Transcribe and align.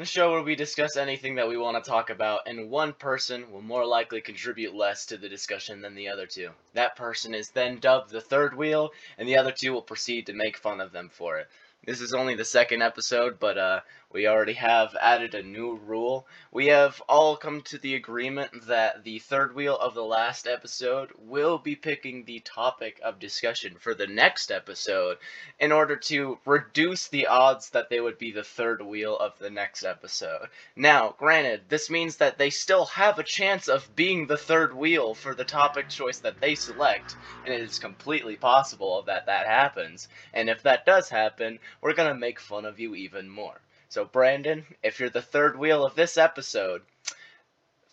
the 0.00 0.06
show 0.06 0.30
where 0.30 0.42
we 0.42 0.56
discuss 0.56 0.96
anything 0.96 1.34
that 1.34 1.46
we 1.46 1.58
want 1.58 1.76
to 1.76 1.90
talk 1.90 2.08
about, 2.08 2.40
and 2.46 2.70
one 2.70 2.94
person 2.94 3.52
will 3.52 3.60
more 3.60 3.84
likely 3.84 4.22
contribute 4.22 4.74
less 4.74 5.04
to 5.04 5.18
the 5.18 5.28
discussion 5.28 5.82
than 5.82 5.94
the 5.94 6.08
other 6.08 6.26
two. 6.26 6.48
That 6.72 6.96
person 6.96 7.34
is 7.34 7.50
then 7.50 7.80
dubbed 7.80 8.10
the 8.10 8.22
third 8.22 8.56
wheel, 8.56 8.92
and 9.18 9.28
the 9.28 9.36
other 9.36 9.52
two 9.52 9.74
will 9.74 9.82
proceed 9.82 10.24
to 10.26 10.32
make 10.32 10.56
fun 10.56 10.80
of 10.80 10.92
them 10.92 11.10
for 11.12 11.36
it. 11.38 11.48
This 11.84 12.00
is 12.00 12.14
only 12.14 12.34
the 12.34 12.46
second 12.46 12.80
episode, 12.80 13.38
but 13.38 13.58
uh, 13.58 13.80
we 14.12 14.26
already 14.26 14.54
have 14.54 14.96
added 15.00 15.36
a 15.36 15.42
new 15.42 15.76
rule. 15.76 16.26
We 16.50 16.66
have 16.66 17.00
all 17.08 17.36
come 17.36 17.62
to 17.62 17.78
the 17.78 17.94
agreement 17.94 18.66
that 18.66 19.04
the 19.04 19.20
third 19.20 19.54
wheel 19.54 19.78
of 19.78 19.94
the 19.94 20.02
last 20.02 20.48
episode 20.48 21.12
will 21.16 21.58
be 21.58 21.76
picking 21.76 22.24
the 22.24 22.40
topic 22.40 22.98
of 23.04 23.20
discussion 23.20 23.76
for 23.78 23.94
the 23.94 24.08
next 24.08 24.50
episode 24.50 25.18
in 25.60 25.70
order 25.70 25.94
to 25.94 26.40
reduce 26.44 27.06
the 27.06 27.28
odds 27.28 27.70
that 27.70 27.88
they 27.88 28.00
would 28.00 28.18
be 28.18 28.32
the 28.32 28.42
third 28.42 28.82
wheel 28.82 29.16
of 29.16 29.38
the 29.38 29.48
next 29.48 29.84
episode. 29.84 30.48
Now, 30.74 31.14
granted, 31.16 31.68
this 31.68 31.88
means 31.88 32.16
that 32.16 32.36
they 32.36 32.50
still 32.50 32.86
have 32.86 33.20
a 33.20 33.22
chance 33.22 33.68
of 33.68 33.94
being 33.94 34.26
the 34.26 34.36
third 34.36 34.74
wheel 34.74 35.14
for 35.14 35.36
the 35.36 35.44
topic 35.44 35.88
choice 35.88 36.18
that 36.18 36.40
they 36.40 36.56
select, 36.56 37.14
and 37.44 37.54
it 37.54 37.60
is 37.60 37.78
completely 37.78 38.34
possible 38.34 39.02
that 39.02 39.26
that 39.26 39.46
happens. 39.46 40.08
And 40.34 40.50
if 40.50 40.64
that 40.64 40.84
does 40.84 41.08
happen, 41.08 41.60
we're 41.80 41.94
gonna 41.94 42.14
make 42.16 42.40
fun 42.40 42.64
of 42.64 42.80
you 42.80 42.96
even 42.96 43.28
more. 43.28 43.60
So, 43.90 44.04
Brandon, 44.04 44.64
if 44.84 45.00
you're 45.00 45.10
the 45.10 45.20
third 45.20 45.58
wheel 45.58 45.84
of 45.84 45.96
this 45.96 46.16
episode, 46.16 46.82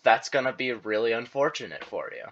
that's 0.04 0.28
going 0.28 0.44
to 0.44 0.52
be 0.52 0.72
really 0.72 1.10
unfortunate 1.10 1.84
for 1.84 2.12
you. 2.14 2.24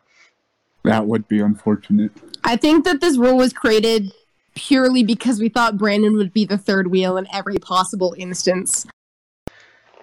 That 0.85 1.07
would 1.09 1.27
be 1.27 1.41
unfortunate. 1.41 2.13
I 2.45 2.55
think 2.57 2.85
that 2.85 3.01
this 3.01 3.17
rule 3.17 3.37
was 3.37 3.53
created 3.53 4.13
purely 4.55 5.03
because 5.03 5.41
we 5.41 5.49
thought 5.49 5.79
Brandon 5.79 6.17
would 6.17 6.33
be 6.33 6.45
the 6.45 6.57
third 6.57 6.93
wheel 6.93 7.17
in 7.17 7.27
every 7.35 7.59
possible 7.59 8.15
instance. 8.17 8.87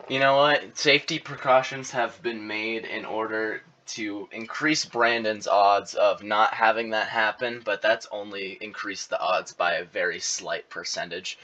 You 0.10 0.20
know 0.20 0.36
what? 0.36 0.78
Safety 0.78 1.18
precautions 1.18 1.90
have 1.92 2.22
been 2.22 2.46
made 2.46 2.84
in 2.84 3.06
order 3.06 3.62
to 3.86 4.28
increase 4.34 4.84
Brandon's 4.84 5.48
odds 5.48 5.94
of 5.94 6.22
not 6.22 6.54
having 6.54 6.90
that 6.90 7.08
happen, 7.08 7.62
but 7.64 7.82
that's 7.82 8.10
only 8.12 8.58
increased 8.60 9.10
the 9.10 9.22
odds 9.22 9.54
by 9.54 9.76
a 9.76 9.86
very 9.86 10.20
slight 10.20 10.70
percentage. 10.70 11.38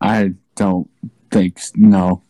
I 0.00 0.34
don't 0.54 0.88
think 1.34 1.60
no, 1.74 2.22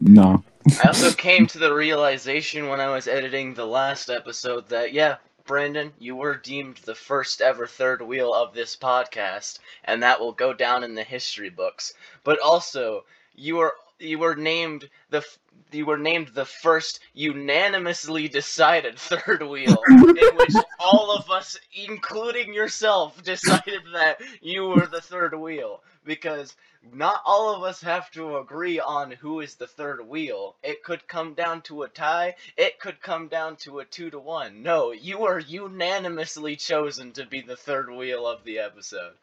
no. 0.00 0.42
I 0.82 0.88
also 0.88 1.12
came 1.12 1.46
to 1.48 1.58
the 1.58 1.72
realization 1.72 2.68
when 2.68 2.80
I 2.80 2.88
was 2.88 3.06
editing 3.06 3.52
the 3.52 3.66
last 3.66 4.08
episode 4.08 4.68
that 4.70 4.92
yeah, 4.92 5.16
Brandon, 5.46 5.92
you 5.98 6.16
were 6.16 6.36
deemed 6.36 6.78
the 6.78 6.94
first 6.94 7.42
ever 7.42 7.66
third 7.66 8.00
wheel 8.00 8.32
of 8.32 8.54
this 8.54 8.74
podcast, 8.74 9.58
and 9.84 10.02
that 10.02 10.18
will 10.18 10.32
go 10.32 10.54
down 10.54 10.82
in 10.84 10.94
the 10.94 11.04
history 11.04 11.50
books. 11.50 11.92
But 12.24 12.40
also, 12.40 13.04
you 13.34 13.56
were 13.56 13.74
you 13.98 14.18
were 14.18 14.34
named 14.34 14.88
the 15.10 15.22
you 15.70 15.84
were 15.84 15.98
named 15.98 16.28
the 16.28 16.46
first 16.46 17.00
unanimously 17.12 18.28
decided 18.28 18.98
third 18.98 19.42
wheel, 19.42 19.76
in 19.88 20.36
which 20.36 20.54
all 20.80 21.12
of 21.12 21.30
us, 21.30 21.58
including 21.74 22.54
yourself, 22.54 23.22
decided 23.22 23.82
that 23.92 24.20
you 24.40 24.64
were 24.64 24.86
the 24.86 25.00
third 25.00 25.34
wheel 25.38 25.82
because 26.06 26.56
not 26.94 27.20
all 27.26 27.54
of 27.54 27.62
us 27.62 27.82
have 27.82 28.10
to 28.12 28.38
agree 28.38 28.78
on 28.80 29.10
who 29.10 29.40
is 29.40 29.56
the 29.56 29.66
third 29.66 30.06
wheel. 30.06 30.54
It 30.62 30.82
could 30.84 31.06
come 31.08 31.34
down 31.34 31.62
to 31.62 31.82
a 31.82 31.88
tie. 31.88 32.36
It 32.56 32.78
could 32.78 33.02
come 33.02 33.28
down 33.28 33.56
to 33.56 33.80
a 33.80 33.84
two 33.84 34.08
to 34.10 34.18
one. 34.18 34.62
No, 34.62 34.92
you 34.92 35.24
are 35.26 35.40
unanimously 35.40 36.56
chosen 36.56 37.12
to 37.12 37.26
be 37.26 37.40
the 37.40 37.56
third 37.56 37.90
wheel 37.90 38.26
of 38.26 38.44
the 38.44 38.58
episode. 38.58 39.14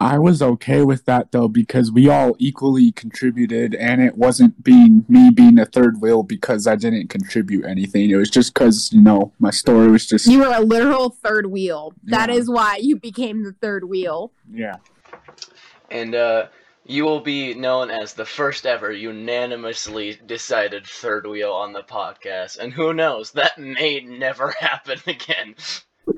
I 0.00 0.18
was 0.18 0.42
okay 0.42 0.82
with 0.82 1.04
that 1.04 1.30
though 1.30 1.46
because 1.46 1.92
we 1.92 2.08
all 2.08 2.34
equally 2.40 2.90
contributed, 2.90 3.76
and 3.76 4.02
it 4.02 4.16
wasn't 4.16 4.64
being 4.64 5.04
me 5.08 5.30
being 5.30 5.56
a 5.58 5.66
third 5.66 6.00
wheel 6.00 6.24
because 6.24 6.66
I 6.66 6.74
didn't 6.74 7.08
contribute 7.10 7.64
anything. 7.64 8.10
It 8.10 8.16
was 8.16 8.28
just 8.28 8.52
because 8.54 8.92
you 8.92 9.00
know 9.00 9.32
my 9.38 9.50
story 9.50 9.88
was 9.90 10.04
just 10.06 10.26
You 10.26 10.40
were 10.40 10.52
a 10.52 10.60
literal 10.60 11.10
third 11.10 11.46
wheel. 11.46 11.94
That 12.04 12.28
Yeah. 12.28 12.34
is 12.36 12.50
why 12.50 12.78
you 12.82 12.96
became 12.96 13.44
the 13.44 13.52
third 13.52 13.84
wheel. 13.84 14.32
yeah. 14.52 14.76
And 15.94 16.14
uh, 16.14 16.46
you 16.84 17.04
will 17.04 17.20
be 17.20 17.54
known 17.54 17.88
as 17.88 18.12
the 18.14 18.24
first 18.24 18.66
ever 18.66 18.90
unanimously 18.92 20.18
decided 20.26 20.84
third 20.86 21.24
wheel 21.26 21.52
on 21.52 21.72
the 21.72 21.82
podcast. 21.82 22.58
And 22.58 22.72
who 22.72 22.92
knows, 22.92 23.30
that 23.32 23.56
may 23.58 24.00
never 24.00 24.50
happen 24.58 24.98
again. 25.06 25.54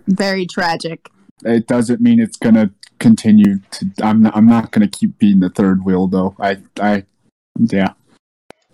Very 0.09 0.47
tragic. 0.47 1.11
It 1.45 1.67
doesn't 1.67 2.01
mean 2.01 2.19
it's 2.21 2.39
gonna 2.39 2.71
continue 2.99 3.59
to. 3.73 3.87
I'm 4.03 4.23
not, 4.23 4.35
I'm 4.35 4.47
not 4.47 4.73
gonna 4.73 4.89
keep 4.89 5.19
being 5.19 5.41
the 5.41 5.51
third 5.51 5.85
wheel 5.85 6.07
though. 6.09 6.35
I 6.41 6.57
I 6.81 7.05
yeah. 7.59 7.93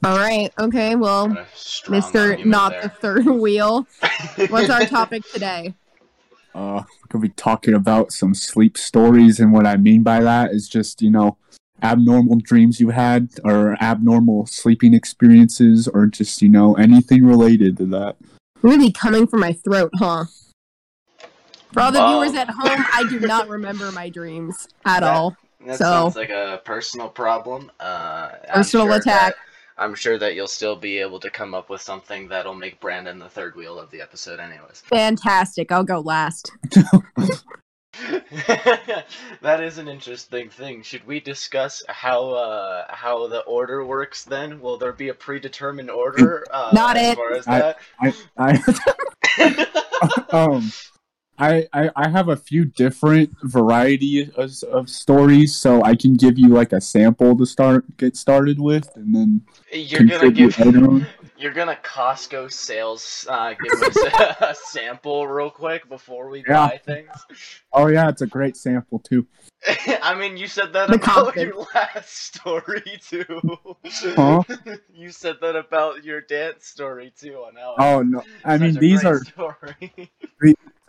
All 0.05 0.17
right. 0.17 0.53
Okay. 0.59 0.95
Well, 0.95 1.29
What 1.31 1.39
a 1.39 1.47
strong 1.55 2.01
Mr. 2.01 2.45
Not 2.45 2.73
there. 2.73 2.83
the 2.83 2.89
third 2.89 3.27
wheel. 3.27 3.87
What's 4.49 4.71
our 4.71 4.81
topic 4.87 5.25
today? 5.33 5.75
Uh, 6.55 6.83
we're 6.85 7.07
gonna 7.09 7.23
be 7.23 7.29
talking 7.31 7.75
about 7.75 8.13
some 8.13 8.35
sleep 8.35 8.77
stories, 8.77 9.41
and 9.41 9.53
what 9.53 9.67
I 9.67 9.77
mean 9.77 10.03
by 10.03 10.21
that 10.21 10.51
is 10.53 10.69
just 10.69 11.01
you 11.03 11.11
know 11.11 11.37
abnormal 11.83 12.37
dreams 12.43 12.79
you 12.81 12.91
had, 12.91 13.29
or 13.45 13.77
abnormal 13.83 14.47
sleeping 14.47 14.95
experiences, 14.95 15.89
or 15.89 16.07
just 16.07 16.43
you 16.43 16.49
know 16.49 16.75
anything 16.75 17.25
related 17.25 17.77
to 17.79 17.87
that. 17.87 18.17
Really 18.63 18.93
coming 18.93 19.27
from 19.27 19.41
my 19.41 19.53
throat, 19.55 19.91
huh? 19.95 20.25
For 21.73 21.81
all 21.81 21.91
the 21.91 21.99
Wow. 22.01 22.21
viewers 22.21 22.37
at 22.39 22.51
home, 22.51 22.85
I 22.93 23.05
do 23.09 23.19
not 23.27 23.49
remember 23.49 23.91
my 23.93 24.09
dreams 24.11 24.69
at 24.85 25.01
That- 25.01 25.15
all. 25.15 25.37
That 25.67 25.79
So- 25.79 25.85
sounds 25.85 26.17
like 26.17 26.31
a 26.31 26.61
personal 26.65 27.09
problem. 27.09 27.71
Uh, 27.81 28.31
Personal 28.53 28.87
sure 28.87 28.97
attack. 28.97 29.35
that- 29.35 29.37
I'm 29.83 29.95
sure 29.97 30.17
that 30.19 30.35
you'll 30.35 30.47
still 30.47 30.77
be 30.77 30.99
able 30.99 31.19
to 31.21 31.29
come 31.31 31.55
up 31.55 31.69
with 31.69 31.81
something 31.83 32.29
that'll 32.29 32.55
make 32.55 32.79
Brandon 32.81 33.19
the 33.19 33.29
third 33.29 33.57
wheel 33.57 33.79
of 33.81 33.91
the 33.91 34.01
episode, 34.01 34.39
anyways. 34.39 34.83
Fantastic. 34.87 35.73
I'll 35.73 35.83
go 35.83 35.99
last. 36.01 36.53
that 39.43 39.61
is 39.61 39.79
an 39.79 39.89
interesting 39.89 40.49
thing. 40.49 40.83
Should 40.83 41.07
we 41.07 41.21
discuss 41.21 41.83
how 41.89 42.31
uh, 42.31 42.85
how 42.89 43.27
the 43.27 43.41
order 43.41 43.85
works? 43.85 44.25
Then 44.25 44.61
will 44.61 44.79
there 44.79 44.93
be 44.93 45.09
a 45.09 45.15
predetermined 45.15 45.91
order? 45.91 46.45
Uh, 46.51 46.71
Not 46.73 46.97
as 46.97 47.13
it. 47.13 47.17
far 47.17 47.33
as 47.33 47.49
I- 47.49 47.59
that. 47.59 47.79
I 48.39 49.67
I 49.99 50.27
um. 50.31 50.73
I, 51.43 51.67
I, 51.73 51.91
I 51.97 52.09
have 52.09 52.29
a 52.29 52.37
few 52.37 52.65
different 52.65 53.35
variety 53.43 54.31
of, 54.37 54.53
of 54.71 54.89
stories, 54.89 55.57
so 55.57 55.83
I 55.83 55.97
can 55.97 56.15
give 56.15 56.39
you 56.39 56.51
like 56.51 56.73
a 56.73 56.81
sample 56.81 57.37
to 57.37 57.45
start 57.45 57.85
get 57.97 58.17
started 58.17 58.61
with, 58.61 58.95
and 58.95 59.13
then 59.13 59.43
You're 59.73 60.05
gonna 60.05 60.31
give. 60.31 60.57
later. 60.57 61.09
You're 61.37 61.53
gonna 61.53 61.77
Costco 61.83 62.53
sales 62.53 63.27
uh, 63.29 63.55
give 63.61 63.73
us 63.73 63.97
a, 64.05 64.37
a 64.51 64.55
sample 64.55 65.27
real 65.27 65.51
quick 65.51 65.89
before 65.89 66.29
we 66.29 66.45
Yeah. 66.47 66.69
buy 66.69 66.79
things. 66.79 67.09
Oh 67.73 67.89
yeah, 67.89 68.09
it's 68.09 68.23
a 68.23 68.27
great 68.29 68.57
sample 68.57 69.01
too. 69.01 69.27
I 70.01 70.15
mean, 70.15 70.37
you 70.37 70.47
said 70.47 70.73
that 70.75 70.91
The 70.91 70.95
about 70.95 71.35
confidence. 71.35 71.57
your 71.57 71.67
last 71.75 72.25
story 72.25 73.01
too. 73.09 73.43
Huh? 74.15 74.43
you 74.95 75.11
said 75.11 75.39
that 75.41 75.57
about 75.57 76.05
your 76.05 76.21
dance 76.21 76.67
story 76.67 77.13
too. 77.19 77.35
On 77.35 77.57
how 77.57 77.75
Oh 77.81 78.03
no, 78.03 78.23
I 78.45 78.59
such 78.59 78.61
mean 78.61 78.77
a 78.77 78.81
these 78.81 79.03
great 79.03 79.13
are 79.13 79.25
story. 79.25 80.13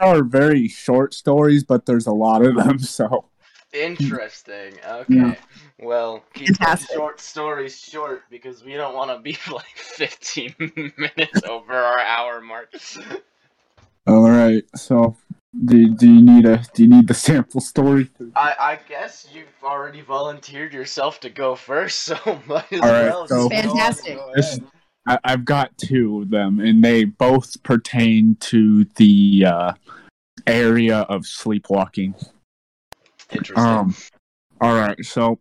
Are 0.07 0.23
very 0.23 0.67
short 0.67 1.13
stories, 1.13 1.63
but 1.63 1.85
there's 1.85 2.07
a 2.07 2.11
lot 2.13 2.45
of 2.45 2.55
them. 2.55 2.79
So 2.79 3.25
interesting. 3.73 4.73
Okay, 4.87 5.05
Yeah. 5.15 5.35
well, 5.79 6.23
keep 6.33 6.57
the 6.59 6.75
short 6.93 7.19
stories 7.19 7.79
short 7.79 8.21
because 8.29 8.63
we 8.63 8.73
don't 8.73 8.93
want 8.95 9.09
to 9.11 9.19
be 9.19 9.35
like 9.51 9.65
15 9.75 10.55
minutes 10.97 11.41
over 11.49 11.73
our 11.73 11.99
hour 11.99 12.39
mark. 12.41 12.71
all 14.07 14.29
right, 14.29 14.63
so 14.75 15.17
do, 15.65 15.95
do 15.95 16.07
you 16.11 16.21
need 16.21 16.45
a 16.45 16.63
do 16.75 16.83
you 16.83 16.89
need 16.89 17.07
the 17.07 17.13
sample 17.13 17.61
story? 17.61 18.09
I, 18.35 18.55
I 18.59 18.79
guess 18.87 19.27
you've 19.33 19.47
already 19.63 20.01
volunteered 20.01 20.73
yourself 20.73 21.19
to 21.21 21.29
go 21.29 21.55
first, 21.55 21.99
so 22.03 22.15
might 22.47 22.71
as 22.71 22.81
All 22.81 22.87
right, 22.89 23.05
well. 23.05 23.27
so- 23.27 23.49
go 23.49 23.49
Fantastic. 23.49 24.17
go 24.17 24.31
This- 24.35 24.57
ahead. 24.57 24.69
I, 25.05 25.19
I've 25.23 25.45
got 25.45 25.77
two 25.77 26.21
of 26.21 26.29
them, 26.29 26.59
and 26.59 26.83
they 26.83 27.03
both 27.03 27.61
pertain 27.63 28.37
to 28.41 28.85
the 28.95 29.45
uh, 29.45 29.73
area 30.47 30.99
of 30.99 31.25
sleepwalking. 31.25 32.15
Interesting. 33.31 33.57
Um, 33.57 33.95
all 34.61 34.75
right, 34.75 35.03
so 35.03 35.39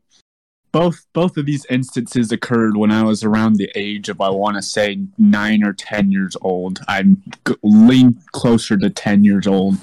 both 0.73 1.07
both 1.13 1.37
of 1.37 1.47
these 1.47 1.67
instances 1.67 2.33
occurred 2.33 2.77
when 2.77 2.91
I 2.91 3.03
was 3.05 3.23
around 3.23 3.57
the 3.57 3.71
age 3.75 4.09
of 4.09 4.21
I 4.21 4.31
want 4.31 4.57
to 4.57 4.63
say 4.63 4.99
nine 5.19 5.63
or 5.63 5.75
ten 5.75 6.11
years 6.11 6.37
old. 6.41 6.81
I'm 6.89 7.23
g- 7.47 7.55
lean 7.63 8.19
closer 8.33 8.77
to 8.79 8.91
ten 8.91 9.23
years 9.23 9.47
old, 9.47 9.77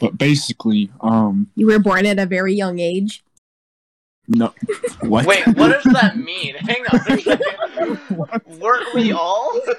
but 0.00 0.18
basically, 0.18 0.90
um, 1.02 1.48
You 1.54 1.66
were 1.66 1.78
born 1.78 2.06
at 2.06 2.18
a 2.18 2.26
very 2.26 2.54
young 2.54 2.78
age. 2.78 3.22
No, 4.30 4.54
what? 5.02 5.26
Wait, 5.26 5.46
what 5.48 5.82
does 5.82 5.92
that 5.92 6.16
mean? 6.16 6.54
Hang 6.54 6.84
on 6.86 7.00
a. 7.08 8.58
Weren't 8.58 8.94
we 8.94 9.12
all? 9.12 9.60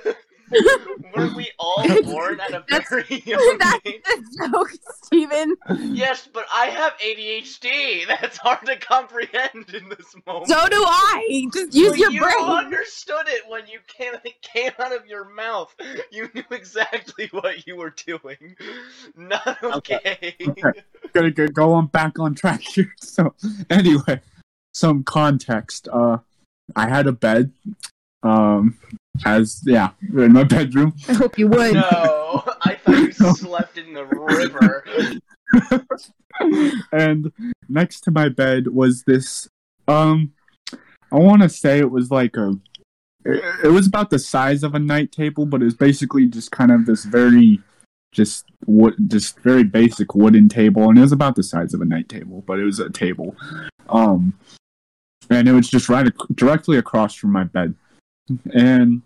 Were 1.15 1.33
we 1.33 1.49
all 1.57 1.87
born 2.03 2.41
at 2.41 2.49
a 2.51 2.63
That's- 2.69 2.89
very 2.89 3.21
young 3.25 3.57
That's 3.57 3.79
age? 3.85 4.01
the 4.03 4.49
joke, 4.51 4.69
Steven. 5.03 5.55
Yes, 5.95 6.27
but 6.33 6.45
I 6.53 6.65
have 6.65 6.91
ADHD. 6.97 8.05
That's 8.21 8.37
hard 8.37 8.65
to 8.65 8.75
comprehend 8.75 9.69
in 9.73 9.87
this 9.87 10.13
moment. 10.27 10.47
So 10.49 10.67
do 10.67 10.75
I. 10.85 11.47
Just 11.53 11.73
use 11.73 11.91
Well, 11.91 11.99
your 11.99 12.11
you 12.11 12.19
brain. 12.21 12.49
understood 12.49 13.27
it 13.29 13.43
when 13.47 13.65
you 13.67 13.79
came 13.87 14.11
it 14.25 14.41
came 14.41 14.71
out 14.77 14.93
of 14.93 15.05
your 15.05 15.23
mouth. 15.33 15.73
You 16.11 16.29
knew 16.33 16.43
exactly 16.51 17.29
what 17.31 17.65
you 17.65 17.77
were 17.77 17.91
doing. 18.05 18.57
Not 19.15 19.63
okay. 19.63 20.35
Okay. 20.49 20.71
Gotta 21.13 21.31
go, 21.31 21.47
go 21.47 21.71
on 21.73 21.87
back 21.87 22.19
on 22.19 22.35
track 22.35 22.59
here. 22.61 22.93
So 22.99 23.33
anyway, 23.69 24.19
some 24.73 25.03
context. 25.03 25.87
Uh, 25.91 26.17
I 26.75 26.87
had 26.89 27.07
a 27.07 27.11
bed. 27.11 27.51
Um, 28.23 28.77
as 29.25 29.61
yeah, 29.65 29.91
in 30.01 30.33
my 30.33 30.43
bedroom. 30.43 30.93
I 31.09 31.13
hope 31.13 31.37
you 31.37 31.47
would. 31.47 31.73
No, 31.73 32.43
I 32.61 32.75
thought 32.75 32.97
you 32.97 33.11
slept 33.11 33.77
in 33.77 33.93
the 33.93 34.05
river. 34.05 34.85
and 36.91 37.31
next 37.69 38.01
to 38.01 38.11
my 38.11 38.29
bed 38.29 38.67
was 38.67 39.03
this 39.03 39.49
um 39.87 40.31
i 41.11 41.17
want 41.17 41.41
to 41.41 41.49
say 41.49 41.79
it 41.79 41.91
was 41.91 42.09
like 42.09 42.37
a 42.37 42.53
it, 43.25 43.43
it 43.65 43.67
was 43.67 43.87
about 43.87 44.09
the 44.09 44.19
size 44.19 44.63
of 44.63 44.75
a 44.75 44.79
night 44.79 45.11
table 45.11 45.45
but 45.45 45.61
it 45.61 45.65
was 45.65 45.73
basically 45.73 46.25
just 46.25 46.51
kind 46.51 46.71
of 46.71 46.85
this 46.85 47.03
very 47.03 47.59
just 48.11 48.45
wood 48.65 48.95
just 49.07 49.39
very 49.39 49.63
basic 49.63 50.15
wooden 50.15 50.49
table 50.49 50.89
and 50.89 50.97
it 50.97 51.01
was 51.01 51.11
about 51.11 51.35
the 51.35 51.43
size 51.43 51.73
of 51.73 51.81
a 51.81 51.85
night 51.85 52.09
table 52.09 52.43
but 52.45 52.59
it 52.59 52.63
was 52.63 52.79
a 52.79 52.89
table 52.89 53.35
um 53.89 54.33
and 55.31 55.47
it 55.47 55.53
was 55.53 55.67
just 55.69 55.89
right 55.89 56.05
ac- 56.05 56.33
directly 56.35 56.77
across 56.77 57.15
from 57.15 57.31
my 57.31 57.43
bed 57.45 57.73
and 58.53 59.01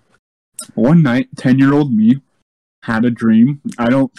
one 0.74 1.02
night 1.02 1.30
10 1.38 1.58
year 1.60 1.74
old 1.74 1.94
me 1.94 2.22
had 2.84 3.06
a 3.06 3.10
dream 3.10 3.62
i 3.78 3.90
don't 3.90 4.12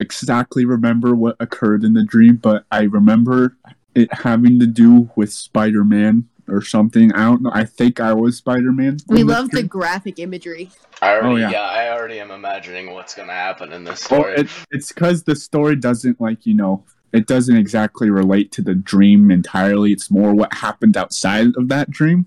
exactly 0.00 0.64
remember 0.64 1.14
what 1.14 1.36
occurred 1.38 1.84
in 1.84 1.94
the 1.94 2.02
dream, 2.04 2.34
but 2.34 2.64
I 2.72 2.82
remember 2.82 3.56
it 3.94 4.12
having 4.12 4.58
to 4.58 4.66
do 4.66 5.08
with 5.14 5.32
Spider 5.32 5.84
Man 5.84 6.28
or 6.48 6.60
something. 6.60 7.12
I 7.12 7.22
don't 7.26 7.42
know. 7.42 7.52
I 7.54 7.64
think 7.64 8.00
I 8.00 8.12
was 8.12 8.36
Spider 8.38 8.72
Man. 8.72 8.96
We 9.06 9.22
love 9.22 9.50
the 9.52 9.62
graphic 9.62 10.18
imagery. 10.18 10.70
I 11.00 11.12
already, 11.12 11.28
Oh, 11.28 11.36
yeah. 11.36 11.50
yeah. 11.50 11.60
I 11.62 11.90
already 11.96 12.18
am 12.18 12.32
imagining 12.32 12.90
what's 12.92 13.14
gonna 13.14 13.32
happen 13.32 13.72
in 13.72 13.84
this 13.84 14.10
Well, 14.10 14.22
story. 14.22 14.34
it, 14.38 14.48
it's 14.72 14.88
because 14.90 15.22
the 15.22 15.36
story 15.36 15.76
doesn't 15.76 16.20
like 16.20 16.46
you 16.46 16.54
know. 16.54 16.82
It 17.12 17.26
doesn't 17.26 17.56
exactly 17.56 18.10
relate 18.10 18.52
to 18.52 18.62
the 18.62 18.74
dream 18.74 19.30
entirely. 19.30 19.92
It's 19.92 20.10
more 20.10 20.34
what 20.34 20.54
happened 20.54 20.96
outside 20.96 21.48
of 21.56 21.68
that 21.68 21.90
dream. 21.90 22.26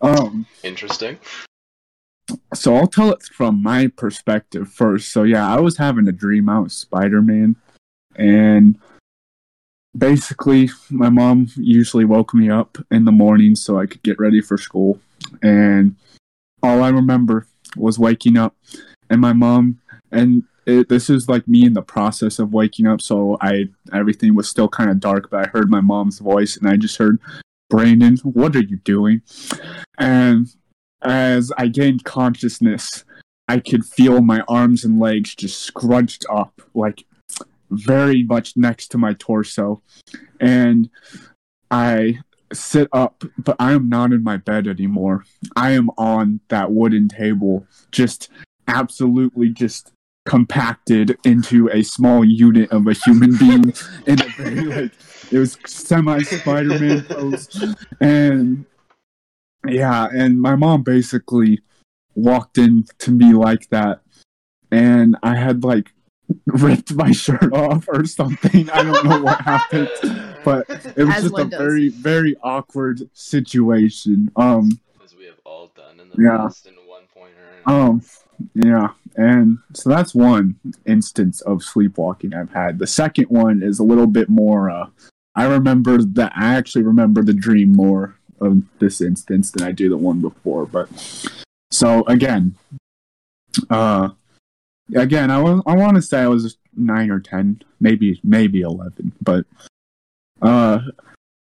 Um, 0.00 0.46
Interesting. 0.62 1.18
so 2.54 2.74
I'll 2.76 2.86
tell 2.86 3.12
it 3.12 3.22
from 3.22 3.62
my 3.62 3.86
perspective 3.88 4.68
first. 4.68 5.12
So 5.12 5.22
yeah, 5.22 5.48
I 5.48 5.60
was 5.60 5.76
having 5.76 6.08
a 6.08 6.12
dream. 6.12 6.48
I 6.48 6.58
was 6.60 6.74
Spider 6.74 7.22
Man, 7.22 7.56
and 8.16 8.78
basically, 9.96 10.70
my 10.90 11.08
mom 11.08 11.48
usually 11.56 12.04
woke 12.04 12.34
me 12.34 12.50
up 12.50 12.78
in 12.90 13.04
the 13.04 13.12
morning 13.12 13.54
so 13.54 13.78
I 13.78 13.86
could 13.86 14.02
get 14.02 14.18
ready 14.18 14.40
for 14.40 14.58
school. 14.58 15.00
And 15.42 15.96
all 16.62 16.82
I 16.82 16.88
remember 16.88 17.46
was 17.76 17.98
waking 17.98 18.36
up, 18.36 18.56
and 19.08 19.20
my 19.20 19.32
mom 19.32 19.80
and 20.10 20.44
it, 20.66 20.88
this 20.88 21.10
is 21.10 21.28
like 21.28 21.46
me 21.48 21.64
in 21.64 21.74
the 21.74 21.82
process 21.82 22.38
of 22.38 22.52
waking 22.52 22.86
up. 22.86 23.00
So 23.00 23.36
I 23.40 23.68
everything 23.92 24.34
was 24.34 24.48
still 24.48 24.68
kind 24.68 24.90
of 24.90 25.00
dark, 25.00 25.30
but 25.30 25.46
I 25.46 25.48
heard 25.48 25.70
my 25.70 25.80
mom's 25.80 26.18
voice, 26.18 26.56
and 26.56 26.68
I 26.68 26.76
just 26.76 26.96
heard, 26.98 27.18
"Brandon, 27.68 28.16
what 28.18 28.56
are 28.56 28.62
you 28.62 28.76
doing?" 28.78 29.22
And 29.98 30.48
as 31.02 31.52
I 31.56 31.68
gained 31.68 32.04
consciousness, 32.04 33.04
I 33.48 33.58
could 33.58 33.84
feel 33.84 34.20
my 34.20 34.42
arms 34.48 34.84
and 34.84 35.00
legs 35.00 35.34
just 35.34 35.60
scrunched 35.62 36.24
up, 36.30 36.60
like 36.74 37.04
very 37.70 38.22
much 38.22 38.56
next 38.56 38.88
to 38.88 38.98
my 38.98 39.14
torso. 39.14 39.82
And 40.40 40.90
I 41.70 42.18
sit 42.52 42.88
up, 42.92 43.24
but 43.38 43.56
I 43.58 43.72
am 43.72 43.88
not 43.88 44.12
in 44.12 44.22
my 44.22 44.36
bed 44.36 44.66
anymore. 44.66 45.24
I 45.56 45.70
am 45.70 45.90
on 45.96 46.40
that 46.48 46.72
wooden 46.72 47.08
table, 47.08 47.66
just 47.92 48.28
absolutely 48.66 49.50
just 49.50 49.92
compacted 50.26 51.16
into 51.24 51.68
a 51.70 51.82
small 51.82 52.24
unit 52.24 52.70
of 52.70 52.86
a 52.86 52.92
human 52.92 53.36
being 53.36 53.72
in 54.06 54.20
a 54.20 54.26
very 54.36 54.64
like 54.82 54.92
it 55.32 55.38
was 55.38 55.56
semi 55.66 56.20
Spider-Man 56.22 57.04
pose. 57.04 57.74
And 58.00 58.64
yeah, 59.66 60.08
and 60.12 60.40
my 60.40 60.56
mom 60.56 60.82
basically 60.82 61.60
walked 62.14 62.58
in 62.58 62.84
to 62.98 63.10
me 63.10 63.32
like 63.32 63.68
that, 63.70 64.00
and 64.70 65.16
I 65.22 65.36
had 65.36 65.64
like 65.64 65.92
ripped 66.46 66.94
my 66.94 67.12
shirt 67.12 67.52
off 67.52 67.86
or 67.88 68.04
something. 68.04 68.70
I 68.70 68.82
don't 68.82 69.04
know 69.04 69.20
what 69.22 69.40
happened, 69.40 69.90
but 70.44 70.68
it 70.96 71.04
was 71.04 71.14
As 71.16 71.22
just 71.24 71.38
a 71.38 71.44
does. 71.44 71.58
very, 71.58 71.88
very 71.88 72.36
awkward 72.42 73.08
situation. 73.12 74.30
Um, 74.36 74.80
As 75.04 75.14
we 75.14 75.24
have 75.26 75.40
all 75.44 75.70
done 75.76 76.00
in 76.00 76.08
the 76.10 76.16
Yeah. 76.22 76.38
past 76.38 76.66
in 76.66 76.74
one 76.86 77.02
point 77.14 77.32
or 77.36 77.42
another. 77.42 77.49
Um, 77.66 78.02
yeah, 78.54 78.88
and 79.16 79.58
so 79.74 79.90
that's 79.90 80.14
one 80.14 80.56
instance 80.86 81.40
of 81.42 81.62
sleepwalking 81.62 82.34
I've 82.34 82.52
had. 82.52 82.78
The 82.78 82.86
second 82.86 83.26
one 83.26 83.62
is 83.62 83.78
a 83.78 83.84
little 83.84 84.06
bit 84.06 84.28
more. 84.28 84.70
Uh, 84.70 84.86
I 85.34 85.46
remember 85.46 85.98
that 85.98 86.32
I 86.34 86.54
actually 86.54 86.82
remember 86.82 87.22
the 87.22 87.34
dream 87.34 87.72
more 87.72 88.16
of 88.40 88.62
this 88.78 89.00
instance 89.00 89.50
than 89.50 89.66
I 89.66 89.72
do 89.72 89.88
the 89.88 89.96
one 89.96 90.20
before. 90.20 90.66
But 90.66 90.88
so 91.70 92.04
again, 92.06 92.56
uh, 93.68 94.10
again, 94.94 95.30
I 95.30 95.40
was 95.40 95.62
I 95.66 95.76
want 95.76 95.96
to 95.96 96.02
say 96.02 96.20
I 96.20 96.28
was 96.28 96.56
nine 96.76 97.10
or 97.10 97.20
ten, 97.20 97.62
maybe 97.80 98.20
maybe 98.24 98.62
eleven, 98.62 99.12
but 99.20 99.44
uh, 100.42 100.80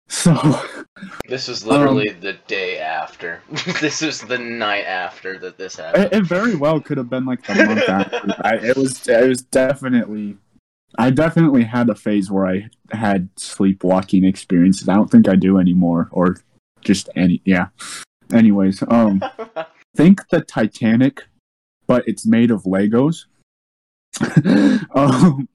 so 0.08 0.34
This 1.28 1.48
was 1.48 1.64
Um, 1.64 1.70
literally 1.70 2.10
the 2.10 2.34
day 2.48 2.80
after. 2.80 3.42
this 3.82 4.02
was 4.02 4.22
the 4.22 4.38
night 4.38 4.86
after 4.86 5.38
that 5.40 5.58
this 5.58 5.76
happened. 5.78 6.06
It, 6.06 6.14
it 6.14 6.24
very 6.24 6.56
well 6.56 6.80
could 6.80 6.98
have 6.98 7.10
been 7.10 7.26
like 7.26 7.46
the 7.46 7.56
month 7.56 7.84
after. 7.90 8.36
I, 8.44 8.56
it 8.58 8.78
was. 8.78 9.08
It 9.08 9.28
was 9.28 9.42
definitely. 9.42 10.38
I 10.98 11.10
definitely 11.10 11.64
had 11.64 11.90
a 11.90 11.96
phase 11.96 12.32
where 12.32 12.46
I 12.48 12.70
had 12.92 13.30
sleepwalking 13.38 14.24
experiences. 14.24 14.88
I 14.88 14.96
don't 14.96 15.12
think 15.12 15.28
I 15.28 15.36
do 15.36 15.58
anymore, 15.58 16.08
or 16.12 16.38
just 16.82 17.10
any. 17.16 17.42
Yeah. 17.44 17.68
Anyways, 18.34 18.82
um, 18.88 19.22
think 19.96 20.30
the 20.30 20.42
Titanic, 20.42 21.24
but 21.88 22.08
it's 22.08 22.26
made 22.26 22.52
of 22.52 22.64
Legos. 22.64 23.26
um, 24.96 25.50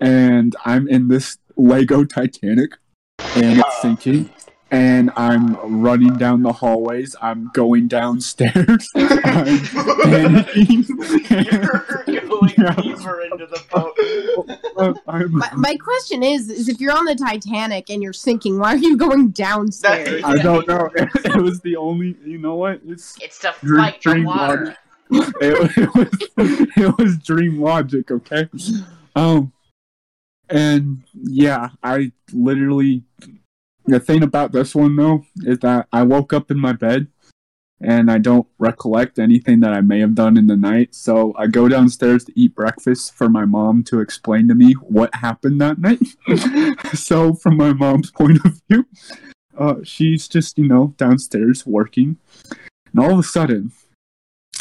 and 0.00 0.54
I'm 0.64 0.86
in 0.88 1.08
this 1.08 1.38
Lego 1.56 2.04
Titanic, 2.04 2.72
and 3.18 3.58
it's 3.58 3.82
sinking. 3.82 4.30
And 4.68 5.12
I'm 5.16 5.80
running 5.80 6.16
down 6.16 6.42
the 6.42 6.52
hallways. 6.52 7.14
I'm 7.22 7.50
going 7.54 7.86
downstairs. 7.86 8.88
I'm 8.96 9.58
panicking. 10.02 10.88
You're 12.08 12.26
going 12.26 12.52
Yeah. 12.58 12.74
deeper 12.82 13.20
into 13.22 13.46
the 13.46 13.62
boat. 13.72 14.98
I'm, 15.06 15.32
My, 15.32 15.50
my 15.54 15.76
question 15.76 16.24
is, 16.24 16.50
is 16.50 16.68
if 16.68 16.80
you're 16.80 16.92
on 16.96 17.04
the 17.04 17.14
Titanic 17.14 17.90
and 17.90 18.02
you're 18.02 18.12
sinking, 18.12 18.58
why 18.58 18.74
are 18.74 18.78
you 18.78 18.96
going 18.96 19.28
downstairs? 19.30 20.22
I 20.24 20.34
don't 20.38 20.66
know. 20.66 20.88
It 20.96 21.36
was 21.40 21.60
the 21.60 21.76
only. 21.76 22.16
You 22.24 22.38
know 22.38 22.56
what? 22.56 22.80
It's 22.84 23.16
It's 23.22 23.38
to 23.40 23.54
Dream- 23.62 23.80
fight 23.80 24.02
the 24.02 24.10
dream 24.10 24.24
water. 24.24 24.76
it, 25.12 25.72
it 25.76 25.94
was 25.94 26.08
it 26.76 26.98
was 26.98 27.16
dream 27.18 27.60
logic 27.60 28.10
okay 28.10 28.48
um 29.14 29.52
and 30.48 31.02
yeah 31.14 31.70
i 31.82 32.12
literally 32.32 33.02
the 33.86 34.00
thing 34.00 34.22
about 34.22 34.52
this 34.52 34.74
one 34.74 34.96
though 34.96 35.24
is 35.38 35.58
that 35.60 35.86
i 35.92 36.02
woke 36.02 36.32
up 36.32 36.50
in 36.50 36.58
my 36.58 36.72
bed 36.72 37.08
and 37.80 38.10
i 38.10 38.18
don't 38.18 38.46
recollect 38.58 39.18
anything 39.18 39.60
that 39.60 39.72
i 39.72 39.80
may 39.80 40.00
have 40.00 40.14
done 40.14 40.36
in 40.36 40.46
the 40.46 40.56
night. 40.56 40.94
So 40.94 41.34
i 41.36 41.46
go 41.46 41.68
downstairs 41.68 42.24
to 42.24 42.32
eat 42.34 42.54
breakfast 42.54 43.14
for 43.14 43.28
my 43.28 43.44
mom 43.44 43.82
to 43.84 44.00
explain 44.00 44.48
to 44.48 44.54
me 44.54 44.72
what 44.74 45.14
happened 45.14 45.60
that 45.60 45.78
night. 45.78 46.00
So 46.94 47.34
from 47.34 47.56
my 47.56 47.72
mom's 47.72 48.10
point 48.10 48.44
of 48.44 48.60
view 48.68 48.86
uh, 49.58 49.76
she's 49.84 50.28
just 50.28 50.58
you 50.58 50.68
know 50.68 50.94
downstairs 50.96 51.66
working. 51.66 52.18
And 52.92 53.00
all 53.00 53.12
of 53.12 53.18
a 53.18 53.22
sudden 53.22 53.72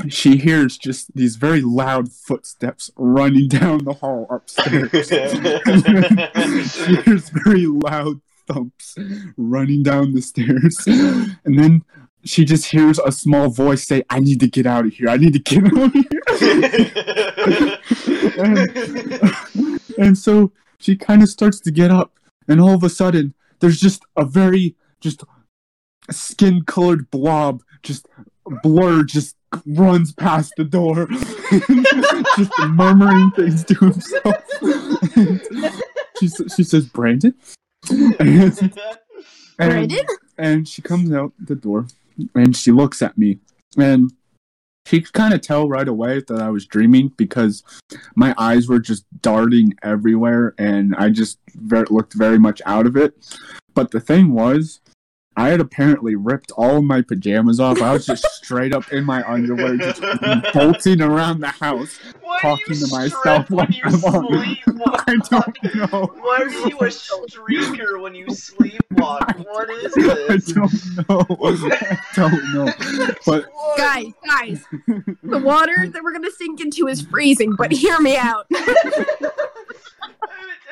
she 0.09 0.37
hears 0.37 0.77
just 0.77 1.13
these 1.15 1.35
very 1.35 1.61
loud 1.61 2.11
footsteps 2.11 2.91
running 2.95 3.47
down 3.49 3.85
the 3.85 3.93
hall 3.93 4.27
upstairs. 4.29 4.91
she 6.71 6.95
hears 7.01 7.29
very 7.29 7.65
loud 7.67 8.21
thumps 8.47 8.95
running 9.37 9.83
down 9.83 10.13
the 10.13 10.21
stairs. 10.21 10.77
And 10.87 11.57
then 11.57 11.83
she 12.23 12.45
just 12.45 12.65
hears 12.65 12.99
a 12.99 13.11
small 13.11 13.49
voice 13.49 13.87
say, 13.87 14.03
I 14.09 14.19
need 14.19 14.39
to 14.41 14.47
get 14.47 14.65
out 14.65 14.85
of 14.85 14.93
here. 14.93 15.09
I 15.09 15.17
need 15.17 15.33
to 15.33 15.39
get 15.39 15.65
out 15.65 15.73
of 15.77 15.93
here. 15.93 16.21
and, 18.37 19.79
and 19.97 20.17
so 20.17 20.51
she 20.79 20.95
kind 20.95 21.23
of 21.23 21.29
starts 21.29 21.59
to 21.61 21.71
get 21.71 21.91
up. 21.91 22.19
And 22.47 22.61
all 22.61 22.75
of 22.75 22.83
a 22.83 22.89
sudden, 22.89 23.33
there's 23.59 23.79
just 23.79 24.03
a 24.15 24.25
very, 24.25 24.75
just 24.99 25.23
skin 26.11 26.63
colored 26.65 27.09
blob, 27.09 27.63
just 27.81 28.07
blur, 28.61 29.03
just 29.03 29.35
runs 29.65 30.13
past 30.13 30.53
the 30.57 30.63
door, 30.63 31.07
just 32.37 32.51
murmuring 32.69 33.31
things 33.31 33.63
to 33.65 33.75
himself. 33.75 34.43
she 36.19 36.27
she 36.27 36.63
says, 36.63 36.85
"Brandon," 36.87 37.33
and, 37.89 38.19
and, 38.19 38.73
Brandon? 39.57 40.05
and 40.37 40.67
she 40.67 40.81
comes 40.81 41.11
out 41.11 41.33
the 41.39 41.55
door 41.55 41.87
and 42.33 42.55
she 42.55 42.71
looks 42.71 43.01
at 43.01 43.17
me 43.17 43.39
and 43.77 44.11
she 44.85 45.01
could 45.01 45.13
kind 45.13 45.33
of 45.33 45.41
tell 45.41 45.67
right 45.67 45.87
away 45.87 46.21
that 46.27 46.39
I 46.39 46.49
was 46.49 46.65
dreaming 46.65 47.11
because 47.17 47.63
my 48.15 48.35
eyes 48.37 48.67
were 48.67 48.79
just 48.79 49.05
darting 49.21 49.73
everywhere 49.81 50.53
and 50.59 50.95
I 50.95 51.09
just 51.09 51.39
ver- 51.55 51.87
looked 51.89 52.13
very 52.13 52.37
much 52.37 52.61
out 52.65 52.85
of 52.85 52.95
it. 52.95 53.13
But 53.73 53.91
the 53.91 53.99
thing 53.99 54.31
was, 54.31 54.81
I 55.37 55.49
had 55.49 55.59
apparently 55.59 56.15
ripped 56.15 56.51
all 56.51 56.77
of 56.77 56.83
my 56.85 57.01
pajamas 57.01 57.59
off. 57.59 57.81
I 57.81 57.91
was 57.93 58.05
just 58.05 58.23
straight 58.43 58.73
up 58.73 58.91
in 58.93 59.03
my 59.03 59.21
underwear, 59.29 59.75
just 59.77 60.01
bolting 60.53 61.01
around 61.01 61.41
the 61.41 61.47
house. 61.47 61.97
Why 62.21 62.39
talking 62.41 62.75
to 62.77 62.87
myself 62.87 63.45
strip 63.45 63.49
when 63.49 63.57
like 63.67 63.75
you 63.75 63.81
I'm 63.85 64.03
on- 64.03 64.27
sleepwalk? 64.27 65.03
I 65.07 65.15
don't 65.29 65.91
know. 65.91 66.13
Why 66.21 66.37
are 66.41 66.49
you 66.49 66.77
a 66.79 66.87
streaker 66.87 68.01
when 68.01 68.15
you 68.15 68.27
sleepwalk? 68.27 69.45
What 69.45 69.69
is 69.69 69.93
this? 69.93 70.47
I 70.47 70.53
don't 70.53 71.09
know. 71.09 71.25
I 71.37 71.97
don't 72.15 72.53
know. 72.53 72.73
But 73.25 73.45
What? 73.51 73.77
Guys, 73.77 74.05
guys, 74.25 74.65
the 75.23 75.39
water 75.39 75.87
that 75.89 76.01
we're 76.03 76.13
gonna 76.13 76.31
sink 76.31 76.61
into 76.61 76.87
is 76.87 77.01
freezing, 77.01 77.55
but 77.55 77.71
hear 77.71 77.99
me 77.99 78.15
out. 78.17 78.47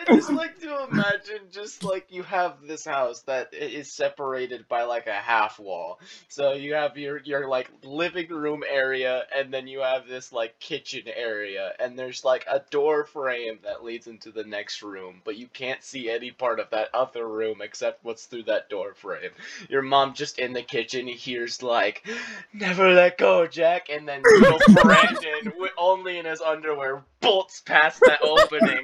I 0.07 0.15
just 0.15 0.31
like 0.31 0.59
to 0.61 0.87
imagine 0.89 1.39
just 1.51 1.83
like 1.83 2.07
you 2.09 2.23
have 2.23 2.55
this 2.65 2.85
house 2.85 3.21
that 3.21 3.53
is 3.53 3.91
separated 3.91 4.67
by 4.67 4.83
like 4.83 5.07
a 5.07 5.13
half 5.13 5.59
wall. 5.59 5.99
So 6.27 6.53
you 6.53 6.73
have 6.73 6.97
your 6.97 7.19
your 7.19 7.47
like 7.47 7.69
living 7.83 8.29
room 8.29 8.63
area 8.69 9.23
and 9.35 9.53
then 9.53 9.67
you 9.67 9.79
have 9.81 10.07
this 10.07 10.31
like 10.31 10.59
kitchen 10.59 11.03
area 11.07 11.73
and 11.79 11.97
there's 11.97 12.23
like 12.23 12.45
a 12.51 12.61
door 12.69 13.05
frame 13.05 13.59
that 13.63 13.83
leads 13.83 14.07
into 14.07 14.31
the 14.31 14.43
next 14.43 14.81
room, 14.83 15.21
but 15.23 15.37
you 15.37 15.47
can't 15.47 15.83
see 15.83 16.09
any 16.09 16.31
part 16.31 16.59
of 16.59 16.69
that 16.71 16.89
other 16.93 17.27
room 17.27 17.61
except 17.61 18.03
what's 18.03 18.25
through 18.25 18.43
that 18.43 18.69
door 18.69 18.93
frame. 18.93 19.31
Your 19.69 19.81
mom 19.81 20.13
just 20.13 20.39
in 20.39 20.53
the 20.53 20.63
kitchen 20.63 21.07
hears 21.07 21.63
like 21.63 22.05
never 22.53 22.91
let 22.93 23.17
go, 23.17 23.47
Jack, 23.47 23.89
and 23.89 24.07
then 24.07 24.21
little 24.39 24.59
Brandon 24.81 25.53
only 25.77 26.17
in 26.17 26.25
his 26.25 26.41
underwear 26.41 27.03
bolts 27.21 27.61
past 27.61 27.99
that 28.01 28.21
opening. 28.21 28.83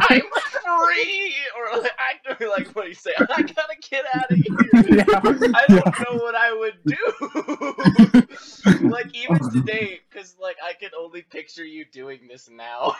I'm 0.00 0.20
free, 0.86 1.34
or 1.56 1.80
like 1.80 1.92
I 1.98 2.44
like 2.46 2.68
what 2.74 2.82
do 2.84 2.88
you 2.88 2.94
say? 2.94 3.12
I 3.18 3.42
gotta 3.42 3.76
get 3.88 4.04
out 4.14 4.30
of 4.30 4.36
here. 4.36 4.96
yeah, 4.96 5.04
I 5.54 5.64
don't 5.68 6.00
know 6.00 6.16
what 6.22 6.34
I 6.34 6.52
would 6.52 6.78
do. 6.84 6.96
like 8.88 9.14
even 9.16 9.38
today, 9.50 10.00
because 10.08 10.36
like 10.40 10.56
I 10.64 10.72
can 10.74 10.90
only 10.98 11.22
picture 11.22 11.64
you 11.64 11.84
doing 11.92 12.20
this 12.28 12.48
now. 12.50 12.90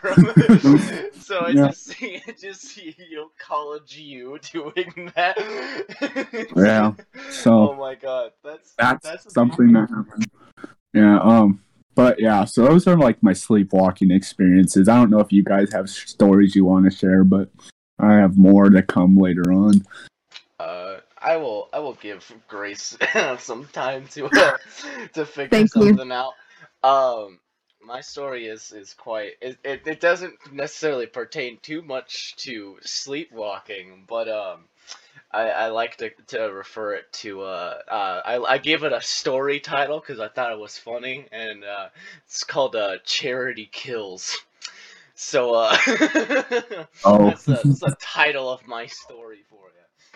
From, 0.00 0.24
so 1.18 1.38
I 1.40 1.48
Yeah. 1.50 1.68
just 1.68 1.84
see, 1.86 2.20
I 2.26 2.32
just 2.32 2.62
see 2.62 2.94
you 3.10 3.16
know, 3.16 3.30
college 3.38 3.96
you 3.96 4.38
doing 4.52 5.12
that. 5.14 5.36
Yeah, 6.56 6.92
so- 7.30 7.70
oh 7.70 7.74
my 7.76 7.94
god, 7.94 8.32
that's 8.44 8.74
that's, 8.78 9.04
that's 9.06 9.32
something 9.34 9.72
that 9.72 9.88
happened. 9.90 10.26
Yeah. 10.92 11.18
Um. 11.20 11.60
But 11.94 12.20
yeah, 12.20 12.44
so 12.44 12.64
those 12.64 12.86
are 12.86 12.96
like 12.96 13.22
my 13.22 13.32
sleepwalking 13.32 14.10
experiences. 14.10 14.88
I 14.88 14.96
don't 14.96 15.10
know 15.10 15.20
if 15.20 15.32
you 15.32 15.44
guys 15.44 15.72
have 15.72 15.90
stories 15.90 16.56
you 16.56 16.64
want 16.64 16.90
to 16.90 16.96
share, 16.96 17.24
but 17.24 17.50
I 17.98 18.14
have 18.14 18.36
more 18.36 18.70
to 18.70 18.82
come 18.82 19.16
later 19.16 19.52
on. 19.52 19.84
Uh, 20.58 20.96
I 21.18 21.36
will. 21.36 21.68
I 21.72 21.78
will 21.78 21.94
give 21.94 22.32
Grace 22.48 22.96
some 23.38 23.66
time 23.72 24.06
to 24.08 24.26
uh, 24.26 24.56
to 25.14 25.26
figure 25.26 25.48
Thank 25.50 25.74
you. 25.74 25.88
something 25.88 26.12
out. 26.12 26.32
Um, 26.82 27.38
my 27.84 28.00
story 28.00 28.46
is 28.46 28.72
is 28.72 28.94
quite. 28.94 29.32
It, 29.40 29.58
it 29.64 29.82
it 29.86 30.00
doesn't 30.00 30.34
necessarily 30.52 31.06
pertain 31.06 31.58
too 31.62 31.82
much 31.82 32.36
to 32.38 32.78
sleepwalking, 32.82 34.04
but 34.08 34.28
um, 34.28 34.64
I, 35.32 35.48
I 35.48 35.68
like 35.68 35.96
to 35.96 36.10
to 36.28 36.40
refer 36.52 36.94
it 36.94 37.12
to 37.14 37.42
uh, 37.42 37.78
uh 37.88 38.22
I 38.24 38.54
I 38.54 38.58
gave 38.58 38.84
it 38.84 38.92
a 38.92 39.00
story 39.00 39.60
title 39.60 40.00
because 40.00 40.20
I 40.20 40.28
thought 40.28 40.52
it 40.52 40.58
was 40.58 40.78
funny, 40.78 41.26
and 41.32 41.64
uh, 41.64 41.88
it's 42.26 42.44
called 42.44 42.76
uh 42.76 42.98
Charity 43.04 43.68
Kills. 43.72 44.36
So 45.14 45.54
uh, 45.54 45.76
Oh. 47.04 47.26
that's 47.28 47.44
the, 47.44 47.54
that's 47.54 47.80
the 47.80 47.96
title 48.00 48.50
of 48.50 48.66
my 48.66 48.86
story 48.86 49.44
for 49.48 49.56
you. 49.66 50.08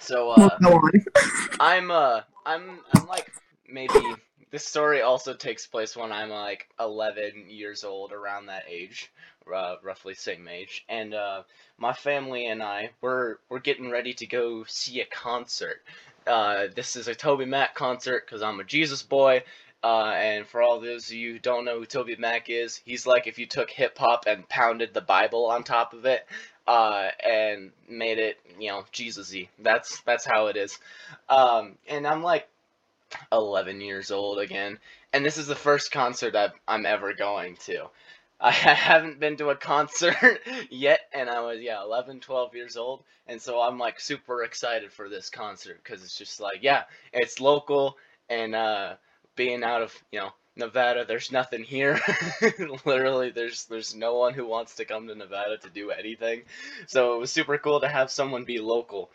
So 0.00 0.30
uh, 0.30 0.58
on. 0.64 0.90
I'm 1.60 1.90
uh 1.90 2.20
I'm 2.44 2.80
I'm 2.92 3.06
like 3.06 3.32
maybe 3.68 4.16
this 4.50 4.66
story 4.66 5.02
also 5.02 5.34
takes 5.34 5.66
place 5.66 5.96
when 5.96 6.12
I'm 6.12 6.30
like 6.30 6.68
11 6.78 7.46
years 7.48 7.84
old, 7.84 8.12
around 8.12 8.46
that 8.46 8.64
age, 8.68 9.12
uh, 9.52 9.76
roughly 9.82 10.14
same 10.14 10.48
age, 10.48 10.84
and 10.88 11.14
uh, 11.14 11.42
my 11.78 11.92
family 11.92 12.46
and 12.46 12.62
I 12.62 12.90
we're 13.00 13.36
we're 13.48 13.58
getting 13.58 13.90
ready 13.90 14.14
to 14.14 14.26
go 14.26 14.64
see 14.66 15.00
a 15.00 15.06
concert. 15.06 15.82
Uh, 16.26 16.66
this 16.74 16.96
is 16.96 17.08
a 17.08 17.14
Toby 17.14 17.44
Mac 17.44 17.74
concert 17.74 18.24
because 18.26 18.42
I'm 18.42 18.60
a 18.60 18.64
Jesus 18.64 19.02
boy. 19.02 19.42
Uh, 19.82 20.14
and 20.16 20.46
for 20.46 20.62
all 20.62 20.80
those 20.80 21.08
of 21.08 21.12
you 21.14 21.34
who 21.34 21.38
don't 21.38 21.66
know 21.66 21.78
who 21.78 21.84
Toby 21.84 22.16
Mac 22.16 22.48
is, 22.48 22.80
he's 22.86 23.06
like 23.06 23.26
if 23.26 23.38
you 23.38 23.44
took 23.44 23.68
hip 23.68 23.98
hop 23.98 24.24
and 24.26 24.48
pounded 24.48 24.94
the 24.94 25.02
Bible 25.02 25.44
on 25.44 25.62
top 25.62 25.92
of 25.92 26.06
it, 26.06 26.26
uh, 26.66 27.08
and 27.22 27.70
made 27.88 28.18
it, 28.18 28.38
you 28.58 28.68
know, 28.68 28.84
Jesus-y. 28.92 29.48
That's 29.58 30.00
that's 30.00 30.24
how 30.24 30.46
it 30.46 30.56
is. 30.56 30.78
Um, 31.28 31.76
and 31.88 32.06
I'm 32.06 32.22
like 32.22 32.48
11 33.32 33.80
years 33.80 34.10
old 34.10 34.38
again, 34.38 34.78
and 35.12 35.24
this 35.24 35.36
is 35.36 35.46
the 35.46 35.54
first 35.54 35.92
concert 35.92 36.34
I've, 36.34 36.52
I'm 36.66 36.86
ever 36.86 37.12
going 37.12 37.56
to. 37.66 37.88
I 38.40 38.50
haven't 38.52 39.20
been 39.20 39.36
to 39.38 39.50
a 39.50 39.56
concert 39.56 40.40
yet, 40.70 41.00
and 41.12 41.30
I 41.30 41.40
was 41.40 41.60
yeah 41.60 41.82
11, 41.82 42.20
12 42.20 42.54
years 42.54 42.76
old, 42.76 43.04
and 43.26 43.40
so 43.40 43.60
I'm 43.60 43.78
like 43.78 44.00
super 44.00 44.42
excited 44.42 44.92
for 44.92 45.08
this 45.08 45.30
concert 45.30 45.80
because 45.82 46.02
it's 46.04 46.18
just 46.18 46.40
like 46.40 46.58
yeah, 46.62 46.84
it's 47.12 47.40
local, 47.40 47.96
and 48.28 48.54
uh, 48.54 48.94
being 49.36 49.62
out 49.64 49.82
of 49.82 49.94
you 50.12 50.20
know 50.20 50.30
Nevada, 50.56 51.04
there's 51.04 51.32
nothing 51.32 51.64
here. 51.64 52.00
Literally, 52.84 53.30
there's 53.30 53.64
there's 53.66 53.94
no 53.94 54.16
one 54.16 54.34
who 54.34 54.46
wants 54.46 54.76
to 54.76 54.84
come 54.84 55.08
to 55.08 55.14
Nevada 55.14 55.58
to 55.58 55.70
do 55.70 55.90
anything. 55.90 56.42
So 56.86 57.14
it 57.16 57.18
was 57.18 57.32
super 57.32 57.58
cool 57.58 57.80
to 57.80 57.88
have 57.88 58.10
someone 58.10 58.44
be 58.44 58.58
local. 58.58 59.10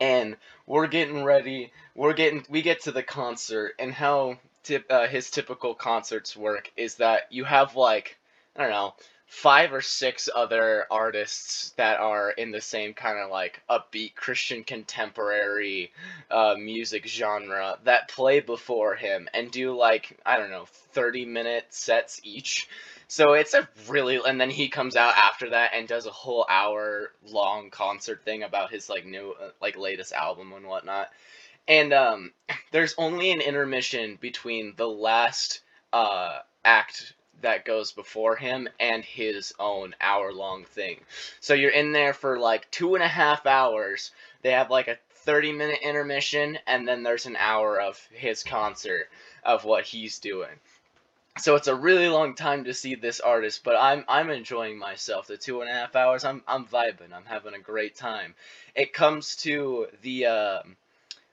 And 0.00 0.36
we're 0.66 0.86
getting 0.86 1.24
ready. 1.24 1.72
We're 1.94 2.14
getting 2.14 2.44
we 2.48 2.62
get 2.62 2.82
to 2.82 2.92
the 2.92 3.02
concert 3.02 3.72
and 3.78 3.92
how 3.92 4.38
tip, 4.62 4.86
uh, 4.90 5.06
his 5.06 5.30
typical 5.30 5.74
concerts 5.74 6.36
work 6.36 6.70
is 6.76 6.96
that 6.96 7.28
you 7.30 7.44
have 7.44 7.76
like 7.76 8.18
I 8.56 8.62
don't 8.62 8.70
know 8.70 8.94
five 9.30 9.72
or 9.72 9.80
six 9.80 10.28
other 10.34 10.86
artists 10.90 11.70
that 11.76 12.00
are 12.00 12.32
in 12.32 12.50
the 12.50 12.60
same 12.60 12.92
kind 12.92 13.16
of 13.16 13.30
like 13.30 13.62
upbeat 13.70 14.12
Christian 14.16 14.64
contemporary 14.64 15.92
uh, 16.32 16.56
music 16.58 17.06
genre 17.06 17.78
that 17.84 18.08
play 18.08 18.40
before 18.40 18.96
him 18.96 19.28
and 19.32 19.48
do 19.52 19.76
like 19.76 20.18
I 20.26 20.36
don't 20.36 20.50
know 20.50 20.66
30 20.94 21.26
minute 21.26 21.66
sets 21.70 22.20
each. 22.24 22.68
So 23.06 23.34
it's 23.34 23.54
a 23.54 23.68
really 23.86 24.18
and 24.26 24.40
then 24.40 24.50
he 24.50 24.68
comes 24.68 24.96
out 24.96 25.14
after 25.16 25.50
that 25.50 25.70
and 25.74 25.86
does 25.86 26.06
a 26.06 26.10
whole 26.10 26.44
hour 26.50 27.12
long 27.24 27.70
concert 27.70 28.24
thing 28.24 28.42
about 28.42 28.72
his 28.72 28.90
like 28.90 29.06
new 29.06 29.36
uh, 29.40 29.50
like 29.62 29.78
latest 29.78 30.12
album 30.12 30.52
and 30.52 30.66
whatnot. 30.66 31.08
And 31.68 31.92
um 31.92 32.32
there's 32.72 32.94
only 32.98 33.30
an 33.32 33.40
intermission 33.40 34.16
between 34.20 34.74
the 34.76 34.88
last 34.88 35.60
uh 35.92 36.38
act 36.64 37.14
that 37.42 37.64
goes 37.64 37.92
before 37.92 38.36
him 38.36 38.68
and 38.78 39.02
his 39.04 39.54
own 39.58 39.94
hour 40.00 40.32
long 40.32 40.64
thing. 40.64 41.00
So 41.40 41.54
you're 41.54 41.70
in 41.70 41.92
there 41.92 42.12
for 42.12 42.38
like 42.38 42.70
two 42.70 42.94
and 42.94 43.04
a 43.04 43.08
half 43.08 43.46
hours. 43.46 44.10
They 44.42 44.50
have 44.52 44.70
like 44.70 44.88
a 44.88 44.98
30 45.24 45.52
minute 45.52 45.80
intermission 45.82 46.58
and 46.66 46.86
then 46.86 47.02
there's 47.02 47.26
an 47.26 47.36
hour 47.36 47.80
of 47.80 47.98
his 48.12 48.42
concert 48.42 49.08
of 49.44 49.64
what 49.64 49.84
he's 49.84 50.18
doing. 50.18 50.58
So 51.38 51.54
it's 51.54 51.68
a 51.68 51.74
really 51.74 52.08
long 52.08 52.34
time 52.34 52.64
to 52.64 52.74
see 52.74 52.94
this 52.94 53.20
artist, 53.20 53.62
but 53.64 53.76
I'm 53.76 54.04
I'm 54.08 54.30
enjoying 54.30 54.78
myself. 54.78 55.26
The 55.26 55.36
two 55.36 55.60
and 55.60 55.70
a 55.70 55.72
half 55.72 55.96
hours, 55.96 56.24
I'm 56.24 56.42
I'm 56.46 56.66
vibing. 56.66 57.12
I'm 57.14 57.24
having 57.24 57.54
a 57.54 57.58
great 57.60 57.94
time. 57.94 58.34
It 58.74 58.92
comes 58.92 59.36
to 59.36 59.86
the 60.02 60.26
um 60.26 60.76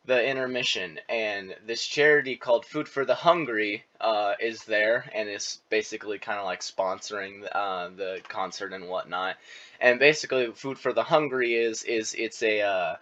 the 0.07 0.25
intermission, 0.25 0.99
and 1.09 1.53
this 1.65 1.85
charity 1.85 2.37
called 2.37 2.65
Food 2.65 2.87
for 2.87 3.03
the 3.03 3.13
Hungry 3.13 3.83
uh, 3.99 4.35
is 4.39 4.63
there, 4.63 5.09
and 5.13 5.29
is 5.29 5.59
basically 5.69 6.17
kind 6.17 6.39
of 6.39 6.45
like 6.45 6.61
sponsoring 6.61 7.45
uh, 7.51 7.89
the 7.89 8.21
concert 8.27 8.71
and 8.71 8.87
whatnot. 8.87 9.35
And 9.81 9.99
basically, 9.99 10.51
Food 10.53 10.79
for 10.79 10.93
the 10.93 11.03
Hungry 11.03 11.55
is 11.55 11.83
is 11.83 12.15
it's 12.17 12.41
a 12.41 12.61
uh, 12.61 12.95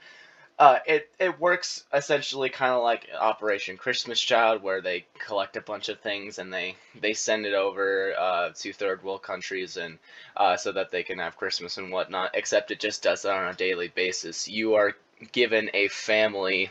uh, 0.58 0.80
it 0.88 1.10
it 1.20 1.40
works 1.40 1.84
essentially 1.94 2.50
kind 2.50 2.72
of 2.72 2.82
like 2.82 3.08
Operation 3.20 3.78
Christmas 3.78 4.20
Child, 4.20 4.64
where 4.64 4.82
they 4.82 5.06
collect 5.20 5.58
a 5.58 5.62
bunch 5.62 5.90
of 5.90 6.00
things 6.00 6.40
and 6.40 6.52
they 6.52 6.76
they 7.00 7.14
send 7.14 7.46
it 7.46 7.54
over 7.54 8.14
uh, 8.18 8.50
to 8.56 8.74
third 8.74 9.04
world 9.04 9.22
countries 9.22 9.78
and 9.78 10.00
uh, 10.38 10.58
so 10.58 10.72
that 10.72 10.92
they 10.92 11.04
can 11.04 11.20
have 11.20 11.38
Christmas 11.38 11.78
and 11.78 11.92
whatnot. 11.92 12.32
Except 12.34 12.72
it 12.72 12.80
just 12.80 13.04
does 13.04 13.24
that 13.24 13.36
on 13.36 13.50
a 13.50 13.54
daily 13.54 13.90
basis. 13.90 14.48
You 14.48 14.76
are 14.76 14.96
given 15.32 15.70
a 15.74 15.88
family 15.88 16.70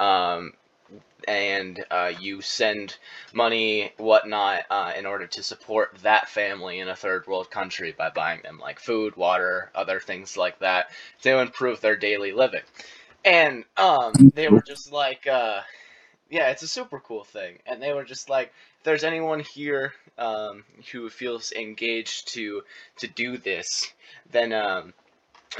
um, 0.00 0.52
and 1.28 1.84
uh, 1.90 2.12
you 2.20 2.40
send 2.40 2.96
money, 3.32 3.92
whatnot, 3.96 4.64
uh, 4.70 4.92
in 4.96 5.06
order 5.06 5.26
to 5.26 5.42
support 5.42 5.96
that 6.02 6.28
family 6.28 6.80
in 6.80 6.88
a 6.88 6.96
third 6.96 7.26
world 7.26 7.50
country 7.50 7.94
by 7.96 8.10
buying 8.10 8.42
them 8.42 8.58
like 8.58 8.80
food, 8.80 9.16
water, 9.16 9.70
other 9.74 10.00
things 10.00 10.36
like 10.36 10.58
that 10.60 10.90
to 11.22 11.38
improve 11.38 11.80
their 11.80 11.96
daily 11.96 12.32
living. 12.32 12.62
And 13.24 13.64
um, 13.76 14.12
they 14.34 14.48
were 14.48 14.62
just 14.62 14.92
like, 14.92 15.26
uh, 15.26 15.60
yeah, 16.30 16.50
it's 16.50 16.62
a 16.62 16.68
super 16.68 17.00
cool 17.00 17.24
thing. 17.24 17.58
And 17.66 17.82
they 17.82 17.92
were 17.92 18.04
just 18.04 18.28
like, 18.28 18.48
if 18.78 18.84
there's 18.84 19.04
anyone 19.04 19.40
here 19.40 19.92
um, 20.18 20.64
who 20.90 21.08
feels 21.10 21.52
engaged 21.52 22.28
to 22.34 22.62
to 22.98 23.06
do 23.06 23.36
this, 23.38 23.92
then 24.30 24.52
um, 24.52 24.92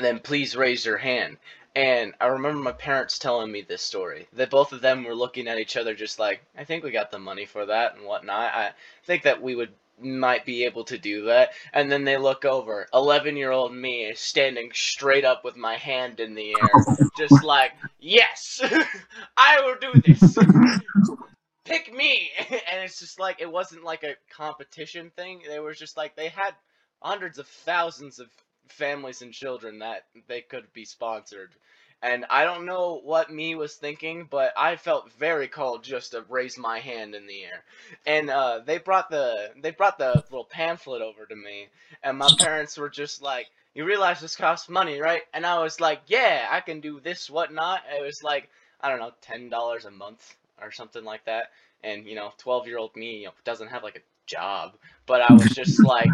then 0.01 0.19
please 0.19 0.57
raise 0.57 0.85
your 0.85 0.99
hand. 0.99 1.37
And 1.75 2.13
I 2.21 2.27
remember 2.27 2.61
my 2.61 2.73
parents 2.73 3.19
telling 3.19 3.51
me 3.51 3.63
this 3.63 3.83
story. 3.83 4.27
That 4.35 4.51
both 4.51 4.73
of 4.73 4.83
them 4.83 5.05
were 5.05 5.15
looking 5.15 5.49
at 5.49 5.59
each 5.59 5.77
other 5.77 5.95
just 5.95 6.19
like, 6.19 6.43
I 6.57 6.65
think 6.65 6.85
we 6.85 6.91
got 6.91 7.11
the 7.11 7.19
money 7.19 7.47
for 7.47 7.67
that 7.67 7.97
and 7.97 8.05
whatnot. 8.05 8.53
I 8.55 8.73
think 9.05 9.23
that 9.23 9.41
we 9.41 9.55
would 9.55 9.73
might 10.01 10.45
be 10.45 10.65
able 10.65 10.85
to 10.85 10.99
do 10.99 11.27
that. 11.27 11.53
And 11.73 11.91
then 11.91 12.05
they 12.05 12.17
look 12.19 12.45
over. 12.45 12.89
11 12.93 13.37
year 13.37 13.51
old 13.51 13.75
me 13.75 14.05
is 14.05 14.21
standing 14.21 14.71
straight 14.75 15.25
up 15.25 15.45
with 15.45 15.57
my 15.57 15.77
hand 15.77 16.21
in 16.21 16.35
the 16.35 16.51
air. 16.51 17.09
Just 17.17 17.43
like, 17.45 17.73
yes, 18.01 18.61
I 19.37 19.61
will 19.63 19.77
do 19.81 20.01
this. 20.01 20.39
Pick 21.65 21.95
me. 21.95 22.31
And 22.51 22.83
it's 22.83 22.99
just 22.99 23.21
like, 23.21 23.41
it 23.41 23.51
wasn't 23.51 23.85
like 23.85 24.03
a 24.03 24.17
competition 24.35 25.11
thing. 25.15 25.43
They 25.47 25.59
were 25.61 25.75
just 25.75 25.97
like, 25.97 26.17
they 26.17 26.29
had 26.29 26.55
hundreds 27.01 27.39
of 27.39 27.47
thousands 27.47 28.19
of 28.19 28.29
families 28.73 29.23
and 29.23 29.33
children 29.33 29.79
that 29.81 30.05
they 30.27 30.41
could 30.41 30.73
be 30.73 30.85
sponsored. 30.85 31.51
And 32.03 32.25
I 32.31 32.43
don't 32.43 32.67
know 32.67 33.01
what 33.05 33.31
me 33.31 33.55
was 33.55 33.77
thinking, 33.77 34.27
but 34.29 34.53
I 34.57 34.75
felt 34.75 35.13
very 35.13 35.47
called 35.47 35.85
just 35.85 36.11
to 36.13 36.25
raise 36.29 36.59
my 36.59 36.81
hand 36.81 37.15
in 37.15 37.29
the 37.29 37.45
air. 37.45 37.63
And 38.07 38.29
uh, 38.29 38.61
they 38.67 38.79
brought 38.79 39.09
the 39.09 39.51
they 39.63 39.71
brought 39.71 39.99
the 39.99 40.25
little 40.31 40.45
pamphlet 40.45 41.01
over 41.01 41.27
to 41.27 41.37
me, 41.37 41.69
and 42.03 42.19
my 42.19 42.29
parents 42.41 42.77
were 42.77 42.91
just 42.91 43.23
like, 43.23 43.47
"You 43.75 43.85
realize 43.85 44.21
this 44.21 44.35
costs 44.35 44.69
money, 44.69 44.99
right?" 45.01 45.23
And 45.33 45.47
I 45.47 45.63
was 45.63 45.81
like, 45.81 46.03
"Yeah, 46.09 46.49
I 46.51 46.61
can 46.61 46.81
do 46.81 46.99
this, 46.99 47.31
whatnot." 47.31 47.83
It 47.97 48.03
was 48.03 48.25
like 48.25 48.49
I 48.81 48.89
don't 48.89 48.99
know, 48.99 49.13
ten 49.21 49.49
dollars 49.49 49.85
a 49.85 49.91
month 49.93 50.35
or 50.61 50.73
something 50.73 51.05
like 51.05 51.25
that. 51.27 51.51
And 51.85 52.05
you 52.07 52.17
know, 52.17 52.33
twelve 52.37 52.67
year 52.67 52.79
old 52.79 52.97
me 52.97 53.19
you 53.19 53.27
know, 53.27 53.33
doesn't 53.45 53.69
have 53.69 53.85
like 53.85 53.97
a 53.97 54.12
job, 54.33 54.77
but 55.07 55.21
I 55.21 55.33
was 55.33 55.51
just 55.51 55.85
like, 55.85 56.11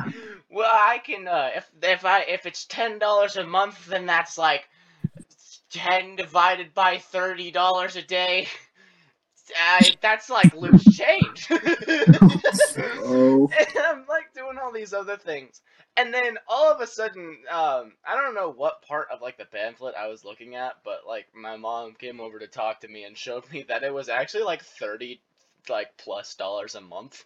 well, 0.50 0.70
I 0.70 0.98
can 0.98 1.28
uh, 1.28 1.50
if 1.54 1.70
if 1.82 2.04
I 2.04 2.22
if 2.22 2.46
it's 2.46 2.64
ten 2.64 2.98
dollars 2.98 3.36
a 3.36 3.46
month, 3.46 3.86
then 3.86 4.06
that's 4.06 4.36
like 4.36 4.68
ten 5.70 6.16
divided 6.16 6.74
by 6.74 6.98
thirty 6.98 7.50
dollars 7.50 7.96
a 7.96 8.02
day. 8.02 8.48
That's 10.02 10.28
like 10.28 10.54
loose 10.54 10.84
change. 10.94 11.48
Oh. 11.50 13.50
and 13.58 13.68
I'm 13.86 14.04
like 14.06 14.34
doing 14.34 14.58
all 14.62 14.72
these 14.72 14.92
other 14.92 15.16
things. 15.16 15.62
And 15.96 16.12
then 16.12 16.36
all 16.46 16.70
of 16.70 16.80
a 16.80 16.86
sudden, 16.86 17.38
um, 17.50 17.92
I 18.06 18.14
don't 18.14 18.34
know 18.34 18.52
what 18.52 18.82
part 18.82 19.08
of 19.10 19.22
like 19.22 19.38
the 19.38 19.46
pamphlet 19.46 19.94
I 19.98 20.08
was 20.08 20.24
looking 20.24 20.54
at, 20.54 20.74
but 20.84 21.00
like 21.06 21.26
my 21.34 21.56
mom 21.56 21.94
came 21.94 22.20
over 22.20 22.38
to 22.38 22.46
talk 22.46 22.80
to 22.80 22.88
me 22.88 23.04
and 23.04 23.16
showed 23.16 23.50
me 23.50 23.64
that 23.68 23.82
it 23.82 23.92
was 23.92 24.10
actually 24.10 24.44
like 24.44 24.62
thirty 24.62 25.22
like 25.68 25.96
plus 25.98 26.34
dollars 26.34 26.74
a 26.74 26.80
month. 26.80 27.24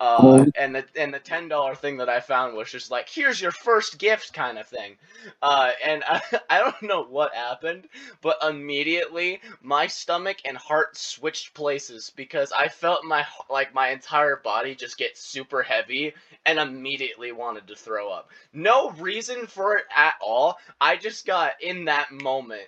Uh, 0.00 0.22
Oh. 0.22 0.44
and 0.56 0.74
the 0.74 0.84
and 0.96 1.12
the 1.12 1.18
ten 1.18 1.48
dollar 1.48 1.74
thing 1.74 1.98
that 1.98 2.08
I 2.08 2.20
found 2.20 2.54
was 2.56 2.70
just 2.70 2.90
like 2.90 3.08
here's 3.08 3.40
your 3.40 3.50
first 3.52 3.98
gift 3.98 4.32
kind 4.32 4.58
of 4.58 4.66
thing. 4.66 4.96
Uh, 5.42 5.72
and 5.84 6.02
I, 6.08 6.20
I 6.48 6.58
don't 6.60 6.82
know 6.82 7.04
what 7.04 7.34
happened, 7.34 7.88
but 8.20 8.36
immediately 8.42 9.40
my 9.62 9.86
stomach 9.86 10.38
and 10.44 10.56
heart 10.56 10.96
switched 10.96 11.54
places 11.54 12.12
because 12.16 12.52
I 12.52 12.68
felt 12.68 13.04
my 13.04 13.24
like 13.50 13.74
my 13.74 13.88
entire 13.90 14.36
body 14.36 14.74
just 14.74 14.98
get 14.98 15.16
super 15.16 15.62
heavy 15.62 16.14
and 16.46 16.58
immediately 16.58 17.32
wanted 17.32 17.66
to 17.68 17.76
throw 17.76 18.10
up. 18.10 18.30
No 18.52 18.90
reason 18.92 19.46
for 19.46 19.76
it 19.76 19.84
at 19.94 20.14
all. 20.20 20.56
I 20.80 20.96
just 20.96 21.26
got 21.26 21.52
in 21.60 21.84
that 21.86 22.10
moment 22.10 22.62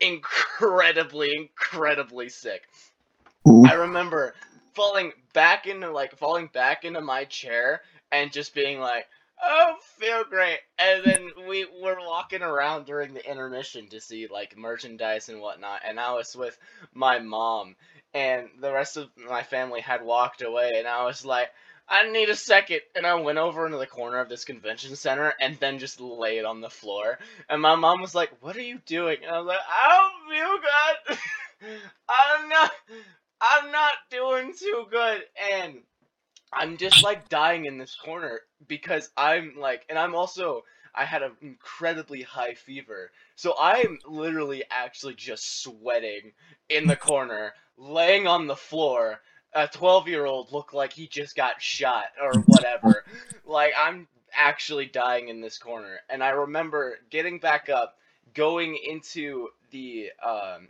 incredibly 0.00 1.34
incredibly 1.36 2.28
sick. 2.28 2.62
I 3.64 3.72
remember 3.74 4.34
falling 4.74 5.12
back 5.32 5.66
into 5.66 5.90
like 5.90 6.16
falling 6.18 6.48
back 6.52 6.84
into 6.84 7.00
my 7.00 7.24
chair 7.24 7.82
and 8.12 8.32
just 8.32 8.54
being 8.54 8.80
like, 8.80 9.06
"Oh, 9.42 9.76
feel 9.98 10.24
great." 10.24 10.60
And 10.78 11.04
then 11.04 11.30
we 11.48 11.64
were 11.64 11.98
walking 12.00 12.42
around 12.42 12.86
during 12.86 13.14
the 13.14 13.28
intermission 13.28 13.88
to 13.88 14.00
see 14.00 14.26
like 14.28 14.56
merchandise 14.56 15.28
and 15.28 15.40
whatnot, 15.40 15.82
and 15.84 15.98
I 16.00 16.12
was 16.12 16.34
with 16.36 16.58
my 16.92 17.18
mom, 17.18 17.76
and 18.12 18.48
the 18.60 18.72
rest 18.72 18.96
of 18.96 19.10
my 19.16 19.42
family 19.42 19.80
had 19.80 20.02
walked 20.02 20.42
away, 20.42 20.72
and 20.76 20.86
I 20.88 21.04
was 21.04 21.24
like. 21.24 21.50
I 21.86 22.10
need 22.10 22.30
a 22.30 22.34
second, 22.36 22.80
and 22.94 23.06
I 23.06 23.14
went 23.16 23.36
over 23.36 23.66
into 23.66 23.76
the 23.76 23.86
corner 23.86 24.18
of 24.18 24.30
this 24.30 24.46
convention 24.46 24.96
center 24.96 25.34
and 25.38 25.56
then 25.56 25.78
just 25.78 26.00
laid 26.00 26.46
on 26.46 26.62
the 26.62 26.70
floor. 26.70 27.18
And 27.50 27.60
my 27.60 27.74
mom 27.74 28.00
was 28.00 28.14
like, 28.14 28.30
"What 28.40 28.56
are 28.56 28.62
you 28.62 28.78
doing?" 28.86 29.18
And 29.22 29.30
I 29.30 29.38
was 29.38 29.46
like, 29.48 29.58
"I 29.68 29.98
don't 29.98 30.30
feel 30.34 31.18
good. 31.18 31.80
I'm 32.08 32.48
not. 32.48 32.72
I'm 33.44 33.70
not 33.70 33.92
doing 34.10 34.54
too 34.58 34.86
good, 34.90 35.22
and 35.52 35.80
I'm 36.52 36.76
just 36.78 37.02
like 37.02 37.28
dying 37.28 37.66
in 37.66 37.76
this 37.76 37.94
corner 37.94 38.40
because 38.66 39.10
I'm 39.16 39.54
like, 39.58 39.84
and 39.90 39.98
I'm 39.98 40.14
also 40.14 40.64
I 40.94 41.04
had 41.04 41.22
an 41.22 41.32
incredibly 41.42 42.22
high 42.22 42.54
fever, 42.54 43.10
so 43.34 43.54
I'm 43.60 43.98
literally 44.06 44.64
actually 44.70 45.14
just 45.14 45.62
sweating 45.62 46.32
in 46.70 46.86
the 46.86 46.96
corner, 46.96 47.52
laying 47.76 48.26
on 48.26 48.46
the 48.46 48.56
floor. 48.56 49.20
A 49.52 49.68
12 49.68 50.08
year 50.08 50.24
old 50.24 50.50
looked 50.50 50.72
like 50.72 50.92
he 50.92 51.06
just 51.06 51.36
got 51.36 51.60
shot 51.60 52.06
or 52.20 52.40
whatever. 52.46 53.04
like 53.44 53.72
I'm 53.78 54.08
actually 54.34 54.86
dying 54.86 55.28
in 55.28 55.42
this 55.42 55.58
corner, 55.58 55.98
and 56.08 56.24
I 56.24 56.30
remember 56.30 56.98
getting 57.10 57.40
back 57.40 57.68
up, 57.68 57.98
going 58.32 58.78
into 58.88 59.48
the 59.70 60.10
um, 60.24 60.68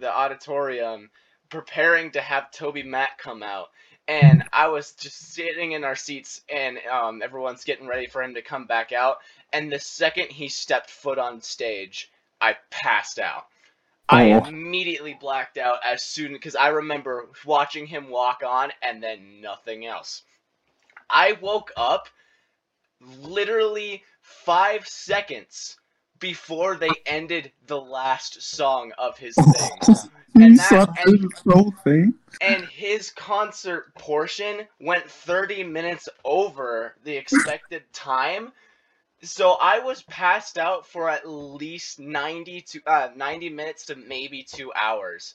the 0.00 0.10
auditorium 0.10 1.10
preparing 1.50 2.10
to 2.12 2.20
have 2.20 2.50
Toby 2.50 2.82
Mac 2.82 3.18
come 3.18 3.42
out. 3.42 3.70
And 4.06 4.44
I 4.52 4.68
was 4.68 4.92
just 4.92 5.32
sitting 5.32 5.72
in 5.72 5.82
our 5.82 5.96
seats, 5.96 6.42
and 6.48 6.78
um, 6.90 7.22
everyone's 7.22 7.64
getting 7.64 7.86
ready 7.86 8.06
for 8.06 8.22
him 8.22 8.34
to 8.34 8.42
come 8.42 8.66
back 8.66 8.92
out. 8.92 9.18
And 9.52 9.72
the 9.72 9.80
second 9.80 10.26
he 10.28 10.48
stepped 10.48 10.90
foot 10.90 11.18
on 11.18 11.40
stage, 11.40 12.10
I 12.40 12.56
passed 12.70 13.18
out. 13.18 13.46
I 14.08 14.32
Oh. 14.32 14.44
immediately 14.44 15.14
blacked 15.18 15.56
out 15.56 15.78
as 15.82 16.02
soon 16.02 16.32
because 16.32 16.54
I 16.54 16.68
remember 16.68 17.30
watching 17.46 17.86
him 17.86 18.10
walk 18.10 18.42
on 18.46 18.70
and 18.82 19.02
then 19.02 19.40
nothing 19.40 19.86
else. 19.86 20.22
I 21.08 21.32
woke 21.32 21.72
up 21.76 22.08
literally 23.00 24.04
five 24.20 24.86
seconds 24.86 25.78
before 26.18 26.76
they 26.76 26.90
ended 27.06 27.52
the 27.66 27.80
last 27.80 28.42
song 28.42 28.92
of 28.98 29.16
his 29.18 29.34
thing 29.52 29.70
And 30.34 30.58
that- 30.58 30.88
and- 31.06 31.18
through 31.20 31.28
the 31.44 31.52
whole 31.52 31.74
thing? 31.84 32.14
and 32.40 32.64
his 32.66 33.10
concert 33.10 33.94
portion 33.94 34.66
went 34.80 35.08
30 35.08 35.62
minutes 35.62 36.08
over 36.24 36.96
the 37.04 37.16
expected 37.16 37.84
time 37.92 38.50
so 39.22 39.52
i 39.60 39.78
was 39.78 40.02
passed 40.02 40.58
out 40.58 40.84
for 40.88 41.08
at 41.08 41.28
least 41.28 42.00
90 42.00 42.60
to 42.62 42.80
uh, 42.88 43.08
90 43.14 43.50
minutes 43.50 43.86
to 43.86 43.94
maybe 43.94 44.42
two 44.42 44.72
hours 44.74 45.34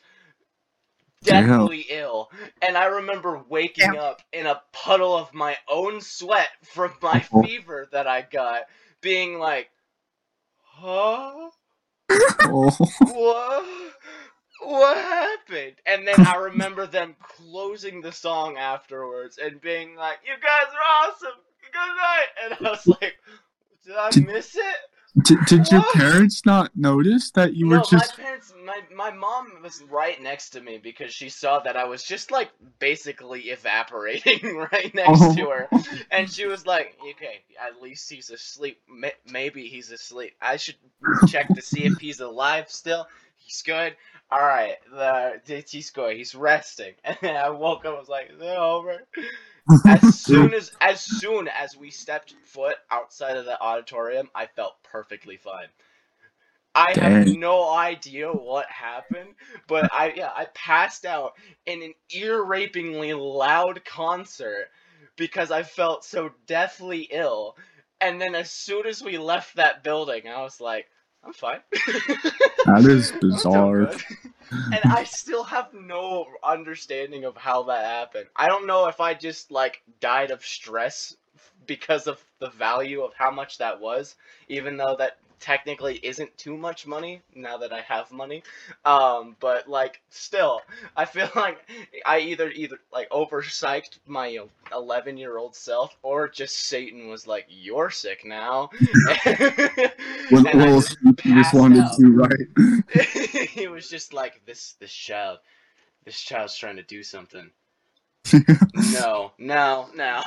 Damn. 1.23 1.47
deathly 1.47 1.85
ill 1.89 2.29
and 2.61 2.77
i 2.77 2.85
remember 2.85 3.41
waking 3.49 3.95
up 3.97 4.21
in 4.33 4.45
a 4.45 4.61
puddle 4.73 5.15
of 5.15 5.33
my 5.33 5.55
own 5.69 6.01
sweat 6.01 6.49
from 6.63 6.91
my 7.01 7.25
Oh. 7.31 7.41
fever 7.43 7.87
that 7.93 8.07
i 8.07 8.21
got 8.29 8.63
being 9.01 9.39
like 9.39 9.69
huh 10.61 11.49
Oh. 12.41 12.69
what? 13.01 13.65
What 14.61 14.97
happened? 14.97 15.75
And 15.85 16.07
then 16.07 16.25
I 16.25 16.35
remember 16.35 16.85
them 16.85 17.15
closing 17.21 18.01
the 18.01 18.11
song 18.11 18.57
afterwards 18.57 19.37
and 19.37 19.61
being 19.61 19.95
like, 19.95 20.19
"You 20.25 20.33
guys 20.41 20.73
are 20.73 21.07
awesome. 21.07 21.39
Good 21.71 21.95
night." 21.97 22.57
And 22.59 22.67
I 22.67 22.71
was 22.71 22.87
like, 22.87 23.17
"Did 23.85 23.95
I 23.95 24.09
miss 24.31 24.55
it?" 24.55 24.75
Did, 25.23 25.39
did 25.47 25.71
your 25.71 25.83
parents 25.93 26.45
not 26.45 26.71
notice 26.75 27.31
that 27.31 27.55
you 27.55 27.65
no, 27.67 27.77
were 27.77 27.83
just 27.83 28.17
my 28.19 28.23
parents, 28.23 28.53
my 28.63 28.81
my 28.95 29.11
mom 29.11 29.51
was 29.63 29.81
right 29.89 30.21
next 30.21 30.51
to 30.51 30.61
me 30.61 30.77
because 30.77 31.11
she 31.11 31.29
saw 31.29 31.59
that 31.61 31.75
I 31.75 31.85
was 31.85 32.03
just 32.03 32.29
like 32.29 32.51
basically 32.77 33.41
evaporating 33.49 34.55
right 34.71 34.93
next 34.93 35.19
Oh. 35.21 35.35
to 35.35 35.49
her, 35.49 35.67
oh. 35.71 35.83
and 36.11 36.29
she 36.31 36.45
was 36.45 36.65
like, 36.67 36.95
"Okay, 37.01 37.43
at 37.59 37.81
least 37.81 38.09
he's 38.09 38.29
asleep. 38.29 38.81
Maybe 39.25 39.67
he's 39.67 39.89
asleep. 39.91 40.35
I 40.41 40.57
should 40.57 40.75
check 41.27 41.47
to 41.55 41.61
see 41.61 41.85
if 41.85 41.97
he's 41.97 42.19
alive 42.19 42.69
still. 42.69 43.07
He's 43.49 43.63
good. 43.63 43.95
All 44.29 44.39
right, 44.39 44.75
the 44.91 45.63
he's 45.67 45.89
good. 45.89 46.15
He's 46.15 46.35
resting." 46.35 46.93
And 47.03 47.17
then 47.19 47.35
I 47.35 47.49
woke 47.49 47.83
up. 47.83 47.95
I 47.95 47.99
was 47.99 48.07
like, 48.07 48.29
"Is 48.29 48.39
it 48.39 48.45
over?" 48.45 49.07
As 49.87 50.19
soon 50.23 50.53
as 50.53 50.71
as 50.79 51.01
soon 51.01 51.47
as 51.47 51.75
we 51.75 51.89
stepped 51.89 52.35
foot 52.43 52.75
outside 52.91 53.37
of 53.37 53.45
the 53.45 53.59
auditorium, 53.59 54.29
I 54.35 54.45
felt 54.45 54.75
perfectly 54.83 55.37
fine. 55.37 55.69
I 56.75 56.93
have 56.99 57.25
no 57.25 57.67
idea 57.73 58.31
what 58.31 58.67
happened, 58.69 59.33
but 59.67 59.89
I 59.91 60.13
yeah 60.15 60.31
I 60.35 60.45
passed 60.53 61.03
out 61.03 61.33
in 61.65 61.81
an 61.81 61.95
ear-rapingly 62.11 63.15
loud 63.15 63.83
concert 63.83 64.69
because 65.15 65.49
I 65.49 65.63
felt 65.63 66.05
so 66.05 66.29
deathly 66.45 67.07
ill. 67.09 67.57
And 67.99 68.21
then 68.21 68.35
as 68.35 68.51
soon 68.51 68.85
as 68.85 69.01
we 69.01 69.17
left 69.17 69.55
that 69.55 69.83
building, 69.83 70.27
I 70.27 70.43
was 70.43 70.61
like, 70.61 70.85
I'm 71.23 71.33
fine. 71.33 71.59
That 72.65 72.85
is 72.85 73.11
bizarre. 73.13 73.91
and 74.51 74.79
I 74.83 75.05
still 75.05 75.43
have 75.43 75.73
no 75.73 76.27
understanding 76.43 77.23
of 77.23 77.35
how 77.37 77.63
that 77.63 77.85
happened. 77.85 78.27
I 78.35 78.47
don't 78.47 78.67
know 78.67 78.87
if 78.87 78.99
I 78.99 79.13
just 79.13 79.49
like 79.49 79.81
died 80.01 80.29
of 80.31 80.45
stress 80.45 81.15
because 81.65 82.05
of 82.07 82.23
the 82.39 82.49
value 82.49 83.01
of 83.01 83.13
how 83.13 83.31
much 83.31 83.57
that 83.59 83.79
was, 83.79 84.15
even 84.49 84.77
though 84.77 84.95
that 84.99 85.17
technically 85.39 85.99
isn't 86.03 86.37
too 86.37 86.57
much 86.57 86.85
money 86.85 87.21
now 87.33 87.57
that 87.57 87.73
I 87.73 87.81
have 87.81 88.11
money. 88.11 88.43
Um, 88.85 89.35
but 89.39 89.67
like 89.67 90.01
still, 90.09 90.61
I 90.95 91.05
feel 91.05 91.29
like 91.35 91.57
I 92.05 92.19
either 92.19 92.49
either 92.49 92.79
like 92.91 93.09
overpsyched 93.09 93.99
my 94.05 94.39
11 94.73 95.17
year 95.17 95.37
old 95.37 95.55
self 95.55 95.95
or 96.03 96.27
just 96.27 96.55
Satan 96.67 97.07
was 97.07 97.27
like, 97.27 97.45
"You're 97.49 97.89
sick 97.89 98.25
now." 98.25 98.69
Well, 100.31 100.43
well 100.53 100.79
just 100.81 100.97
you 101.03 101.13
just 101.13 101.23
passed 101.23 101.53
wanted 101.55 101.79
out. 101.79 101.97
to, 101.97 102.11
right? 102.11 103.49
he 103.49 103.67
was 103.67 103.89
just 103.89 104.13
like 104.13 104.45
this 104.45 104.73
this 104.79 104.93
child 104.93 105.39
this 106.05 106.19
child's 106.19 106.55
trying 106.55 106.75
to 106.75 106.83
do 106.83 107.03
something 107.03 107.49
no 108.93 109.31
no 109.37 109.89
no 109.95 110.21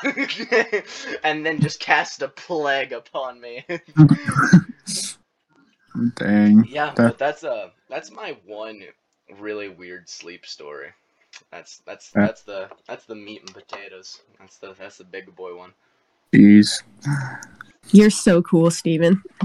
and 1.25 1.45
then 1.45 1.61
just 1.61 1.79
cast 1.79 2.23
a 2.23 2.29
plague 2.29 2.93
upon 2.93 3.41
me 3.41 3.65
Dang. 6.17 6.65
yeah 6.69 6.93
That- 6.95 6.97
but 6.97 7.19
that's 7.19 7.45
uh 7.45 7.71
that's 7.89 8.11
my 8.11 8.37
one 8.47 8.83
really 9.39 9.69
weird 9.69 10.09
sleep 10.09 10.45
story 10.47 10.89
that's 11.51 11.79
that's 11.87 12.11
Yeah. 12.15 12.27
that's 12.27 12.43
the 12.43 12.69
that's 12.89 13.05
the 13.07 13.15
meat 13.15 13.41
and 13.41 13.53
potatoes 13.55 14.21
that's 14.39 14.59
the 14.59 14.75
that's 14.79 14.99
the 14.99 15.05
big 15.05 15.35
boy 15.37 15.57
one 15.57 15.73
Jeez. 16.35 16.83
You're 17.91 18.09
so 18.09 18.41
cool, 18.41 18.71
Steven. 18.71 19.23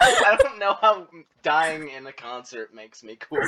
I 0.00 0.36
don't 0.42 0.58
know 0.58 0.76
how 0.80 1.08
dying 1.42 1.88
in 1.88 2.06
a 2.06 2.12
concert 2.12 2.74
makes 2.74 3.02
me 3.02 3.16
cool. 3.16 3.40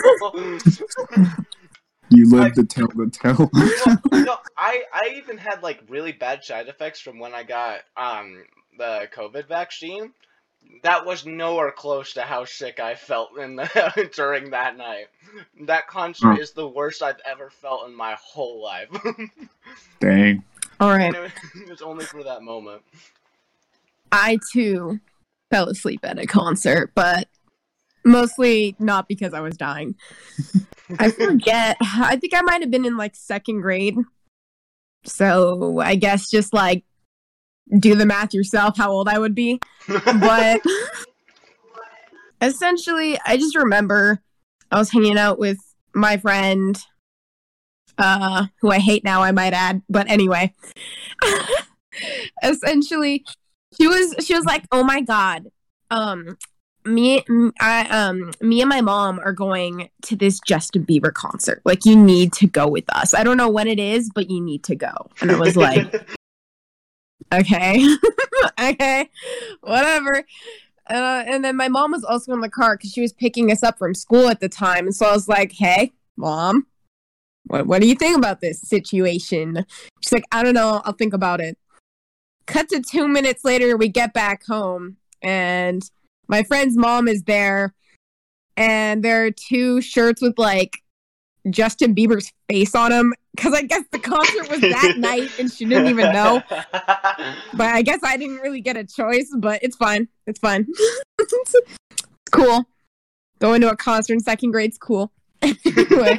You 2.08 2.30
live 2.30 2.40
Like- 2.44 2.54
to 2.54 2.64
tell 2.64 2.86
the 2.88 3.10
tale. 3.10 3.50
well, 4.12 4.24
no, 4.24 4.36
I 4.56 4.84
I 4.92 5.14
even 5.16 5.36
had 5.38 5.62
like 5.62 5.82
really 5.88 6.12
bad 6.12 6.44
side 6.44 6.68
effects 6.68 7.00
from 7.00 7.18
when 7.18 7.34
I 7.34 7.42
got 7.42 7.80
um 7.96 8.44
the 8.78 9.08
COVID 9.14 9.48
vaccine. 9.48 10.12
That 10.82 11.04
was 11.04 11.26
nowhere 11.26 11.72
close 11.72 12.12
to 12.14 12.22
how 12.22 12.44
sick 12.44 12.78
I 12.80 12.94
felt 12.94 13.36
in 13.38 13.56
the, 13.56 14.10
during 14.14 14.50
that 14.50 14.76
night. 14.76 15.06
That 15.62 15.86
concert 15.88 16.34
Huh. 16.34 16.40
is 16.40 16.52
the 16.52 16.68
worst 16.68 17.02
I've 17.02 17.20
ever 17.26 17.50
felt 17.50 17.88
in 17.88 17.94
my 17.94 18.16
whole 18.20 18.62
life. 18.62 18.88
Dang. 20.00 20.44
All 20.78 20.90
right. 20.90 21.14
And 21.14 21.32
it 21.62 21.68
was 21.68 21.82
only 21.82 22.04
for 22.04 22.22
that 22.22 22.42
moment. 22.42 22.82
I 24.12 24.38
too 24.52 25.00
fell 25.50 25.68
asleep 25.68 26.00
at 26.04 26.18
a 26.18 26.26
concert, 26.26 26.92
but 26.94 27.28
mostly 28.04 28.76
not 28.78 29.08
because 29.08 29.34
I 29.34 29.40
was 29.40 29.56
dying. 29.56 29.96
I 30.98 31.10
forget. 31.10 31.76
I 31.80 32.16
think 32.16 32.34
I 32.34 32.42
might 32.42 32.60
have 32.60 32.70
been 32.70 32.84
in 32.84 32.96
like 32.96 33.16
second 33.16 33.62
grade. 33.62 33.96
So 35.04 35.80
I 35.80 35.94
guess 35.96 36.30
just 36.30 36.52
like 36.52 36.84
do 37.78 37.94
the 37.94 38.06
math 38.06 38.32
yourself 38.34 38.76
how 38.76 38.90
old 38.90 39.08
I 39.08 39.18
would 39.18 39.34
be. 39.34 39.60
But 39.88 40.60
essentially, 42.40 43.18
I 43.26 43.36
just 43.36 43.56
remember 43.56 44.22
I 44.70 44.78
was 44.78 44.90
hanging 44.90 45.18
out 45.18 45.38
with 45.38 45.58
my 45.94 46.16
friend, 46.16 46.78
uh, 47.98 48.46
who 48.60 48.70
I 48.70 48.78
hate 48.78 49.04
now, 49.04 49.22
I 49.22 49.32
might 49.32 49.52
add. 49.52 49.82
But 49.88 50.10
anyway, 50.10 50.54
essentially, 52.42 53.24
she 53.76 53.86
was 53.86 54.14
she 54.24 54.34
was 54.34 54.44
like, 54.44 54.64
"Oh 54.72 54.84
my 54.84 55.00
god, 55.00 55.46
um, 55.90 56.36
me, 56.84 57.24
I, 57.60 57.86
um, 57.88 58.32
me 58.40 58.60
and 58.60 58.68
my 58.68 58.80
mom 58.80 59.18
are 59.20 59.32
going 59.32 59.88
to 60.02 60.16
this 60.16 60.40
Justin 60.46 60.84
Bieber 60.84 61.12
concert. 61.12 61.62
Like, 61.64 61.84
you 61.84 61.96
need 61.96 62.32
to 62.34 62.46
go 62.46 62.68
with 62.68 62.84
us. 62.94 63.14
I 63.14 63.24
don't 63.24 63.36
know 63.36 63.48
when 63.48 63.66
it 63.66 63.78
is, 63.78 64.10
but 64.14 64.30
you 64.30 64.40
need 64.40 64.62
to 64.64 64.74
go." 64.74 64.92
And 65.20 65.30
I 65.30 65.38
was 65.38 65.56
like, 65.56 66.06
okay. 67.32 67.96
Okay. 68.60 69.10
Whatever. 69.62 70.22
Uh, 70.88 71.24
and 71.26 71.44
then 71.44 71.56
my 71.56 71.68
mom 71.68 71.92
was 71.92 72.04
also 72.04 72.32
in 72.32 72.40
the 72.40 72.48
car 72.48 72.76
because 72.76 72.92
she 72.92 73.00
was 73.00 73.12
picking 73.12 73.50
us 73.50 73.62
up 73.62 73.78
from 73.78 73.94
school 73.94 74.28
at 74.28 74.40
the 74.40 74.48
time. 74.48 74.86
And 74.86 74.94
so 74.94 75.06
i 75.06 75.12
was 75.12 75.28
like 75.28 75.52
hey 75.52 75.92
mom 76.16 76.66
what, 77.46 77.66
what 77.66 77.80
do 77.80 77.88
you 77.88 77.94
think 77.94 78.16
about 78.16 78.40
this 78.40 78.60
situation? 78.60 79.64
She's 80.00 80.12
like 80.12 80.24
i 80.32 80.42
don't 80.42 80.54
know. 80.54 80.80
I'll 80.84 80.92
think 80.92 81.12
about 81.14 81.40
it. 81.40 81.58
Cut 82.46 82.68
to 82.68 82.80
two 82.80 83.08
minutes 83.08 83.44
later 83.44 83.76
we 83.76 83.88
get 83.88 84.12
back 84.12 84.44
home 84.46 84.96
and 85.22 85.82
my 86.28 86.42
friend's 86.42 86.76
mom 86.76 87.08
is 87.08 87.24
there 87.24 87.74
and 88.56 89.02
there 89.02 89.24
are 89.24 89.30
two 89.30 89.80
shirts 89.80 90.22
with 90.22 90.38
like 90.38 90.78
justin 91.50 91.94
bieber's 91.94 92.32
face 92.48 92.74
on 92.74 92.92
him 92.92 93.12
because 93.34 93.52
i 93.52 93.62
guess 93.62 93.84
the 93.92 93.98
concert 93.98 94.48
was 94.50 94.60
that 94.60 94.94
night 94.98 95.30
and 95.38 95.50
she 95.52 95.64
didn't 95.64 95.88
even 95.88 96.12
know 96.12 96.42
but 97.54 97.68
I 97.68 97.82
guess 97.82 98.00
I 98.02 98.16
didn't 98.16 98.38
really 98.38 98.60
get 98.60 98.76
a 98.76 98.84
choice, 98.84 99.32
but 99.36 99.62
it's 99.62 99.76
fine. 99.76 100.08
It's 100.26 100.38
fine. 100.38 100.66
it's 101.18 101.54
cool. 102.32 102.64
Going 103.38 103.60
to 103.60 103.70
a 103.70 103.76
concert 103.76 104.14
in 104.14 104.20
second 104.20 104.52
grade's 104.52 104.78
cool. 104.78 105.12
anyway, 105.42 106.18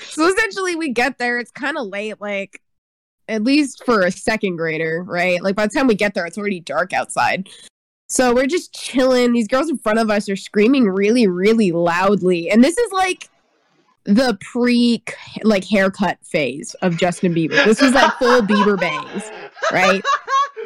so 0.00 0.26
essentially 0.26 0.74
we 0.74 0.92
get 0.92 1.18
there, 1.18 1.38
it's 1.38 1.52
kind 1.52 1.78
of 1.78 1.86
late, 1.86 2.20
like 2.20 2.60
at 3.28 3.44
least 3.44 3.84
for 3.84 4.02
a 4.02 4.10
second 4.10 4.56
grader, 4.56 5.04
right? 5.04 5.42
Like 5.42 5.54
by 5.54 5.66
the 5.66 5.72
time 5.72 5.86
we 5.86 5.94
get 5.94 6.14
there, 6.14 6.26
it's 6.26 6.36
already 6.36 6.60
dark 6.60 6.92
outside. 6.92 7.48
So 8.08 8.34
we're 8.34 8.46
just 8.46 8.74
chilling. 8.74 9.32
These 9.32 9.48
girls 9.48 9.70
in 9.70 9.78
front 9.78 9.98
of 9.98 10.10
us 10.10 10.28
are 10.28 10.36
screaming 10.36 10.88
really, 10.88 11.26
really 11.26 11.72
loudly. 11.72 12.50
And 12.50 12.62
this 12.62 12.76
is 12.76 12.92
like 12.92 13.28
the 14.06 14.38
pre 14.40 15.02
like 15.42 15.64
haircut 15.64 16.18
phase 16.22 16.74
of 16.82 16.96
Justin 16.96 17.34
Bieber. 17.34 17.64
This 17.64 17.80
was 17.80 17.92
like 17.92 18.12
full 18.18 18.40
Bieber 18.42 18.78
bangs, 18.78 19.22
right? 19.72 20.02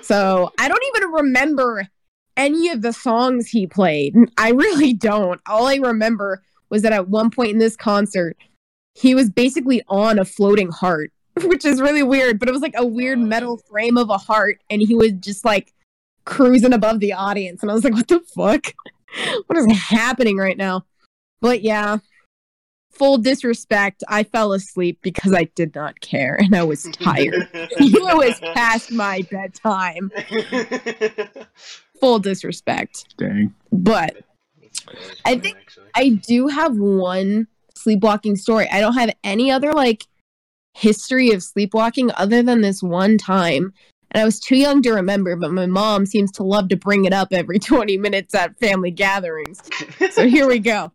So 0.03 0.53
I 0.59 0.69
don't 0.69 0.83
even 0.97 1.11
remember 1.11 1.89
any 2.37 2.69
of 2.71 2.83
the 2.83 2.93
songs 2.93 3.49
he 3.49 3.67
played. 3.67 4.15
I 4.39 4.51
really 4.51 4.93
don't. 4.95 5.41
All 5.47 5.67
I 5.67 5.77
remember 5.77 6.43
was 6.71 6.83
that 6.83 6.93
at 6.93 7.09
one 7.09 7.31
point 7.31 7.51
in 7.51 7.59
this 7.59 7.77
concert, 7.77 8.37
he 8.95 9.15
was 9.15 9.29
basically 9.29 9.83
on 9.89 10.19
a 10.19 10.25
floating 10.25 10.71
heart, 10.71 11.13
which 11.43 11.65
is 11.65 11.81
really 11.81 12.03
weird, 12.03 12.39
but 12.39 12.49
it 12.49 12.53
was 12.53 12.63
like 12.63 12.75
a 12.77 12.87
weird 12.87 13.19
Oh. 13.19 13.23
metal 13.23 13.59
frame 13.59 13.97
of 13.97 14.11
a 14.11 14.19
heart, 14.19 14.59
and 14.71 14.81
he 14.81 14.95
was 14.95 15.13
just 15.13 15.45
like 15.45 15.73
cruising 16.25 16.73
above 16.73 17.01
the 17.01 17.13
audience. 17.13 17.63
And 17.63 17.71
I 17.71 17.75
was 17.75 17.85
like, 17.85 17.95
what 17.95 18.09
the 18.09 18.21
fuck? 18.35 18.75
What 19.49 19.59
is 19.59 19.67
happening 19.77 20.37
right 20.37 20.57
now? 20.57 20.85
But 21.41 21.63
yeah, 21.63 21.99
full 23.01 23.17
disrespect. 23.17 24.05
I 24.09 24.25
fell 24.25 24.53
asleep 24.53 24.99
because 25.01 25.33
I 25.33 25.45
did 25.55 25.75
not 25.75 25.99
care 26.03 26.37
and 26.39 26.55
I 26.55 26.63
was 26.65 26.83
tired. 26.93 27.49
it 27.55 28.17
was 28.17 28.39
past 28.55 28.93
my 28.93 29.23
bedtime. 29.31 30.13
Full 31.99 32.19
disrespect. 32.19 33.15
Dang. 33.17 33.55
But 33.73 34.19
I 35.25 35.39
think- 35.39 35.57
actually. 35.57 35.87
I 35.95 36.09
do 36.11 36.49
have 36.49 36.77
one 36.77 37.47
sleepwalking 37.75 38.37
story. 38.37 38.69
I 38.71 38.81
don't 38.81 38.93
have 38.93 39.15
any 39.25 39.51
other 39.51 39.73
like 39.73 40.05
history 40.75 41.31
of 41.31 41.43
sleepwalking 41.43 42.11
other 42.17 42.43
than 42.43 42.61
this 42.61 42.83
one 42.83 43.17
time. 43.17 43.73
And 44.11 44.21
I 44.21 44.27
was 44.27 44.39
too 44.41 44.57
young 44.57 44.83
to 44.83 44.93
remember, 44.93 45.37
but 45.37 45.53
my 45.53 45.65
mom 45.67 46.05
seems 46.05 46.31
to 46.33 46.43
love 46.43 46.69
to 46.69 46.77
bring 46.77 47.07
it 47.07 47.15
up 47.15 47.29
every 47.33 47.59
20 47.61 47.97
minutes 47.97 48.35
at 48.35 48.59
family 48.59 48.91
gatherings. 48.91 49.63
So 50.11 50.29
here 50.29 50.47
we 50.47 50.59
go. 50.59 50.93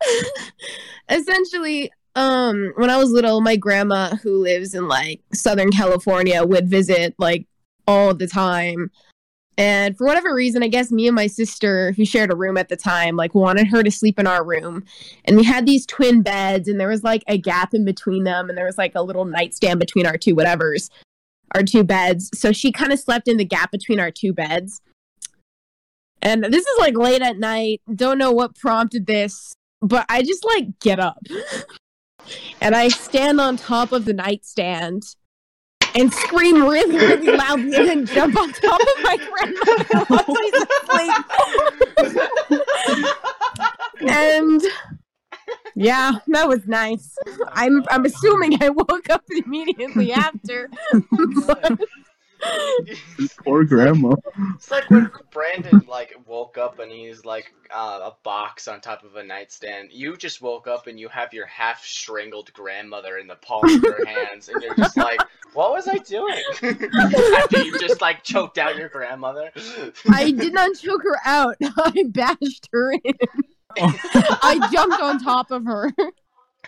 Essentially, 1.08 1.90
um, 2.14 2.72
when 2.76 2.90
I 2.90 2.96
was 2.96 3.10
little, 3.10 3.40
my 3.40 3.56
grandma, 3.56 4.16
who 4.16 4.42
lives 4.42 4.74
in 4.74 4.88
like 4.88 5.20
Southern 5.32 5.70
California, 5.70 6.44
would 6.44 6.68
visit 6.68 7.14
like 7.18 7.46
all 7.86 8.14
the 8.14 8.26
time. 8.26 8.90
And 9.58 9.96
for 9.96 10.06
whatever 10.06 10.34
reason, 10.34 10.62
I 10.62 10.68
guess 10.68 10.90
me 10.90 11.06
and 11.06 11.14
my 11.14 11.26
sister, 11.26 11.92
who 11.92 12.06
shared 12.06 12.32
a 12.32 12.36
room 12.36 12.56
at 12.56 12.70
the 12.70 12.76
time, 12.76 13.16
like 13.16 13.34
wanted 13.34 13.66
her 13.68 13.82
to 13.82 13.90
sleep 13.90 14.18
in 14.18 14.26
our 14.26 14.42
room. 14.42 14.84
And 15.26 15.36
we 15.36 15.44
had 15.44 15.66
these 15.66 15.84
twin 15.84 16.22
beds, 16.22 16.66
and 16.66 16.80
there 16.80 16.88
was 16.88 17.04
like 17.04 17.22
a 17.28 17.36
gap 17.36 17.74
in 17.74 17.84
between 17.84 18.24
them, 18.24 18.48
and 18.48 18.56
there 18.56 18.64
was 18.64 18.78
like 18.78 18.92
a 18.94 19.02
little 19.02 19.26
nightstand 19.26 19.78
between 19.78 20.06
our 20.06 20.16
two 20.16 20.34
whatevers, 20.34 20.88
our 21.54 21.62
two 21.62 21.84
beds. 21.84 22.30
So 22.34 22.52
she 22.52 22.72
kind 22.72 22.92
of 22.92 22.98
slept 22.98 23.28
in 23.28 23.36
the 23.36 23.44
gap 23.44 23.70
between 23.70 24.00
our 24.00 24.10
two 24.10 24.32
beds. 24.32 24.80
And 26.22 26.44
this 26.44 26.64
is 26.64 26.78
like 26.78 26.96
late 26.96 27.22
at 27.22 27.38
night. 27.38 27.82
Don't 27.94 28.18
know 28.18 28.32
what 28.32 28.54
prompted 28.54 29.06
this, 29.06 29.54
but 29.82 30.06
I 30.08 30.22
just 30.22 30.44
like 30.44 30.78
get 30.80 31.00
up 31.00 31.18
and 32.60 32.74
I 32.74 32.88
stand 32.88 33.40
on 33.40 33.56
top 33.56 33.92
of 33.92 34.04
the 34.04 34.12
nightstand 34.12 35.04
and 35.94 36.12
scream 36.12 36.62
really, 36.62 36.96
really 36.96 37.36
loudly 37.36 37.76
and 37.76 37.88
then 37.88 38.06
jump 38.06 38.36
on 38.36 38.52
top 38.52 38.80
of 38.80 39.02
my 39.02 39.16
grandmother 39.16 40.04
while 40.08 40.24
she's 40.36 40.54
asleep. 40.82 41.14
and 44.08 44.62
yeah, 45.74 46.12
that 46.28 46.48
was 46.48 46.66
nice. 46.66 47.16
I'm 47.52 47.84
I'm 47.90 48.04
assuming 48.04 48.62
I 48.62 48.70
woke 48.70 49.10
up 49.10 49.24
immediately 49.30 50.12
after. 50.12 50.70
but 51.46 51.80
Poor 53.44 53.64
grandma. 53.64 54.14
It's 54.54 54.70
like 54.70 54.88
when 54.90 55.10
Brandon 55.30 55.82
like 55.88 56.14
woke 56.26 56.58
up 56.58 56.78
and 56.78 56.90
he's 56.90 57.24
like 57.24 57.52
uh, 57.70 58.00
a 58.02 58.16
box 58.22 58.68
on 58.68 58.80
top 58.80 59.04
of 59.04 59.16
a 59.16 59.22
nightstand. 59.22 59.90
You 59.92 60.16
just 60.16 60.42
woke 60.42 60.66
up 60.66 60.86
and 60.86 60.98
you 60.98 61.08
have 61.08 61.32
your 61.32 61.46
half 61.46 61.84
strangled 61.84 62.52
grandmother 62.52 63.18
in 63.18 63.26
the 63.26 63.36
palm 63.36 63.64
of 63.64 63.82
your 63.82 64.04
hands, 64.06 64.48
and 64.48 64.62
you're 64.62 64.74
just 64.74 64.96
like, 64.96 65.20
"What 65.54 65.72
was 65.72 65.88
I 65.88 65.98
doing?" 65.98 66.42
After 67.36 67.62
you 67.62 67.78
just 67.78 68.00
like 68.00 68.22
choked 68.22 68.58
out 68.58 68.76
your 68.76 68.88
grandmother. 68.88 69.50
I 70.08 70.30
did 70.30 70.54
not 70.54 70.76
choke 70.78 71.02
her 71.02 71.18
out. 71.24 71.56
I 71.62 72.04
bashed 72.08 72.68
her 72.72 72.92
in. 72.92 73.14
I 73.78 74.68
jumped 74.72 75.00
on 75.00 75.22
top 75.22 75.50
of 75.50 75.64
her. 75.64 75.92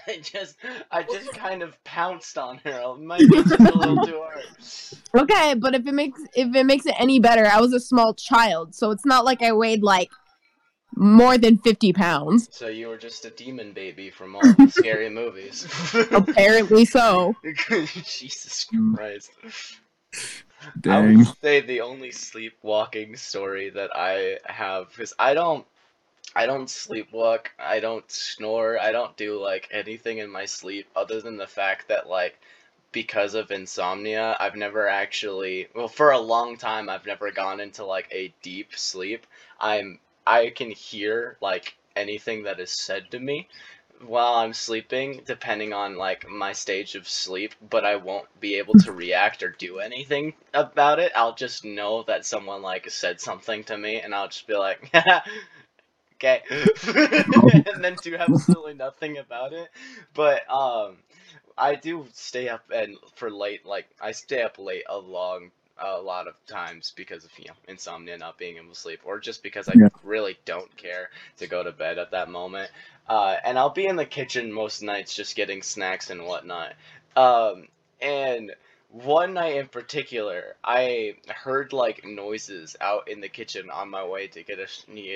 I 0.07 0.18
just, 0.18 0.57
I 0.90 1.02
just 1.02 1.33
kind 1.33 1.62
of 1.62 1.83
pounced 1.85 2.38
on 2.38 2.59
her. 2.59 2.94
It 2.94 3.00
might 3.00 3.20
be 3.31 3.42
just 3.42 3.52
a 3.52 3.62
little 3.62 4.05
too 4.05 4.22
hard. 4.22 4.44
Okay, 5.22 5.55
but 5.55 5.74
if 5.74 5.87
it 5.87 5.94
makes 5.94 6.20
if 6.35 6.55
it 6.55 6.64
makes 6.64 6.87
it 6.87 6.94
any 6.98 7.18
better, 7.18 7.46
I 7.46 7.61
was 7.61 7.72
a 7.72 7.81
small 7.81 8.14
child, 8.14 8.74
so 8.74 8.90
it's 8.90 9.07
not 9.07 9.24
like 9.24 9.42
I 9.42 9.52
weighed 9.52 9.83
like 9.83 10.11
more 10.94 11.38
than 11.38 11.59
fifty 11.59 11.92
pounds. 11.92 12.48
So 12.52 12.68
you 12.68 12.88
were 12.88 12.98
just 12.98 13.24
a 13.24 13.31
demon 13.31 13.72
baby 13.72 14.11
from 14.11 14.37
all 14.37 14.42
the 14.42 14.70
scary 14.74 15.09
movies. 15.09 15.66
Apparently 16.11 16.85
so. 16.85 17.35
Jesus. 18.05 18.66
Christ. 18.94 19.31
I 20.88 21.00
would 21.00 21.26
say 21.40 21.61
the 21.61 21.81
only 21.81 22.12
sleepwalking 22.12 23.16
story 23.16 23.70
that 23.70 23.90
I 23.94 24.38
have 24.44 24.90
because 24.90 25.12
I 25.18 25.35
don't 25.35 25.66
I 26.35 26.47
don't 26.47 26.66
sleepwalk, 26.68 27.49
I 27.59 27.81
don't 27.81 28.11
snore, 28.11 28.79
I 28.79 28.92
don't 28.92 29.16
do 29.16 29.40
like 29.40 29.68
anything 29.71 30.18
in 30.18 30.31
my 30.31 30.45
sleep 30.45 30.87
other 30.95 31.21
than 31.23 31.37
the 31.38 31.47
fact 31.47 31.88
that 31.88 32.07
like 32.09 32.38
because 32.92 33.35
of 33.35 33.51
insomnia, 33.51 34.37
I've 34.38 34.57
never 34.57 34.88
actually 34.88 35.68
well 35.75 35.88
for 35.88 36.11
a 36.11 36.18
long 36.18 36.57
time 36.59 36.88
I've 36.90 37.07
never 37.07 37.31
gone 37.31 37.61
into 37.61 37.85
like 37.85 38.09
a 38.11 38.35
deep 38.42 38.75
sleep. 38.77 39.27
I'm 39.61 40.01
I 40.27 40.51
can 40.51 40.71
hear 40.71 41.38
like 41.40 41.75
anything 41.97 42.42
that 42.45 42.61
is 42.61 42.71
said 42.71 43.11
to 43.12 43.18
me 43.18 43.49
while 44.01 44.35
I'm 44.35 44.53
sleeping, 44.53 45.23
depending 45.25 45.73
on 45.73 45.97
like 45.97 46.29
my 46.29 46.53
stage 46.53 46.95
of 46.95 47.09
sleep, 47.09 47.55
but 47.71 47.85
I 47.85 47.97
won't 47.97 48.29
be 48.40 48.57
able 48.57 48.75
to 48.77 48.92
react 48.92 49.42
or 49.42 49.51
do 49.51 49.79
anything 49.79 50.35
about 50.53 50.99
it. 50.99 51.12
I'll 51.14 51.35
just 51.35 51.64
know 51.64 52.03
that 52.05 52.27
someone 52.27 52.62
like 52.62 52.90
said 52.90 53.21
something 53.21 53.64
to 53.64 53.79
me, 53.79 54.01
and 54.01 54.14
I'll 54.14 54.29
just 54.29 54.47
be 54.47 54.55
like, 54.57 54.90
okay, 56.22 56.42
and 57.66 57.82
then 57.85 57.98
do 58.00 58.16
absolutely 58.16 58.74
nothing 58.74 59.18
about 59.18 59.52
it. 59.52 59.70
But 60.14 60.50
um, 60.50 60.98
I 61.56 61.74
do 61.76 62.06
stay 62.12 62.48
up 62.48 62.64
and 62.74 62.96
for 63.16 63.30
late, 63.30 63.66
like 63.66 63.87
I 64.00 64.12
stay 64.12 64.42
up 64.42 64.58
late 64.58 64.85
a 64.88 64.98
long. 64.98 65.50
A 65.82 66.00
lot 66.00 66.28
of 66.28 66.35
times 66.46 66.92
because 66.94 67.24
of 67.24 67.30
you 67.38 67.46
know 67.46 67.54
insomnia, 67.66 68.16
not 68.18 68.38
being 68.38 68.56
able 68.58 68.68
to 68.68 68.74
sleep, 68.78 69.00
or 69.04 69.18
just 69.18 69.42
because 69.42 69.68
I 69.68 69.74
Yeah. 69.74 69.88
really 70.04 70.38
don't 70.44 70.74
care 70.76 71.11
to 71.38 71.48
go 71.48 71.62
to 71.62 71.72
bed 71.72 71.98
at 71.98 72.12
that 72.12 72.28
moment. 72.28 72.70
Uh, 73.08 73.37
and 73.44 73.58
I'll 73.58 73.70
be 73.70 73.87
in 73.87 73.96
the 73.96 74.04
kitchen 74.06 74.52
most 74.52 74.82
nights 74.82 75.14
just 75.14 75.35
getting 75.37 75.62
snacks 75.62 76.11
and 76.11 76.26
whatnot. 76.26 76.74
Um, 77.16 77.68
and 78.00 78.52
one 78.92 79.33
night 79.33 79.57
in 79.57 79.68
particular, 79.68 80.55
I 80.62 81.16
heard 81.26 81.72
like 81.72 82.05
noises 82.05 82.76
out 82.81 83.09
in 83.09 83.20
the 83.20 83.28
kitchen 83.28 83.70
on 83.70 83.88
my 83.88 84.05
way 84.05 84.26
to 84.28 84.42
get 84.42 84.59
a 84.59 84.66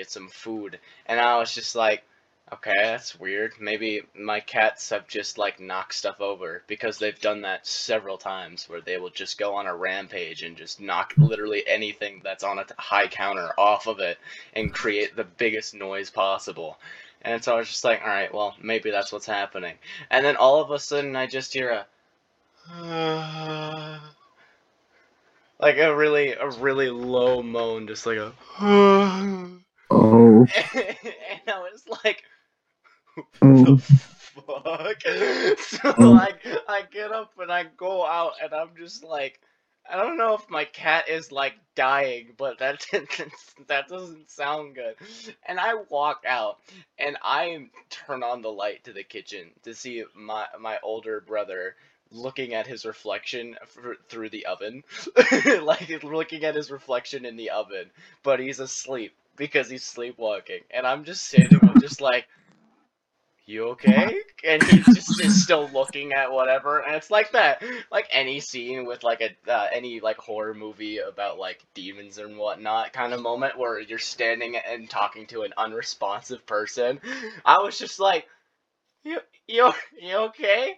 some 0.05 0.29
food, 0.29 0.79
and 1.05 1.19
I 1.19 1.37
was 1.37 1.53
just 1.53 1.75
like, 1.75 2.03
okay, 2.51 2.73
that's 2.75 3.19
weird. 3.19 3.53
Maybe 3.59 4.01
my 4.15 4.39
cats 4.39 4.89
have 4.89 5.07
just 5.07 5.37
like 5.37 5.59
knocked 5.59 5.93
stuff 5.93 6.21
over 6.21 6.63
because 6.65 6.97
they've 6.97 7.19
done 7.19 7.41
that 7.41 7.67
several 7.67 8.17
times 8.17 8.67
where 8.67 8.81
they 8.81 8.97
will 8.97 9.11
just 9.11 9.37
go 9.37 9.53
on 9.55 9.67
a 9.67 9.75
rampage 9.75 10.41
and 10.41 10.57
just 10.57 10.81
knock 10.81 11.13
literally 11.17 11.63
anything 11.67 12.21
that's 12.23 12.43
on 12.43 12.57
a 12.57 12.65
high 12.79 13.07
counter 13.07 13.51
off 13.59 13.87
of 13.87 13.99
it 13.99 14.17
and 14.53 14.73
create 14.73 15.15
the 15.15 15.23
biggest 15.23 15.75
noise 15.75 16.09
possible. 16.09 16.79
And 17.21 17.43
so 17.43 17.53
I 17.53 17.59
was 17.59 17.67
just 17.67 17.83
like, 17.83 18.01
all 18.01 18.07
right, 18.07 18.33
well, 18.33 18.55
maybe 18.61 18.89
that's 18.89 19.11
what's 19.11 19.25
happening. 19.25 19.75
And 20.09 20.25
then 20.25 20.35
all 20.35 20.61
of 20.61 20.71
a 20.71 20.79
sudden, 20.79 21.15
I 21.15 21.27
just 21.27 21.53
hear 21.53 21.69
a 21.69 21.85
like 25.59 25.77
a 25.77 25.95
really 25.95 26.33
a 26.33 26.49
really 26.49 26.89
low 26.89 27.41
moan, 27.41 27.87
just 27.87 28.05
like 28.05 28.17
a. 28.17 28.33
Oh. 29.89 30.45
and 30.75 31.47
I 31.47 31.59
was 31.59 31.83
like, 32.03 32.23
Oh. 33.41 33.77
fuck. 33.77 35.01
So 35.59 35.95
Oh. 35.97 36.11
like 36.11 36.41
I 36.67 36.83
get 36.91 37.11
up 37.11 37.31
and 37.39 37.51
I 37.51 37.63
go 37.77 38.05
out 38.05 38.33
and 38.43 38.53
I'm 38.53 38.69
just 38.77 39.03
like 39.03 39.39
I 39.89 39.95
don't 39.95 40.17
know 40.17 40.33
if 40.33 40.49
my 40.49 40.65
cat 40.65 41.07
is 41.07 41.31
like 41.31 41.53
dying, 41.75 42.33
but 42.37 42.59
that 42.59 42.85
that 43.67 43.87
doesn't 43.87 44.29
sound 44.29 44.75
good. 44.75 44.95
And 45.47 45.59
I 45.59 45.75
walk 45.89 46.23
out 46.27 46.59
and 46.99 47.17
I 47.23 47.67
turn 47.89 48.23
on 48.23 48.41
the 48.41 48.51
light 48.51 48.83
to 48.83 48.93
the 48.93 49.03
kitchen 49.03 49.51
to 49.63 49.73
see 49.73 50.03
my 50.13 50.45
my 50.59 50.77
older 50.83 51.21
brother 51.21 51.75
looking 52.11 52.53
at 52.53 52.67
his 52.67 52.85
reflection 52.85 53.55
through 54.09 54.29
the 54.29 54.45
oven, 54.45 54.83
like 55.61 56.03
looking 56.03 56.43
at 56.43 56.55
his 56.55 56.71
reflection 56.71 57.25
in 57.25 57.35
the 57.35 57.49
oven, 57.51 57.89
but 58.23 58.39
he's 58.39 58.59
asleep 58.59 59.13
because 59.35 59.69
he's 59.69 59.83
sleepwalking, 59.83 60.61
and 60.71 60.85
I'm 60.85 61.03
just 61.03 61.25
sitting 61.25 61.59
just 61.79 62.01
like, 62.01 62.27
"You 63.45 63.69
okay?" 63.69 64.21
And 64.43 64.61
he 64.63 64.79
just 64.79 65.21
is 65.21 65.43
still 65.43 65.69
looking 65.69 66.13
at 66.13 66.31
whatever, 66.31 66.79
and 66.79 66.95
it's 66.95 67.11
like 67.11 67.31
that, 67.31 67.63
like 67.91 68.07
any 68.11 68.39
scene 68.39 68.85
with 68.85 69.03
like 69.03 69.21
a 69.21 69.51
uh, 69.51 69.67
any 69.71 69.99
like 69.99 70.17
horror 70.17 70.53
movie 70.53 70.99
about 70.99 71.39
like 71.39 71.63
demons 71.73 72.17
and 72.17 72.37
whatnot 72.37 72.93
kind 72.93 73.13
of 73.13 73.21
moment 73.21 73.57
where 73.57 73.79
you're 73.79 73.99
standing 73.99 74.55
and 74.57 74.89
talking 74.89 75.25
to 75.27 75.43
an 75.43 75.53
unresponsive 75.57 76.45
person. 76.45 76.99
I 77.45 77.59
was 77.59 77.77
just 77.77 77.99
like, 77.99 78.27
"You 79.03 79.19
you 79.47 79.71
you 80.01 80.15
okay?" 80.15 80.77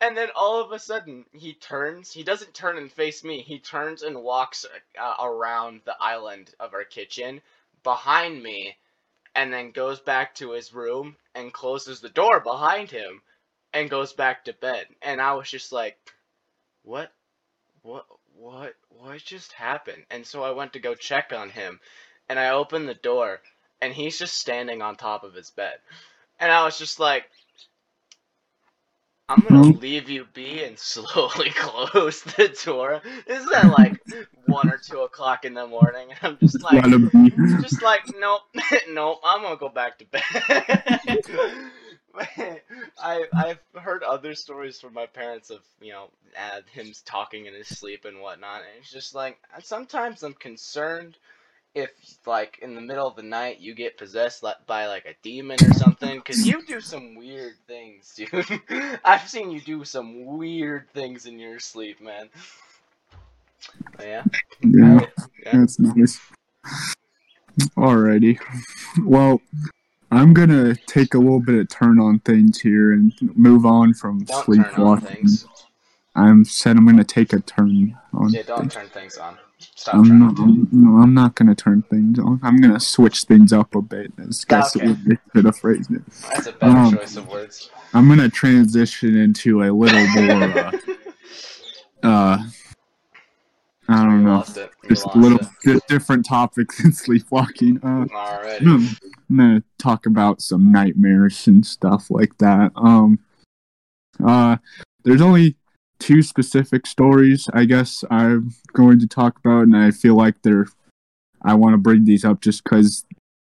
And 0.00 0.16
then 0.16 0.28
all 0.34 0.62
of 0.62 0.72
a 0.72 0.78
sudden, 0.78 1.26
he 1.32 1.52
turns. 1.52 2.10
He 2.10 2.22
doesn't 2.22 2.54
turn 2.54 2.78
and 2.78 2.90
face 2.90 3.22
me. 3.22 3.42
He 3.42 3.58
turns 3.58 4.02
and 4.02 4.22
walks 4.22 4.64
uh, 4.98 5.14
around 5.22 5.82
the 5.84 5.96
island 6.00 6.50
of 6.58 6.72
our 6.72 6.84
kitchen 6.84 7.42
behind 7.82 8.42
me, 8.42 8.76
and 9.34 9.52
then 9.52 9.72
goes 9.72 10.00
back 10.00 10.34
to 10.36 10.52
his 10.52 10.72
room 10.72 11.16
and 11.34 11.52
closes 11.52 12.00
the 12.00 12.08
door 12.08 12.40
behind 12.40 12.90
him 12.90 13.22
and 13.72 13.90
goes 13.90 14.12
back 14.12 14.44
to 14.44 14.52
bed. 14.54 14.86
And 15.02 15.20
I 15.20 15.34
was 15.34 15.50
just 15.50 15.70
like, 15.70 15.98
what? 16.82 17.12
What? 17.82 18.06
What? 18.34 18.74
What 18.88 19.18
just 19.18 19.52
happened? 19.52 20.04
And 20.10 20.26
so 20.26 20.42
I 20.42 20.52
went 20.52 20.72
to 20.72 20.80
go 20.80 20.94
check 20.94 21.32
on 21.34 21.50
him, 21.50 21.78
and 22.28 22.38
I 22.38 22.50
opened 22.50 22.88
the 22.88 22.94
door, 22.94 23.40
and 23.82 23.92
he's 23.92 24.18
just 24.18 24.38
standing 24.38 24.80
on 24.80 24.96
top 24.96 25.24
of 25.24 25.34
his 25.34 25.50
bed. 25.50 25.74
And 26.38 26.50
I 26.50 26.64
was 26.64 26.78
just 26.78 26.98
like, 26.98 27.28
I'm 29.30 29.44
gonna 29.44 29.62
Mhm. 29.62 29.78
leave 29.78 30.10
you 30.10 30.26
be 30.34 30.64
and 30.64 30.78
slowly 30.80 31.50
close 31.50 32.22
the 32.22 32.48
door. 32.64 33.02
This 33.26 33.44
is 33.44 33.52
at 33.52 33.70
like 33.70 34.00
one 34.44 34.68
or 34.68 34.78
two 34.78 35.00
o'clock 35.00 35.44
in 35.46 35.54
the 35.54 35.66
morning. 35.66 36.08
I'm 36.22 36.38
just 36.38 36.62
like, 36.62 36.86
just 37.60 37.82
like, 37.82 38.02
nope, 38.18 38.42
nope, 38.90 39.20
I'm 39.24 39.42
gonna 39.42 39.56
go 39.56 39.68
back 39.70 39.98
to 39.98 40.06
bed. 40.06 40.22
I 42.98 43.24
I've 43.36 43.60
heard 43.82 44.02
other 44.02 44.34
stories 44.34 44.80
from 44.80 44.94
my 44.94 45.06
parents 45.06 45.50
of 45.50 45.60
you 45.80 45.92
know 45.92 46.10
uh, 46.38 46.60
him 46.72 46.92
talking 47.04 47.46
in 47.46 47.54
his 47.54 47.68
sleep 47.68 48.04
and 48.04 48.20
whatnot, 48.20 48.62
and 48.62 48.70
it's 48.80 48.90
just 48.92 49.14
like 49.14 49.38
sometimes 49.62 50.22
I'm 50.22 50.34
concerned 50.34 51.16
if 51.74 51.90
like 52.26 52.58
in 52.62 52.74
the 52.74 52.80
middle 52.80 53.06
of 53.06 53.14
the 53.16 53.22
night 53.22 53.60
you 53.60 53.74
get 53.74 53.96
possessed 53.96 54.44
by 54.66 54.86
like 54.86 55.04
a 55.06 55.14
demon 55.22 55.56
or 55.64 55.72
something 55.74 56.18
because 56.18 56.44
you 56.46 56.64
do 56.66 56.80
some 56.80 57.14
weird 57.14 57.54
things 57.68 58.12
dude 58.16 58.60
i've 59.04 59.28
seen 59.28 59.50
you 59.52 59.60
do 59.60 59.84
some 59.84 60.24
weird 60.24 60.88
things 60.92 61.26
in 61.26 61.38
your 61.38 61.60
sleep 61.60 62.00
man 62.00 62.28
But 63.96 64.06
yeah 64.06 64.24
Yeah, 64.62 65.00
yeah. 65.44 65.58
that's 65.58 65.78
nice. 65.78 66.20
Alrighty. 67.76 68.38
Well, 69.04 69.40
I'm 70.10 70.32
gonna 70.34 70.74
take 70.74 71.14
a 71.14 71.18
little 71.18 71.40
bit 71.40 71.56
of 71.60 71.68
turn 71.68 71.98
on 72.00 72.18
things 72.20 72.60
here 72.60 72.92
and 72.92 73.12
move 73.36 73.64
on 73.66 73.94
from 73.94 74.20
don't 74.24 74.44
turn 74.44 74.58
on 74.58 74.64
sleepwalking. 74.64 75.06
things 75.16 75.46
I'm 76.16 76.44
said 76.44 76.76
I'm 76.76 76.86
gonna 76.86 77.04
take 77.04 77.32
a 77.32 77.40
turn 77.40 77.96
on. 78.12 78.32
yeah 78.32 78.42
don't 78.42 78.60
things. 78.60 78.74
turn 78.74 78.88
things 78.88 79.18
on 79.18 79.38
stop 79.80 79.94
I'm 79.94 80.18
not. 80.18 80.38
I'm, 80.38 80.68
no, 80.72 81.02
I'm 81.02 81.14
not 81.14 81.34
gonna 81.34 81.54
turn 81.54 81.82
things 81.82 82.18
on. 82.18 82.38
I'm 82.42 82.60
gonna 82.60 82.78
switch 82.80 83.24
things 83.24 83.52
up 83.52 83.74
a 83.74 83.80
bit. 83.82 84.12
As 84.18 84.44
guess 84.44 84.76
Okay. 84.76 84.94
have 85.34 85.56
phrased 85.58 85.90
it. 85.90 86.02
that's 86.28 86.46
a 86.46 86.52
better 86.52 86.76
Um, 86.76 86.96
choice 86.96 87.16
of 87.16 87.28
words 87.28 87.70
I'm 87.94 88.08
gonna 88.08 88.28
transition 88.28 89.16
into 89.16 89.62
a 89.62 89.70
little 89.72 90.06
more. 90.14 90.42
Uh, 92.02 92.06
uh, 92.06 92.38
I 93.88 94.04
don't 94.04 94.20
You 94.20 94.24
know. 94.26 94.32
lost 94.34 94.56
it. 94.56 94.70
You 94.84 94.88
Just 94.90 95.06
lost 95.06 95.16
little 95.18 95.38
it. 95.38 95.48
di- 95.64 95.80
different 95.88 96.24
topics 96.26 96.78
in 96.84 96.92
sleepwalking. 96.92 97.78
Uh, 97.82 98.04
Alrighty. 98.04 98.60
Hmm. 98.60 98.86
I'm 99.30 99.36
gonna 99.36 99.62
talk 99.78 100.06
about 100.06 100.40
some 100.42 100.70
nightmares 100.70 101.46
and 101.46 101.64
stuff 101.66 102.10
like 102.10 102.36
that. 102.38 102.72
Um, 102.76 103.18
uh, 104.24 104.56
there's 105.04 105.20
only 105.22 105.56
two 106.00 106.22
specific 106.22 106.86
stories, 106.86 107.48
I 107.52 107.66
guess, 107.66 108.02
I'm 108.10 108.54
going 108.72 108.98
to 108.98 109.06
talk 109.06 109.38
about, 109.38 109.62
and 109.62 109.76
I 109.76 109.92
feel 109.92 110.16
like 110.16 110.42
they're. 110.42 110.66
I 111.42 111.54
want 111.54 111.72
to 111.72 111.78
bring 111.78 112.04
these 112.04 112.24
up 112.24 112.42
just 112.42 112.64
because 112.64 113.06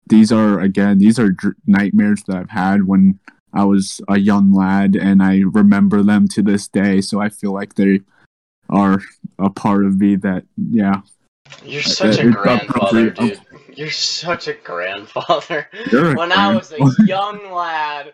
these 0.07 0.31
are 0.31 0.59
again 0.59 0.99
these 0.99 1.17
are 1.17 1.29
dr- 1.29 1.55
nightmares 1.65 2.23
that 2.27 2.37
I've 2.37 2.49
had 2.49 2.87
when 2.87 3.19
I 3.53 3.65
was 3.65 3.99
a 4.07 4.19
young 4.19 4.53
lad, 4.53 4.95
and 4.95 5.23
I 5.23 5.41
remember 5.45 6.03
them 6.03 6.27
to 6.29 6.41
this 6.41 6.67
day. 6.67 7.01
So 7.01 7.19
I 7.19 7.29
feel 7.29 7.53
like 7.53 7.75
they 7.75 8.01
are 8.69 9.01
a 9.39 9.49
part 9.49 9.85
of 9.85 9.99
me. 9.99 10.15
That 10.15 10.45
yeah, 10.55 11.01
You're 11.65 11.81
such 11.81 12.19
a 12.19 12.27
it's 12.27 12.35
grandfather, 12.35 13.09
dude. 13.09 13.41
You're 13.75 13.89
such 13.91 14.47
a 14.47 14.53
grandfather. 14.53 15.67
You're 15.91 16.11
a 16.11 16.15
When 16.15 16.31
I 16.31 16.53
was 16.53 16.71
a 16.73 16.77
young 17.05 17.51
lad. 17.51 18.13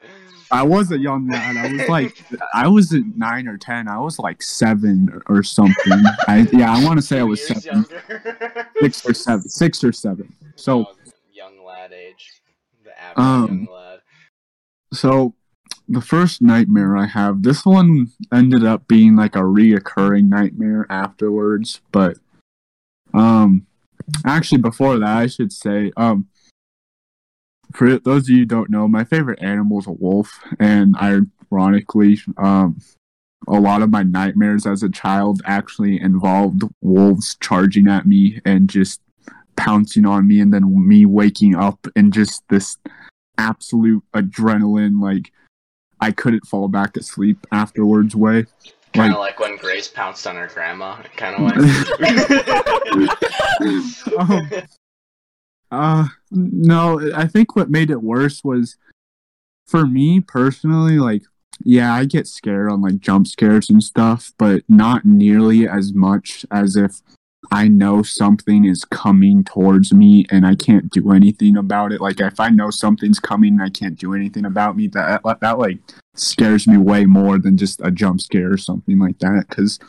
I 0.51 0.63
was 0.63 0.91
a 0.91 0.97
young 0.97 1.27
lad. 1.27 1.57
I 1.57 1.71
was 1.73 1.89
like, 1.89 2.23
I 2.53 2.67
was 2.67 2.91
nine 3.15 3.47
or 3.47 3.57
ten. 3.57 3.87
I 3.87 3.97
was 3.99 4.17
like 4.19 4.41
seven 4.41 5.21
or, 5.27 5.43
something. 5.43 6.01
I 6.27 6.47
yeah, 6.53 6.73
I 6.73 6.83
want 6.85 6.97
to 6.99 7.05
say 7.05 7.19
I 7.19 7.23
was 7.23 7.39
years 7.49 7.63
seven, 7.63 7.85
younger. 7.89 8.67
six 8.81 9.05
or 9.05 9.13
seven, 9.13 9.49
six 9.49 9.83
or 9.83 9.91
seven. 9.91 10.33
So 10.55 10.85
Oh, 10.87 10.93
young 11.33 11.63
lad 11.65 11.91
age. 11.91 12.41
The 12.85 12.97
average 13.01 13.17
Um, 13.25 13.47
young 13.65 13.75
lad. 13.75 13.99
so 14.93 15.33
the 15.89 16.01
first 16.01 16.41
nightmare 16.41 16.95
I 16.97 17.05
have, 17.07 17.43
this 17.43 17.65
one 17.65 18.07
ended 18.33 18.63
up 18.65 18.87
being 18.87 19.15
like 19.15 19.35
a 19.35 19.39
reoccurring 19.41 20.29
nightmare 20.29 20.85
afterwards, 20.89 21.81
but 21.91 22.17
um 23.13 23.65
actually 24.25 24.61
before 24.61 24.97
that 24.99 25.17
I 25.17 25.27
should 25.27 25.51
say 25.51 25.91
um 25.97 26.27
for 27.73 27.99
those 27.99 28.23
of 28.23 28.29
you 28.29 28.39
who 28.39 28.45
don't 28.45 28.69
know, 28.69 28.87
my 28.87 29.03
favorite 29.03 29.41
animal 29.41 29.79
is 29.79 29.87
a 29.87 29.91
wolf, 29.91 30.39
and 30.59 30.95
ironically, 30.97 32.19
um 32.37 32.79
a 33.47 33.59
lot 33.59 33.81
of 33.81 33.89
my 33.89 34.03
nightmares 34.03 34.65
as 34.65 34.83
a 34.83 34.89
child 34.89 35.41
actually 35.45 36.01
involved 36.01 36.63
wolves 36.81 37.37
charging 37.39 37.87
at 37.87 38.05
me 38.05 38.41
and 38.45 38.69
just 38.69 38.99
pouncing 39.55 40.05
on 40.05 40.27
me 40.27 40.39
and 40.41 40.53
then 40.53 40.87
me 40.87 41.05
waking 41.05 41.55
up 41.55 41.87
and 41.95 42.11
just 42.13 42.43
this 42.49 42.77
absolute 43.37 44.03
adrenaline 44.13 45.01
like 45.01 45.31
I 45.99 46.11
couldn't 46.11 46.45
fall 46.45 46.67
back 46.67 46.95
asleep 46.97 47.45
afterwards 47.51 48.15
way. 48.15 48.45
Kind 48.93 49.13
of 49.13 49.19
like- 49.19 49.39
like 49.39 49.49
when 49.49 49.57
Grace 49.57 49.87
pounced 49.87 50.27
on 50.27 50.35
her 50.35 50.47
grandma. 50.47 50.97
Kind 51.15 51.35
of 51.35 51.41
um, 54.19 54.49
uh 55.71 56.07
no, 56.31 57.11
I 57.13 57.27
think 57.27 57.55
what 57.55 57.69
made 57.69 57.89
it 57.89 58.01
worse 58.01 58.43
was 58.43 58.77
for 59.65 59.85
me 59.85 60.21
personally 60.21 60.97
like 60.99 61.23
yeah, 61.63 61.93
I 61.93 62.05
get 62.05 62.27
scared 62.27 62.71
on 62.71 62.81
like 62.81 62.99
jump 62.99 63.27
scares 63.27 63.69
and 63.69 63.83
stuff, 63.83 64.31
but 64.37 64.63
not 64.69 65.05
nearly 65.05 65.67
as 65.67 65.93
much 65.93 66.45
as 66.51 66.75
if 66.75 67.01
I 67.51 67.67
know 67.67 68.03
something 68.03 68.65
is 68.65 68.83
coming 68.83 69.43
towards 69.43 69.93
me 69.93 70.25
and 70.29 70.45
I 70.45 70.55
can't 70.55 70.89
do 70.89 71.11
anything 71.11 71.57
about 71.57 71.91
it. 71.91 72.01
Like 72.01 72.19
if 72.19 72.39
I 72.39 72.49
know 72.49 72.69
something's 72.69 73.19
coming 73.19 73.53
and 73.53 73.61
I 73.61 73.69
can't 73.69 73.97
do 73.97 74.13
anything 74.13 74.45
about 74.45 74.75
me, 74.75 74.87
that 74.89 75.21
that, 75.23 75.39
that 75.39 75.59
like 75.59 75.79
scares 76.15 76.67
me 76.67 76.77
way 76.77 77.05
more 77.05 77.37
than 77.37 77.57
just 77.57 77.79
a 77.83 77.91
jump 77.91 78.21
scare 78.21 78.51
or 78.51 78.57
something 78.57 78.99
like 78.99 79.19
that. 79.19 79.45
Because 79.49 79.79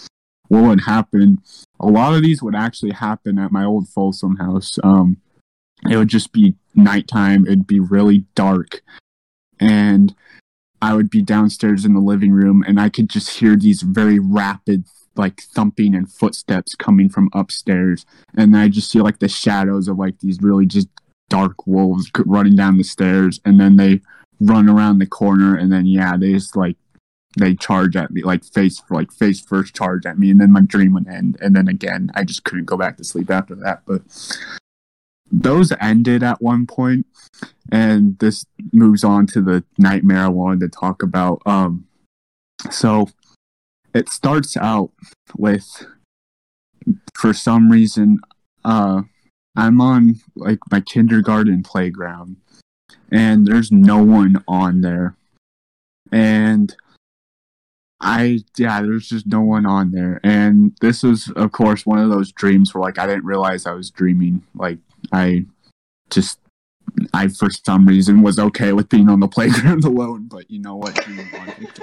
what 0.49 0.65
would 0.65 0.83
happen? 0.83 1.39
A 1.81 1.87
lot 1.87 2.15
of 2.15 2.23
these 2.23 2.43
would 2.43 2.55
actually 2.55 2.93
happen 2.93 3.39
at 3.39 3.53
my 3.53 3.65
old 3.65 3.89
Folsom 3.89 4.37
house. 4.37 4.79
Um, 4.83 5.19
it 5.89 5.97
would 5.97 6.09
just 6.09 6.33
be 6.33 6.57
nighttime. 6.75 7.47
It'd 7.47 7.67
be 7.67 7.81
really 7.81 8.25
dark, 8.35 8.83
and 9.61 10.15
I 10.83 10.95
would 10.95 11.11
be 11.11 11.23
downstairs 11.23 11.85
in 11.85 11.95
the 11.95 12.01
living 12.01 12.33
room, 12.33 12.65
and 12.67 12.81
I 12.81 12.89
could 12.89 13.09
just 13.09 13.39
hear 13.39 13.57
these 13.57 13.83
very 13.83 14.19
rapid 14.19 14.85
like 15.19 15.43
thumping 15.43 15.95
and 15.95 16.11
footsteps 16.11 16.75
coming 16.77 17.09
from 17.09 17.29
upstairs 17.35 18.07
and 18.37 18.57
I 18.57 18.69
just 18.69 18.91
see 18.91 19.01
like 19.01 19.19
the 19.19 19.29
shadows 19.29 19.89
of 19.89 19.99
like 19.99 20.21
these 20.21 20.39
really 20.41 20.65
just 20.65 20.89
dark 21.29 21.67
wolves 21.67 22.11
running 22.25 22.57
down 22.57 22.79
the 22.79 22.85
stairs 22.85 23.41
and 23.45 23.61
then 23.61 23.77
they 23.77 24.01
run 24.41 24.69
around 24.69 24.99
the 24.99 25.07
corner 25.07 25.57
and 25.57 25.73
then 25.73 25.87
yeah 25.87 26.17
they 26.17 26.33
just 26.33 26.57
like 26.57 26.77
they 27.39 27.55
charge 27.55 27.97
at 27.97 28.11
me 28.11 28.23
like 28.23 28.45
face 28.45 28.83
like 28.91 29.13
face 29.13 29.41
first 29.41 29.75
charge 29.75 30.07
at 30.07 30.19
me 30.19 30.31
and 30.31 30.41
then 30.41 30.53
my 30.53 30.61
dream 30.61 30.93
would 30.93 31.09
end 31.09 31.37
and 31.41 31.55
then 31.55 31.69
again 31.69 32.11
I 32.15 32.25
just 32.25 32.45
couldn't 32.45 32.67
go 32.67 32.77
back 32.77 32.97
to 32.97 33.05
sleep 33.05 33.31
after 33.31 33.55
that 33.57 33.83
but 33.87 34.03
those 35.31 35.73
ended 35.81 36.23
at 36.23 36.41
one 36.41 36.67
point 36.67 37.07
and 37.71 38.19
this 38.19 38.45
moves 38.73 39.05
on 39.05 39.27
to 39.29 39.43
the 39.43 39.65
nightmare 39.77 40.25
I 40.25 40.29
wanted 40.29 40.61
to 40.61 40.79
talk 40.79 41.03
about 41.03 41.43
um 41.47 41.87
so 42.71 43.09
it 43.95 44.09
starts 44.09 44.57
out 44.57 44.91
with 45.37 45.87
for 47.15 47.33
some 47.33 47.71
reason 47.71 48.19
uh 48.65 49.03
i'm 49.57 49.81
on 49.81 50.17
like 50.37 50.59
my 50.71 50.81
kindergarten 50.81 51.63
playground 51.63 52.37
and 53.11 53.47
there's 53.47 53.71
no 53.73 54.03
one 54.03 54.43
on 54.47 54.81
there 54.81 55.17
and 56.13 56.77
i 58.01 58.39
yeah 58.57 58.81
there's 58.81 59.09
just 59.09 59.27
no 59.27 59.41
one 59.41 59.67
on 59.67 59.91
there. 59.91 60.21
And 60.23 60.77
this 60.81 61.03
was 61.03 61.31
of 61.37 61.53
course 61.53 61.85
one 61.87 61.99
of 61.99 62.11
those 62.11 62.33
dreams 62.33 62.75
where 62.75 62.83
like 62.83 62.99
i 62.99 63.07
didn't 63.07 63.25
realize 63.25 63.67
i 63.67 63.73
was 63.73 63.91
dreaming. 63.91 64.43
Like 64.55 64.79
i 65.13 65.47
just 66.11 66.41
i 67.13 67.29
for 67.29 67.51
some 67.51 67.87
reason 67.87 68.23
was 68.23 68.39
okay 68.39 68.73
with 68.73 68.89
being 68.89 69.09
on 69.09 69.21
the 69.21 69.29
playground 69.37 69.85
alone 69.85 70.27
but 70.29 70.51
you 70.51 70.61
know 70.61 70.77
what? 70.77 70.99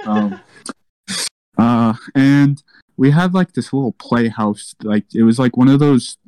Um 0.06 0.40
uh, 1.58 1.94
and 2.14 2.62
we 2.96 3.10
had 3.10 3.34
like 3.34 3.52
this 3.52 3.72
little 3.72 3.92
playhouse, 3.92 4.74
like 4.82 5.04
it 5.14 5.22
was 5.22 5.38
like 5.38 5.56
one 5.56 5.68
of 5.68 5.78
those 5.78 6.18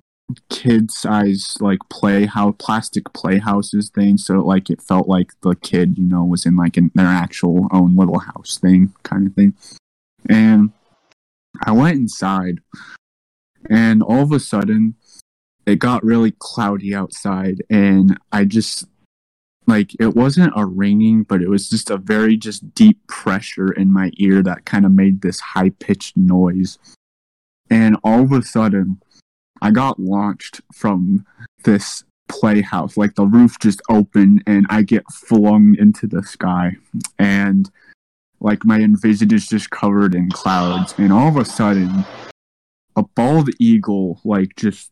kid 0.50 0.90
size 0.90 1.56
like 1.60 1.78
play 1.88 2.26
playhouse 2.26 2.54
plastic 2.58 3.12
playhouses 3.12 3.90
thing. 3.90 4.18
So 4.18 4.40
like 4.40 4.70
it 4.70 4.82
felt 4.82 5.08
like 5.08 5.32
the 5.42 5.54
kid, 5.54 5.96
you 5.96 6.04
know, 6.04 6.24
was 6.24 6.44
in 6.44 6.56
like 6.56 6.76
an, 6.76 6.90
their 6.94 7.06
actual 7.06 7.68
own 7.72 7.96
little 7.96 8.18
house 8.18 8.58
thing 8.58 8.92
kind 9.02 9.26
of 9.26 9.34
thing. 9.34 9.54
And 10.28 10.72
I 11.64 11.72
went 11.72 11.96
inside, 11.96 12.60
and 13.70 14.02
all 14.02 14.22
of 14.22 14.32
a 14.32 14.40
sudden, 14.40 14.94
it 15.66 15.76
got 15.76 16.04
really 16.04 16.34
cloudy 16.38 16.94
outside, 16.94 17.62
and 17.70 18.18
I 18.32 18.44
just 18.44 18.86
like 19.66 19.94
it 20.00 20.16
wasn't 20.16 20.50
a 20.56 20.64
ringing 20.64 21.22
but 21.22 21.42
it 21.42 21.48
was 21.50 21.68
just 21.68 21.90
a 21.90 21.98
very 21.98 22.38
just 22.38 22.74
deep 22.74 23.06
pressure 23.06 23.70
in 23.70 23.92
my 23.92 24.10
ear 24.16 24.42
that 24.42 24.64
kind 24.64 24.86
of 24.86 24.92
made 24.92 25.20
this 25.20 25.38
high 25.40 25.68
pitched 25.68 26.16
noise 26.16 26.78
and 27.68 27.94
all 28.02 28.22
of 28.22 28.32
a 28.32 28.42
sudden 28.42 28.98
i 29.62 29.70
got 29.70 29.98
launched 29.98 30.60
from 30.72 31.24
this 31.64 32.04
playhouse 32.28 32.96
like 32.96 33.14
the 33.14 33.24
roof 33.24 33.58
just 33.58 33.80
opened 33.88 34.42
and 34.46 34.66
i 34.68 34.82
get 34.82 35.04
flung 35.10 35.74
into 35.78 36.06
the 36.06 36.22
sky 36.22 36.72
and 37.18 37.70
like 38.40 38.64
my 38.64 38.78
envision 38.78 39.32
is 39.32 39.48
just 39.48 39.70
covered 39.70 40.14
in 40.14 40.30
clouds 40.30 40.94
and 40.98 41.12
all 41.12 41.28
of 41.28 41.36
a 41.36 41.44
sudden 41.44 42.04
a 42.96 43.02
bald 43.14 43.48
eagle 43.58 44.20
like 44.24 44.54
just 44.56 44.90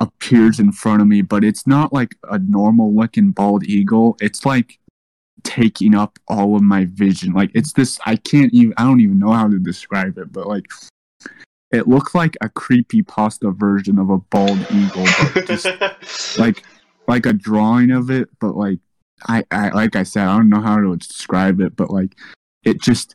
appears 0.00 0.58
in 0.58 0.72
front 0.72 1.02
of 1.02 1.08
me, 1.08 1.22
but 1.22 1.44
it's 1.44 1.66
not 1.66 1.92
like 1.92 2.16
a 2.30 2.38
normal 2.38 2.94
looking 2.94 3.30
bald 3.30 3.64
eagle. 3.64 4.16
It's 4.20 4.44
like 4.44 4.78
taking 5.44 5.94
up 5.94 6.18
all 6.26 6.56
of 6.56 6.62
my 6.62 6.86
vision. 6.86 7.32
Like 7.32 7.50
it's 7.54 7.74
this 7.74 7.98
I 8.06 8.16
can't 8.16 8.52
even 8.52 8.74
I 8.76 8.84
don't 8.84 9.00
even 9.00 9.18
know 9.18 9.32
how 9.32 9.48
to 9.48 9.58
describe 9.58 10.18
it, 10.18 10.32
but 10.32 10.46
like 10.46 10.66
it 11.72 11.86
looked 11.86 12.14
like 12.14 12.36
a 12.40 12.48
creepy 12.48 13.02
pasta 13.02 13.50
version 13.50 13.98
of 13.98 14.10
a 14.10 14.18
bald 14.18 14.58
eagle, 14.72 15.06
but 15.34 15.46
just 15.46 15.66
like 16.38 16.64
like 17.06 17.26
a 17.26 17.32
drawing 17.32 17.90
of 17.90 18.10
it, 18.10 18.28
but 18.40 18.56
like 18.56 18.78
I, 19.28 19.44
I 19.50 19.70
like 19.70 19.96
I 19.96 20.02
said, 20.02 20.26
I 20.26 20.36
don't 20.36 20.48
know 20.48 20.60
how 20.60 20.80
to 20.80 20.96
describe 20.96 21.60
it, 21.60 21.76
but 21.76 21.90
like 21.90 22.16
it 22.64 22.80
just 22.80 23.14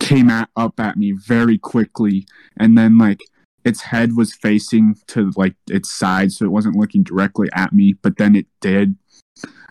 came 0.00 0.30
at, 0.30 0.48
up 0.56 0.80
at 0.80 0.96
me 0.96 1.12
very 1.12 1.56
quickly 1.58 2.26
and 2.56 2.76
then 2.76 2.98
like 2.98 3.20
its 3.64 3.80
head 3.80 4.16
was 4.16 4.34
facing 4.34 4.96
to 5.06 5.30
like 5.36 5.54
its 5.70 5.88
side 5.88 6.32
so 6.32 6.44
it 6.44 6.50
wasn't 6.50 6.74
looking 6.74 7.04
directly 7.04 7.48
at 7.54 7.72
me 7.72 7.92
but 7.92 8.16
then 8.16 8.34
it 8.34 8.46
did. 8.60 8.96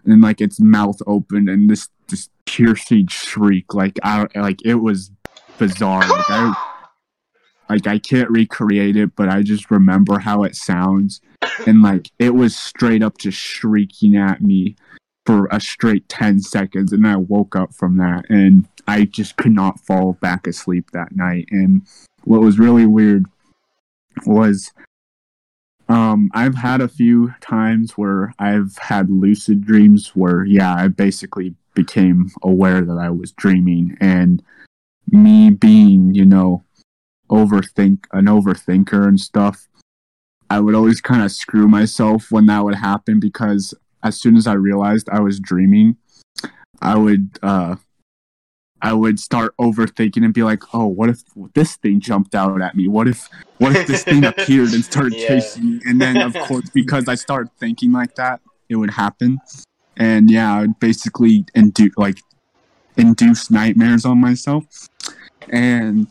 And 0.06 0.22
like 0.22 0.42
its 0.42 0.60
mouth 0.60 1.02
opened 1.06 1.50
and 1.50 1.70
this 1.70 1.90
this 2.08 2.30
piercing 2.46 3.08
shriek 3.08 3.74
like 3.74 3.98
i 4.04 4.26
like 4.36 4.60
it 4.66 4.76
was 4.76 5.12
bizarre. 5.58 6.08
Like 6.08 6.30
i 6.30 6.68
like 7.72 7.88
i 7.88 7.98
can't 7.98 8.30
recreate 8.30 8.96
it 8.96 9.16
but 9.16 9.30
i 9.30 9.42
just 9.42 9.72
remember 9.72 10.20
how 10.20 10.44
it 10.44 10.56
sounds. 10.56 11.22
And 11.66 11.82
like 11.82 12.12
it 12.20 12.36
was 12.36 12.56
straight 12.56 13.04
up 13.04 13.18
just 13.18 13.38
shrieking 13.38 14.16
at 14.16 14.42
me 14.42 14.76
for 15.26 15.48
a 15.52 15.60
straight 15.60 16.08
10 16.10 16.42
seconds 16.42 16.94
and 16.94 17.08
i 17.08 17.16
woke 17.16 17.56
up 17.56 17.74
from 17.74 17.98
that 17.98 18.26
and 18.30 18.68
i 18.88 19.06
just 19.06 19.38
could 19.38 19.54
not 19.54 19.80
fall 19.80 20.14
back 20.22 20.48
asleep 20.48 20.92
that 20.92 21.16
night. 21.16 21.48
And 21.52 21.82
what 22.24 22.42
was 22.42 22.60
really 22.60 22.86
weird 22.86 23.26
was 24.26 24.72
Um, 25.90 26.30
I've 26.34 26.56
had 26.56 26.80
a 26.80 26.88
few 26.88 27.34
times 27.42 27.98
where 27.98 28.34
I've 28.40 28.78
had 28.78 29.10
lucid 29.10 29.66
dreams 29.66 30.16
where, 30.16 30.46
yeah, 30.46 30.74
I 30.74 30.88
basically 30.88 31.54
became 31.74 32.32
aware 32.44 32.82
that 32.82 32.98
I 32.98 33.10
was 33.10 33.34
dreaming, 33.34 33.98
and 34.00 34.42
me 35.12 35.50
being, 35.50 36.14
you 36.16 36.26
know, 36.26 36.64
overthink 37.32 38.06
an 38.12 38.26
overthinker 38.26 39.08
and 39.08 39.20
stuff. 39.20 39.68
I 40.50 40.60
would 40.60 40.76
always 40.76 41.00
kind 41.00 41.24
of 41.24 41.32
screw 41.32 41.68
myself 41.68 42.28
when 42.30 42.46
that 42.48 42.64
would 42.64 42.76
happen 42.76 43.20
because 43.20 43.74
as 44.04 44.20
soon 44.20 44.36
as 44.36 44.48
I 44.48 44.54
realized 44.54 45.08
I 45.10 45.22
was 45.22 45.40
dreaming, 45.40 45.96
I 46.82 46.98
would 46.98 47.40
uh 47.42 47.76
I 48.82 48.94
would 48.94 49.20
start 49.20 49.54
overthinking 49.62 50.26
and 50.26 50.34
be 50.34 50.44
like, 50.44 50.64
"Oh, 50.74 50.88
what 50.88 51.10
if 51.10 51.22
this 51.54 51.78
thing 51.78 52.00
jumped 52.00 52.34
out 52.34 52.62
at 52.62 52.76
me? 52.76 52.88
What 52.88 53.08
if 53.08 53.30
what 53.60 53.76
if 53.76 53.88
this 53.88 54.04
thing 54.04 54.26
appeared 54.34 54.74
and 54.74 54.84
started 54.84 55.14
Yeah. 55.18 55.28
chasing 55.28 55.66
me?" 55.66 55.82
And 55.86 56.02
then 56.02 56.22
of 56.22 56.34
course 56.40 56.70
because 56.74 57.08
I 57.08 57.16
started 57.16 57.52
thinking 57.60 57.92
like 57.92 58.16
that, 58.16 58.42
it 58.70 58.76
would 58.76 58.92
happen. 58.92 59.40
And 59.98 60.32
yeah, 60.32 60.56
I 60.56 60.62
would 60.62 60.80
basically 60.80 61.46
induce 61.54 61.96
like 61.96 62.18
induce 62.98 63.50
nightmares 63.52 64.04
on 64.04 64.20
myself. 64.20 64.66
And 65.50 66.08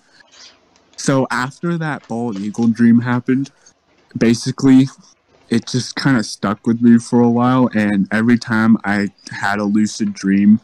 so 1.00 1.26
after 1.30 1.78
that 1.78 2.06
bald 2.08 2.38
eagle 2.38 2.68
dream 2.68 3.00
happened, 3.00 3.50
basically 4.18 4.86
it 5.48 5.66
just 5.66 5.96
kind 5.96 6.16
of 6.16 6.26
stuck 6.26 6.66
with 6.66 6.80
me 6.80 6.98
for 6.98 7.20
a 7.20 7.30
while 7.30 7.68
and 7.74 8.06
every 8.12 8.38
time 8.38 8.76
i 8.84 9.08
had 9.30 9.58
a 9.58 9.64
lucid 9.64 10.12
dream 10.12 10.60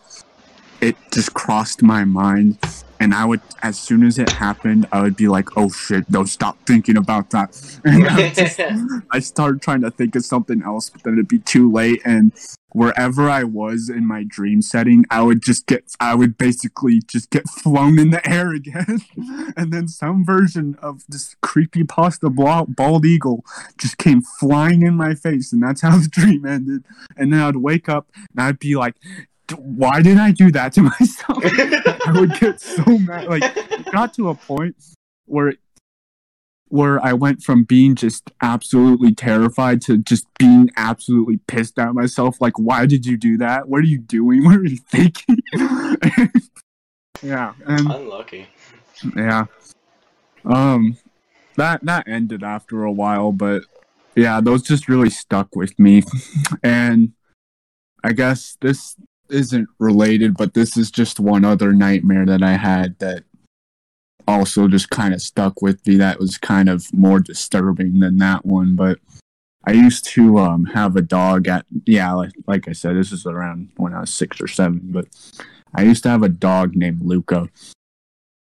it 0.81 0.97
just 1.13 1.35
crossed 1.35 1.83
my 1.83 2.05
mind. 2.05 2.59
And 2.99 3.13
i 3.13 3.27
would 3.27 3.43
as 3.63 3.79
soon 3.79 4.05
as 4.05 4.19
it 4.19 4.31
happened 4.31 4.87
i 4.91 5.03
would 5.03 5.17
be 5.17 5.29
like 5.29 5.55
oh 5.59 5.69
shit 5.69 6.09
no 6.09 6.25
stop 6.25 6.57
thinking 6.67 6.97
about 6.97 7.29
that. 7.31 7.51
And 7.85 8.09
I, 8.09 8.31
just, 8.31 8.59
I 9.13 9.19
started 9.19 9.61
trying 9.61 9.83
to 9.83 9.91
think 9.91 10.17
of 10.17 10.25
something 10.25 10.63
else 10.63 10.89
but 10.89 11.03
then 11.03 11.13
it'd 11.13 11.29
be 11.29 11.41
too 11.41 11.71
late. 11.71 12.01
And 12.07 12.33
wherever 12.71 13.29
i 13.29 13.45
was 13.45 13.91
in 13.91 14.07
my 14.07 14.25
dream 14.27 14.61
setting 14.63 15.05
i 15.11 15.23
would 15.23 15.43
just 15.43 15.67
get 15.67 15.85
i 16.01 16.15
would 16.15 16.37
basically 16.39 17.01
just 17.07 17.31
get 17.31 17.47
flown 17.49 17.99
in 17.99 18.11
the 18.11 18.27
air 18.29 18.55
again. 18.61 19.01
And 19.59 19.75
then 19.75 19.89
some 19.89 20.25
version 20.25 20.77
of 20.81 21.03
this 21.07 21.37
creepy 21.43 21.85
pasta 21.85 22.31
bald 22.31 23.05
eagle 23.05 23.45
just 23.77 23.99
came 23.99 24.23
flying 24.23 24.81
in 24.83 24.95
my 24.95 25.15
face. 25.15 25.53
And 25.53 25.63
that's 25.63 25.83
how 25.83 25.99
the 25.99 26.09
dream 26.09 26.47
ended. 26.47 26.85
And 27.15 27.31
then 27.31 27.41
i'd 27.41 27.57
wake 27.57 27.91
up 27.91 28.11
and 28.31 28.41
i'd 28.41 28.59
be 28.59 28.75
like 28.75 28.95
"D- 29.03 29.27
why 29.53 30.03
did 30.03 30.19
i 30.19 30.31
do 30.31 30.51
that 30.51 30.73
to 30.73 30.83
myself 31.01 31.43
i 31.45 32.13
would 32.15 32.39
get 32.41 32.61
so 32.61 32.85
mad 32.99 33.27
like 33.27 33.43
it 33.45 33.91
got 33.93 34.13
to 34.15 34.29
a 34.29 34.35
point 34.35 34.77
where 35.27 35.55
where 36.69 37.05
i 37.05 37.13
went 37.13 37.43
from 37.43 37.63
being 37.63 37.95
just 37.95 38.31
absolutely 38.43 39.15
terrified 39.15 39.81
to 39.81 39.99
just 39.99 40.27
being 40.39 40.69
absolutely 40.77 41.39
pissed 41.47 41.79
at 41.79 41.95
myself 41.95 42.41
like 42.41 42.59
why 42.59 42.87
did 42.87 43.07
you 43.07 43.17
do 43.17 43.39
that 43.39 43.69
what 43.69 43.79
are 43.79 43.87
you 43.87 43.99
doing 43.99 44.45
what 44.45 44.57
are 44.57 44.65
you 44.65 44.77
thinking 44.77 45.39
yeah 47.23 47.53
and 47.67 47.91
Unlucky. 47.91 48.47
yeah. 49.17 49.47
Um 50.45 50.97
that 51.57 51.85
that 51.85 52.07
ended 52.07 52.43
after 52.43 52.85
a 52.85 52.93
while, 52.93 53.33
but 53.33 53.63
yeah, 54.15 54.41
those 54.41 54.63
just 54.63 54.89
really 54.89 55.11
stuck 55.11 55.57
with 55.57 55.79
me. 55.79 56.03
And 56.63 57.13
I 58.05 58.13
guess 58.13 58.57
this 58.61 58.97
isn't 59.31 59.69
related, 59.79 60.37
but 60.37 60.55
this 60.55 60.77
is 60.77 60.91
just 60.91 61.21
one 61.21 61.45
other 61.45 61.73
nightmare 61.73 62.27
that 62.27 62.43
I 62.43 62.57
had 62.57 62.99
that 62.99 63.25
also 64.29 64.69
just 64.69 64.91
kind 64.91 65.15
of 65.15 65.23
stuck 65.23 65.63
with 65.63 65.87
me. 65.87 65.97
That 65.97 66.19
was 66.19 66.39
kind 66.39 66.69
of 66.69 66.93
more 66.93 67.21
disturbing 67.21 68.01
than 68.01 68.19
that 68.19 68.45
one, 68.45 68.77
but 68.77 68.99
I 69.65 69.73
used 69.73 70.05
to 70.15 70.39
um 70.39 70.65
have 70.67 70.97
a 70.97 71.03
dog 71.03 71.49
at 71.49 71.67
yeah, 71.87 72.13
like, 72.13 72.33
like 72.47 72.69
I 72.69 72.73
said, 72.73 72.97
this 72.97 73.13
is 73.13 73.27
around 73.27 73.71
when 73.77 73.95
I 73.95 74.01
was 74.01 74.15
6 74.15 74.41
or 74.41 74.49
7, 74.49 74.81
but 74.85 75.07
I 75.75 75.83
used 75.83 76.03
to 76.05 76.09
have 76.09 76.23
a 76.23 76.29
dog 76.29 76.77
named 76.77 77.03
Luca. 77.03 77.49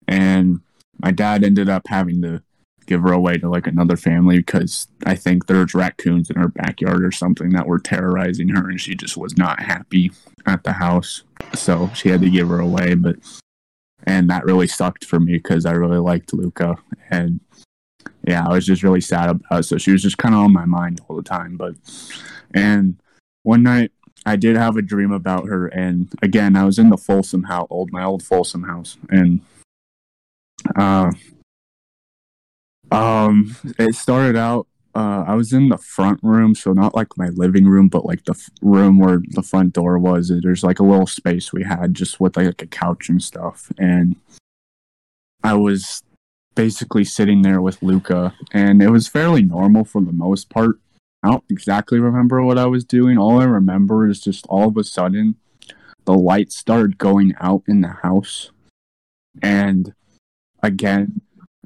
And 0.07 0.61
my 0.99 1.11
dad 1.11 1.43
ended 1.43 1.69
up 1.69 1.87
having 1.87 2.21
to 2.21 2.41
give 2.85 3.01
her 3.01 3.13
away 3.13 3.37
to 3.37 3.49
like 3.49 3.67
another 3.67 3.95
family 3.95 4.37
because 4.37 4.87
I 5.05 5.15
think 5.15 5.45
there's 5.45 5.73
raccoons 5.73 6.29
in 6.29 6.35
her 6.37 6.49
backyard 6.49 7.03
or 7.03 7.11
something 7.11 7.51
that 7.51 7.67
were 7.67 7.79
terrorizing 7.79 8.49
her 8.49 8.69
and 8.69 8.79
she 8.79 8.95
just 8.95 9.17
was 9.17 9.37
not 9.37 9.61
happy 9.61 10.11
at 10.45 10.63
the 10.63 10.73
house. 10.73 11.23
So 11.53 11.89
she 11.93 12.09
had 12.09 12.21
to 12.21 12.29
give 12.29 12.47
her 12.49 12.59
away, 12.59 12.95
but 12.95 13.17
and 14.03 14.29
that 14.29 14.45
really 14.45 14.67
sucked 14.67 15.05
for 15.05 15.19
me 15.19 15.33
because 15.33 15.65
I 15.65 15.71
really 15.73 15.99
liked 15.99 16.33
Luca 16.33 16.77
and 17.09 17.39
yeah, 18.27 18.45
I 18.45 18.53
was 18.53 18.65
just 18.65 18.83
really 18.83 19.01
sad 19.01 19.29
about 19.29 19.59
it. 19.59 19.63
So 19.63 19.77
she 19.77 19.91
was 19.91 20.03
just 20.03 20.17
kind 20.17 20.35
of 20.35 20.41
on 20.41 20.53
my 20.53 20.65
mind 20.65 21.01
all 21.07 21.15
the 21.15 21.23
time. 21.23 21.57
But 21.57 21.75
and 22.53 22.99
one 23.43 23.63
night 23.63 23.91
I 24.25 24.35
did 24.35 24.55
have 24.55 24.77
a 24.77 24.81
dream 24.81 25.11
about 25.11 25.47
her, 25.47 25.67
and 25.67 26.11
again 26.21 26.55
I 26.55 26.65
was 26.65 26.77
in 26.77 26.89
the 26.89 26.97
Folsom 26.97 27.43
house, 27.43 27.67
old 27.69 27.91
my 27.91 28.03
old 28.03 28.23
Folsom 28.23 28.63
house, 28.63 28.97
and 29.09 29.41
uh, 30.75 31.11
um, 32.91 33.55
it 33.79 33.95
started 33.95 34.35
out. 34.35 34.67
Uh, 34.93 35.23
I 35.25 35.35
was 35.35 35.53
in 35.53 35.69
the 35.69 35.77
front 35.77 36.19
room, 36.21 36.53
so 36.53 36.73
not 36.73 36.93
like 36.93 37.17
my 37.17 37.29
living 37.29 37.65
room, 37.65 37.87
but 37.87 38.05
like 38.05 38.25
the 38.25 38.33
f- 38.33 38.49
room 38.61 38.99
where 38.99 39.21
the 39.29 39.41
front 39.41 39.73
door 39.73 39.97
was. 39.97 40.33
There's 40.43 40.63
like 40.63 40.79
a 40.79 40.83
little 40.83 41.07
space 41.07 41.53
we 41.53 41.63
had 41.63 41.93
just 41.93 42.19
with 42.19 42.35
like 42.35 42.61
a 42.61 42.67
couch 42.67 43.07
and 43.07 43.23
stuff, 43.23 43.71
and 43.77 44.17
I 45.43 45.53
was 45.53 46.03
basically 46.55 47.05
sitting 47.05 47.41
there 47.41 47.61
with 47.61 47.81
Luca, 47.81 48.35
and 48.51 48.83
it 48.83 48.89
was 48.89 49.07
fairly 49.07 49.43
normal 49.43 49.85
for 49.85 50.01
the 50.01 50.11
most 50.11 50.49
part. 50.49 50.77
I 51.23 51.29
don't 51.29 51.45
exactly 51.49 51.99
remember 51.99 52.43
what 52.43 52.57
I 52.57 52.65
was 52.65 52.83
doing. 52.83 53.17
All 53.17 53.39
I 53.39 53.45
remember 53.45 54.09
is 54.09 54.19
just 54.19 54.45
all 54.47 54.67
of 54.67 54.75
a 54.75 54.83
sudden 54.83 55.35
the 56.03 56.13
lights 56.13 56.57
started 56.57 56.97
going 56.97 57.33
out 57.39 57.63
in 57.65 57.79
the 57.79 57.95
house, 58.03 58.51
and 59.41 59.93
again 60.61 61.21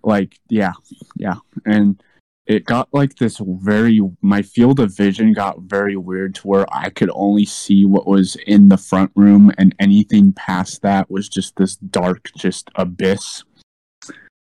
like 0.05 0.37
yeah 0.49 0.73
yeah. 1.17 1.35
And 1.65 2.01
it 2.45 2.65
got 2.65 2.87
like 2.93 3.15
this 3.15 3.41
very 3.43 3.99
my 4.21 4.41
field 4.41 4.79
of 4.79 4.95
vision 4.95 5.33
got 5.33 5.61
very 5.61 5.95
weird 5.95 6.35
to 6.35 6.47
where 6.47 6.65
i 6.71 6.89
could 6.89 7.09
only 7.13 7.45
see 7.45 7.85
what 7.85 8.05
was 8.05 8.35
in 8.45 8.69
the 8.69 8.77
front 8.77 9.11
room 9.15 9.51
and 9.57 9.75
anything 9.79 10.31
past 10.33 10.81
that 10.81 11.09
was 11.09 11.27
just 11.27 11.55
this 11.55 11.75
dark 11.75 12.29
just 12.37 12.69
abyss. 12.75 13.43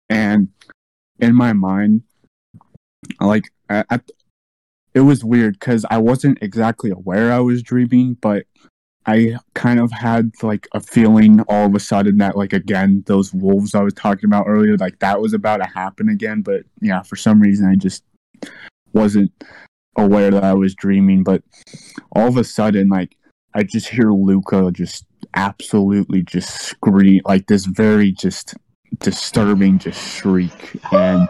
And 0.08 0.48
in 1.18 1.34
my 1.34 1.52
mind 1.52 2.02
like 3.20 3.50
at, 3.68 4.10
it 4.94 5.00
was 5.00 5.24
weird 5.24 5.58
because 5.58 5.84
i 5.90 5.98
wasn't 5.98 6.38
exactly 6.40 6.90
aware 6.90 7.32
i 7.32 7.38
was 7.40 7.62
dreaming 7.62 8.14
but 8.14 8.46
I 9.08 9.38
kind 9.54 9.80
of 9.80 9.90
had 9.90 10.32
like 10.42 10.68
a 10.74 10.80
feeling 10.80 11.40
all 11.48 11.64
of 11.64 11.74
a 11.74 11.80
sudden 11.80 12.18
that 12.18 12.36
like 12.36 12.52
again 12.52 13.04
those 13.06 13.32
wolves 13.32 13.74
I 13.74 13.82
was 13.82 13.94
talking 13.94 14.26
about 14.26 14.44
earlier 14.46 14.76
like 14.76 14.98
that 14.98 15.18
was 15.18 15.32
about 15.32 15.56
to 15.58 15.66
happen 15.66 16.10
again 16.10 16.42
but 16.42 16.64
yeah 16.82 17.00
for 17.00 17.16
some 17.16 17.40
reason 17.40 17.66
I 17.66 17.74
just 17.74 18.04
wasn't 18.92 19.32
aware 19.96 20.30
that 20.30 20.44
I 20.44 20.52
was 20.52 20.74
dreaming 20.74 21.24
but 21.24 21.42
all 22.12 22.28
of 22.28 22.36
a 22.36 22.44
sudden 22.44 22.90
like 22.90 23.16
I 23.54 23.62
just 23.62 23.88
hear 23.88 24.12
Luca 24.12 24.70
just 24.72 25.06
absolutely 25.34 26.22
just 26.22 26.50
scream 26.50 27.22
like 27.24 27.46
this 27.46 27.64
very 27.64 28.12
just 28.12 28.56
disturbing 28.98 29.78
just 29.78 30.18
shriek 30.18 30.82
and 30.92 31.26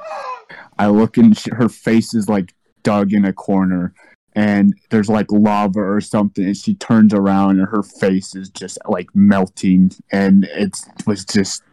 I 0.80 0.88
look 0.88 1.16
and 1.16 1.38
she, 1.38 1.50
her 1.52 1.68
face 1.68 2.12
is 2.12 2.28
like 2.28 2.54
dug 2.82 3.12
in 3.12 3.24
a 3.24 3.32
corner 3.32 3.94
and 4.38 4.72
there's 4.90 5.08
like 5.08 5.26
lava 5.32 5.80
or 5.80 6.00
something 6.00 6.44
and 6.44 6.56
she 6.56 6.72
turns 6.76 7.12
around 7.12 7.58
and 7.58 7.68
her 7.68 7.82
face 7.82 8.36
is 8.36 8.48
just 8.48 8.78
like 8.88 9.08
melting 9.12 9.90
and 10.12 10.44
it 10.52 10.76
was 11.06 11.24
just 11.24 11.64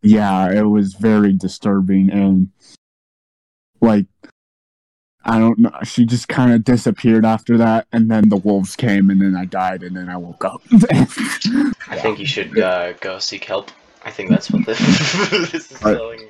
yeah 0.00 0.48
it 0.48 0.62
was 0.62 0.94
very 0.94 1.32
disturbing 1.32 2.08
and 2.12 2.50
like 3.80 4.06
i 5.24 5.40
don't 5.40 5.58
know 5.58 5.72
she 5.82 6.06
just 6.06 6.28
kind 6.28 6.52
of 6.52 6.62
disappeared 6.62 7.24
after 7.24 7.58
that 7.58 7.88
and 7.92 8.08
then 8.08 8.28
the 8.28 8.36
wolves 8.36 8.76
came 8.76 9.10
and 9.10 9.20
then 9.20 9.34
i 9.34 9.44
died 9.44 9.82
and 9.82 9.96
then 9.96 10.08
i 10.08 10.16
woke 10.16 10.44
up 10.44 10.62
I 11.88 11.98
think 11.98 12.18
you 12.18 12.26
should 12.26 12.58
uh, 12.58 12.94
go 12.94 13.18
seek 13.20 13.44
help. 13.44 13.70
I 14.04 14.10
think 14.10 14.30
that's 14.30 14.50
what 14.50 14.66
this, 14.66 14.78
this 15.30 15.54
is 15.54 15.68
telling 15.68 16.20
you. 16.20 16.28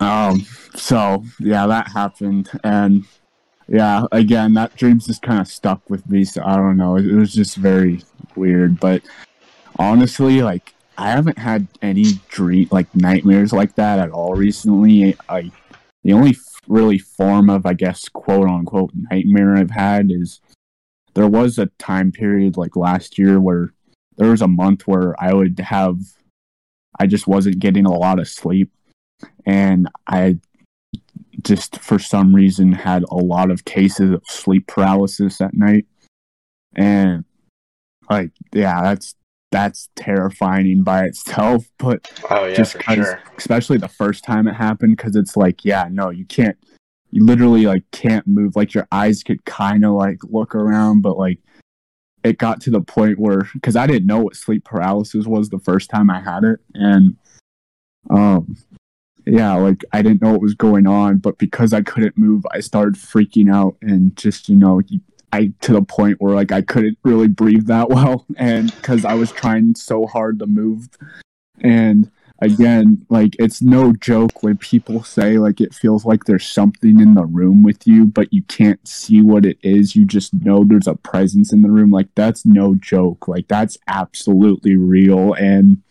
Um, 0.00 0.46
so 0.74 1.24
yeah, 1.38 1.66
that 1.66 1.88
happened, 1.88 2.50
and 2.64 3.04
yeah, 3.68 4.06
again, 4.12 4.54
that 4.54 4.76
dream's 4.76 5.06
just 5.06 5.22
kind 5.22 5.40
of 5.40 5.48
stuck 5.48 5.88
with 5.88 6.08
me. 6.08 6.24
So 6.24 6.42
I 6.44 6.56
don't 6.56 6.76
know, 6.76 6.96
it, 6.96 7.06
it 7.06 7.14
was 7.14 7.32
just 7.32 7.56
very 7.56 8.02
weird. 8.36 8.78
But 8.80 9.02
honestly, 9.78 10.42
like 10.42 10.74
I 10.96 11.10
haven't 11.10 11.38
had 11.38 11.66
any 11.82 12.12
dream 12.28 12.68
like 12.70 12.94
nightmares 12.94 13.52
like 13.52 13.74
that 13.76 13.98
at 13.98 14.10
all 14.10 14.34
recently. 14.34 15.16
I 15.28 15.50
the 16.02 16.12
only 16.12 16.36
really 16.68 16.98
form 16.98 17.50
of 17.50 17.66
I 17.66 17.74
guess 17.74 18.08
quote 18.08 18.48
unquote 18.48 18.90
nightmare 19.10 19.56
I've 19.56 19.70
had 19.70 20.10
is 20.10 20.40
there 21.14 21.28
was 21.28 21.58
a 21.58 21.66
time 21.78 22.12
period 22.12 22.56
like 22.56 22.76
last 22.76 23.18
year 23.18 23.40
where 23.40 23.72
there 24.16 24.30
was 24.30 24.42
a 24.42 24.48
month 24.48 24.86
where 24.86 25.14
I 25.22 25.32
would 25.32 25.58
have 25.60 25.98
I 26.98 27.06
just 27.06 27.26
wasn't 27.26 27.58
getting 27.58 27.86
a 27.86 27.92
lot 27.92 28.18
of 28.18 28.28
sleep 28.28 28.70
and 29.46 29.88
I 30.06 30.38
just 31.44 31.78
for 31.80 31.98
some 31.98 32.34
reason 32.34 32.72
had 32.72 33.04
a 33.10 33.16
lot 33.16 33.50
of 33.50 33.64
cases 33.64 34.10
of 34.10 34.22
sleep 34.26 34.66
paralysis 34.66 35.40
at 35.40 35.54
night. 35.54 35.86
And 36.74 37.24
like 38.10 38.32
yeah, 38.52 38.82
that's 38.82 39.14
that's 39.52 39.88
terrifying 39.94 40.82
by 40.82 41.04
itself, 41.04 41.66
but 41.78 42.10
Oh 42.30 42.44
yeah, 42.46 42.54
just 42.54 42.74
'cause- 42.78 42.96
sure. 42.96 43.20
especially 43.38 43.78
the 43.78 43.88
first 43.88 44.24
time 44.24 44.48
it 44.48 44.54
happened 44.54 44.96
because 44.96 45.14
it's 45.16 45.36
like 45.36 45.64
yeah 45.64 45.88
no 45.90 46.10
you 46.10 46.24
can't 46.24 46.56
you 47.10 47.24
literally 47.24 47.66
like 47.66 47.84
can't 47.92 48.26
move 48.26 48.56
like 48.56 48.74
your 48.74 48.88
eyes 48.90 49.22
could 49.22 49.44
kind 49.44 49.84
of 49.84 49.92
like 49.92 50.18
look 50.24 50.54
around 50.56 51.02
but 51.02 51.16
like 51.16 51.38
it 52.24 52.38
got 52.38 52.60
to 52.62 52.70
the 52.70 52.80
point 52.80 53.20
where 53.20 53.48
because 53.52 53.76
i 53.76 53.86
didn't 53.86 54.06
know 54.06 54.18
what 54.18 54.34
sleep 54.34 54.64
paralysis 54.64 55.24
was 55.24 55.48
the 55.50 55.60
first 55.60 55.88
time 55.90 56.10
i 56.10 56.20
had 56.20 56.42
it 56.42 56.58
and 56.74 57.16
um 58.10 58.56
yeah 59.26 59.54
like 59.54 59.82
i 59.92 60.02
didn't 60.02 60.20
know 60.22 60.32
what 60.32 60.40
was 60.40 60.54
going 60.54 60.86
on 60.86 61.18
but 61.18 61.38
because 61.38 61.72
i 61.72 61.80
couldn't 61.80 62.18
move 62.18 62.44
i 62.52 62.60
started 62.60 62.94
freaking 62.94 63.52
out 63.52 63.76
and 63.82 64.16
just 64.16 64.48
you 64.48 64.56
know 64.56 64.80
I 65.34 65.52
to 65.62 65.72
the 65.72 65.82
point 65.82 66.20
where 66.20 66.34
like 66.34 66.52
I 66.52 66.62
couldn't 66.62 66.96
really 67.02 67.26
breathe 67.26 67.66
that 67.66 67.88
well, 67.90 68.24
and 68.36 68.72
because 68.76 69.04
I 69.04 69.14
was 69.14 69.32
trying 69.32 69.74
so 69.74 70.06
hard 70.06 70.38
to 70.38 70.46
move, 70.46 70.88
and 71.60 72.08
again, 72.40 73.04
like 73.08 73.34
it's 73.40 73.60
no 73.60 73.92
joke 73.92 74.44
when 74.44 74.56
people 74.56 75.02
say 75.02 75.38
like 75.38 75.60
it 75.60 75.74
feels 75.74 76.04
like 76.04 76.24
there's 76.24 76.46
something 76.46 77.00
in 77.00 77.14
the 77.14 77.24
room 77.24 77.64
with 77.64 77.84
you, 77.84 78.06
but 78.06 78.32
you 78.32 78.42
can't 78.44 78.86
see 78.86 79.22
what 79.22 79.44
it 79.44 79.58
is. 79.62 79.96
You 79.96 80.04
just 80.04 80.32
know 80.34 80.64
there's 80.64 80.86
a 80.86 80.94
presence 80.94 81.52
in 81.52 81.62
the 81.62 81.70
room. 81.70 81.90
Like 81.90 82.14
that's 82.14 82.46
no 82.46 82.76
joke. 82.76 83.26
Like 83.26 83.48
that's 83.48 83.76
absolutely 83.88 84.76
real, 84.76 85.32
and 85.34 85.82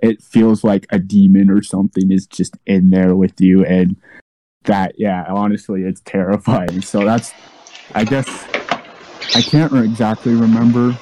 it 0.00 0.22
feels 0.22 0.64
like 0.64 0.86
a 0.90 0.98
demon 0.98 1.50
or 1.50 1.62
something 1.62 2.10
is 2.10 2.26
just 2.26 2.56
in 2.66 2.90
there 2.90 3.14
with 3.14 3.40
you, 3.40 3.64
and 3.64 3.96
that 4.64 4.94
yeah, 4.98 5.24
honestly, 5.28 5.82
it's 5.82 6.00
terrifying. 6.04 6.82
So 6.82 7.04
that's, 7.04 7.32
I 7.94 8.04
guess, 8.04 8.28
I 9.34 9.42
can't 9.42 9.72
exactly 9.72 10.34
remember 10.34 10.96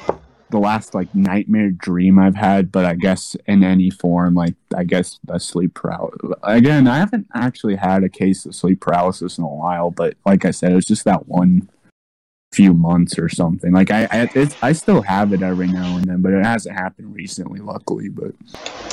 the 0.52 0.58
last 0.58 0.94
like 0.94 1.12
nightmare 1.14 1.70
dream 1.70 2.18
I've 2.18 2.36
had, 2.36 2.70
but 2.70 2.84
I 2.84 2.94
guess 2.94 3.34
in 3.46 3.64
any 3.64 3.90
form, 3.90 4.34
like 4.34 4.54
I 4.76 4.84
guess 4.84 5.18
a 5.28 5.40
sleep 5.40 5.74
paralysis. 5.74 6.20
Again, 6.42 6.86
I 6.86 6.98
haven't 6.98 7.26
actually 7.34 7.76
had 7.76 8.04
a 8.04 8.08
case 8.08 8.46
of 8.46 8.54
sleep 8.54 8.80
paralysis 8.80 9.38
in 9.38 9.44
a 9.44 9.48
while, 9.48 9.90
but 9.90 10.14
like 10.24 10.44
I 10.44 10.50
said, 10.52 10.72
it 10.72 10.76
was 10.76 10.84
just 10.84 11.04
that 11.04 11.26
one 11.26 11.68
few 12.52 12.74
months 12.74 13.18
or 13.18 13.28
something. 13.28 13.72
Like 13.72 13.90
I, 13.90 14.04
I, 14.10 14.30
it's, 14.34 14.56
I 14.62 14.72
still 14.72 15.02
have 15.02 15.32
it 15.32 15.42
every 15.42 15.66
now 15.66 15.96
and 15.96 16.04
then, 16.04 16.20
but 16.20 16.32
it 16.32 16.44
hasn't 16.44 16.76
happened 16.76 17.14
recently, 17.14 17.60
luckily. 17.60 18.08
But 18.08 18.32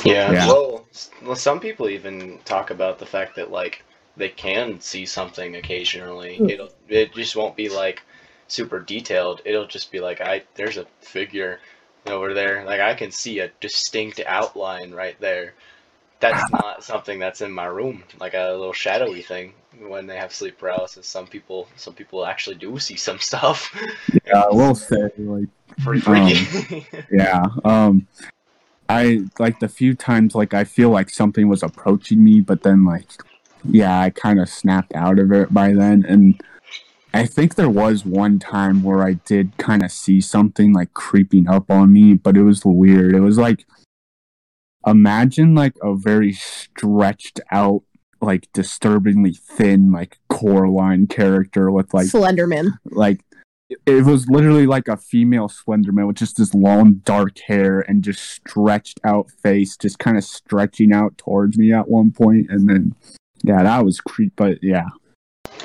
Yeah. 0.04 0.32
Yeah. 0.32 0.46
Well, 0.48 0.86
well, 1.22 1.36
some 1.36 1.60
people 1.60 1.88
even 1.88 2.38
talk 2.44 2.70
about 2.70 2.98
the 2.98 3.06
fact 3.06 3.36
that 3.36 3.50
like 3.50 3.84
they 4.16 4.30
can 4.30 4.80
see 4.80 5.06
something 5.06 5.56
occasionally. 5.56 6.36
Hmm. 6.36 6.50
It'll 6.50 6.70
it 6.88 7.12
just 7.14 7.36
won't 7.36 7.56
be 7.56 7.68
like 7.68 8.02
super 8.48 8.80
detailed. 8.80 9.42
It'll 9.44 9.66
just 9.66 9.92
be 9.92 10.00
like 10.00 10.20
I 10.20 10.42
there's 10.54 10.78
a 10.78 10.86
figure 11.00 11.60
over 12.06 12.34
there. 12.34 12.64
Like 12.64 12.80
I 12.80 12.94
can 12.94 13.10
see 13.10 13.40
a 13.40 13.50
distinct 13.60 14.20
outline 14.26 14.92
right 14.92 15.20
there. 15.20 15.54
That's 16.20 16.50
not 16.52 16.84
something 16.84 17.18
that's 17.18 17.40
in 17.40 17.50
my 17.50 17.64
room, 17.66 18.04
like 18.20 18.34
a 18.34 18.50
little 18.50 18.72
shadowy 18.72 19.22
thing. 19.22 19.54
When 19.80 20.06
they 20.06 20.16
have 20.16 20.32
sleep 20.32 20.58
paralysis, 20.58 21.06
some 21.06 21.26
people 21.26 21.68
some 21.76 21.94
people 21.94 22.26
actually 22.26 22.56
do 22.56 22.78
see 22.78 22.96
some 22.96 23.18
stuff. 23.30 23.74
yeah, 24.26 24.42
I 24.42 24.54
will 24.54 24.74
say 24.74 25.10
like. 25.16 25.48
Pretty 25.78 26.04
Um, 26.06 26.84
yeah 27.10 27.44
um 27.64 28.06
i 28.88 29.20
like 29.38 29.60
the 29.60 29.68
few 29.68 29.94
times 29.94 30.34
like 30.34 30.52
i 30.52 30.64
feel 30.64 30.90
like 30.90 31.08
something 31.10 31.48
was 31.48 31.62
approaching 31.62 32.22
me 32.22 32.40
but 32.40 32.62
then 32.62 32.84
like 32.84 33.06
yeah 33.64 34.00
i 34.00 34.10
kind 34.10 34.40
of 34.40 34.48
snapped 34.48 34.94
out 34.94 35.18
of 35.18 35.32
it 35.32 35.54
by 35.54 35.72
then 35.72 36.04
and 36.06 36.40
i 37.14 37.24
think 37.24 37.54
there 37.54 37.70
was 37.70 38.04
one 38.04 38.38
time 38.38 38.82
where 38.82 39.02
i 39.02 39.12
did 39.12 39.56
kind 39.58 39.82
of 39.82 39.92
see 39.92 40.20
something 40.20 40.72
like 40.72 40.92
creeping 40.92 41.48
up 41.48 41.70
on 41.70 41.92
me 41.92 42.14
but 42.14 42.36
it 42.36 42.42
was 42.42 42.64
weird 42.64 43.14
it 43.14 43.20
was 43.20 43.38
like 43.38 43.64
imagine 44.86 45.54
like 45.54 45.74
a 45.82 45.94
very 45.94 46.32
stretched 46.32 47.40
out 47.52 47.82
like 48.22 48.48
disturbingly 48.52 49.32
thin 49.32 49.90
like 49.92 50.18
Coraline 50.28 51.06
character 51.06 51.70
with 51.70 51.92
like 51.94 52.06
Slenderman. 52.06 52.72
like 52.90 53.20
it- 53.70 53.78
it 53.86 54.04
was 54.04 54.28
literally 54.28 54.66
like 54.66 54.88
a 54.88 54.96
female 54.96 55.48
Slenderman 55.48 56.06
with 56.06 56.16
just 56.16 56.36
this 56.36 56.52
long 56.54 56.94
dark 57.04 57.38
hair 57.38 57.80
and 57.80 58.02
just 58.02 58.20
stretched 58.22 58.98
out 59.04 59.30
face, 59.42 59.76
just 59.76 59.98
kind 60.00 60.16
of 60.18 60.24
stretching 60.24 60.92
out 60.92 61.16
towards 61.18 61.56
me 61.56 61.72
at 61.72 61.88
one 61.88 62.10
point, 62.10 62.46
and 62.50 62.68
then 62.68 62.94
yeah, 63.42 63.62
that 63.62 63.84
was 63.84 64.00
creep. 64.00 64.32
But 64.36 64.58
yeah, 64.62 64.86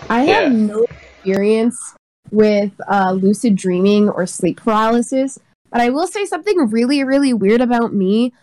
I 0.09 0.23
Yeah. 0.25 0.41
have 0.43 0.53
no 0.53 0.85
experience 1.23 1.77
with 2.31 2.71
uh, 2.87 3.11
lucid 3.13 3.55
dreaming 3.55 4.07
or 4.09 4.25
sleep 4.27 4.57
paralysis, 4.57 5.39
but 5.71 5.81
I 5.81 5.89
will 5.89 6.07
say 6.07 6.25
something 6.25 6.69
really, 6.69 7.03
really 7.03 7.33
weird 7.33 7.59
about 7.61 7.93
me 7.93 8.33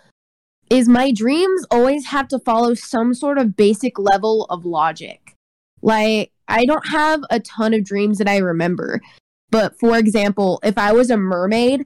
is 0.73 0.89
my 0.89 1.13
dreams 1.13 1.67
always 1.71 2.07
have 2.07 2.27
to 2.29 2.39
follow 2.39 2.73
some 2.73 3.13
sort 3.13 3.37
of 3.37 3.55
basic 3.55 3.99
level 3.99 4.47
of 4.49 4.65
logic. 4.65 5.37
Like, 5.83 6.33
I 6.49 6.65
don't 6.65 6.87
have 6.89 7.21
a 7.29 7.41
ton 7.41 7.75
of 7.75 7.85
dreams 7.85 8.17
that 8.17 8.27
I 8.29 8.39
remember, 8.39 9.03
but 9.51 9.79
for 9.79 9.99
example, 9.99 10.61
if 10.65 10.79
I 10.79 10.93
was 10.93 11.11
a 11.11 11.19
mermaid, 11.19 11.85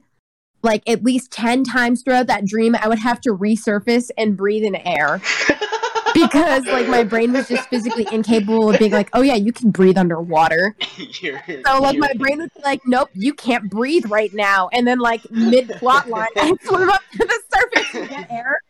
like 0.63 0.87
at 0.89 1.03
least 1.03 1.31
10 1.31 1.65
times 1.65 2.01
throughout 2.01 2.27
that 2.27 2.45
dream, 2.45 2.77
I 2.79 2.87
would 2.87 2.99
have 2.99 3.19
to 3.21 3.31
resurface 3.31 4.09
and 4.17 4.37
breathe 4.37 4.63
in 4.63 4.75
air 4.75 5.21
because 6.13 6.65
like 6.67 6.87
my 6.87 7.03
brain 7.03 7.33
was 7.33 7.47
just 7.49 7.67
physically 7.69 8.07
incapable 8.11 8.71
of 8.71 8.79
being 8.79 8.91
like, 8.93 9.09
oh 9.13 9.21
yeah, 9.21 9.35
you 9.35 9.51
can 9.51 9.69
breathe 9.69 9.97
underwater. 9.97 10.75
You're- 11.21 11.61
So 11.65 11.79
like 11.81 11.97
my 11.97 12.13
brain 12.17 12.39
would 12.39 12.53
be 12.55 12.61
like, 12.63 12.81
nope, 12.85 13.09
you 13.13 13.33
can't 13.33 13.69
breathe 13.69 14.05
right 14.09 14.33
now. 14.33 14.69
And 14.73 14.87
then 14.87 14.99
like 14.99 15.29
mid 15.29 15.67
plot 15.71 16.07
line, 16.09 16.29
I 16.37 16.53
swim 16.63 16.89
up 16.89 17.01
to 17.13 17.17
the 17.19 17.41
surface 17.53 17.95
and 17.95 18.09
get 18.09 18.31
air. 18.31 18.61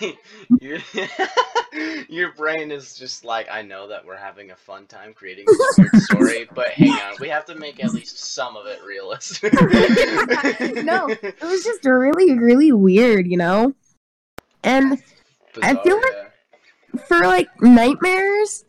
your, 0.60 0.78
your 2.08 2.32
brain 2.32 2.70
is 2.70 2.96
just 2.96 3.24
like 3.24 3.48
I 3.50 3.62
know 3.62 3.88
that 3.88 4.04
we're 4.04 4.16
having 4.16 4.50
a 4.50 4.56
fun 4.56 4.86
time 4.86 5.12
creating 5.14 5.46
this 5.46 5.78
weird 5.78 6.02
story, 6.02 6.48
but 6.54 6.68
hang 6.68 6.90
on, 6.90 7.14
we 7.20 7.28
have 7.28 7.44
to 7.46 7.54
make 7.54 7.82
at 7.82 7.92
least 7.92 8.18
some 8.18 8.56
of 8.56 8.66
it 8.66 8.80
realistic. 8.84 9.52
No, 10.84 11.08
It 11.08 11.40
was 11.40 11.64
just 11.64 11.84
really, 11.84 12.36
really 12.38 12.72
weird, 12.72 13.26
you 13.26 13.36
know. 13.36 13.74
And 14.62 15.02
I 15.62 15.74
feel 15.76 15.96
like- 15.96 16.12
yeah. 16.14 17.00
for 17.06 17.20
like 17.26 17.48
nightmares, 17.60 18.64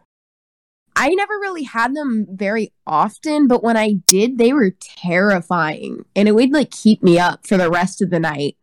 I 0.95 1.09
never 1.09 1.33
really 1.39 1.63
had 1.63 1.93
them 1.95 2.25
very 2.29 2.71
often, 2.87 3.47
but 3.47 3.63
when 3.63 3.75
I 3.75 3.93
did, 4.07 4.37
they 4.37 4.53
were 4.53 4.71
terrifying 4.79 6.05
and 6.15 6.27
it 6.27 6.35
would 6.35 6.51
like 6.53 6.71
keep 6.71 7.03
me 7.03 7.19
up 7.19 7.45
for 7.45 7.57
the 7.57 7.69
rest 7.69 8.01
of 8.01 8.09
the 8.11 8.19
night. 8.19 8.55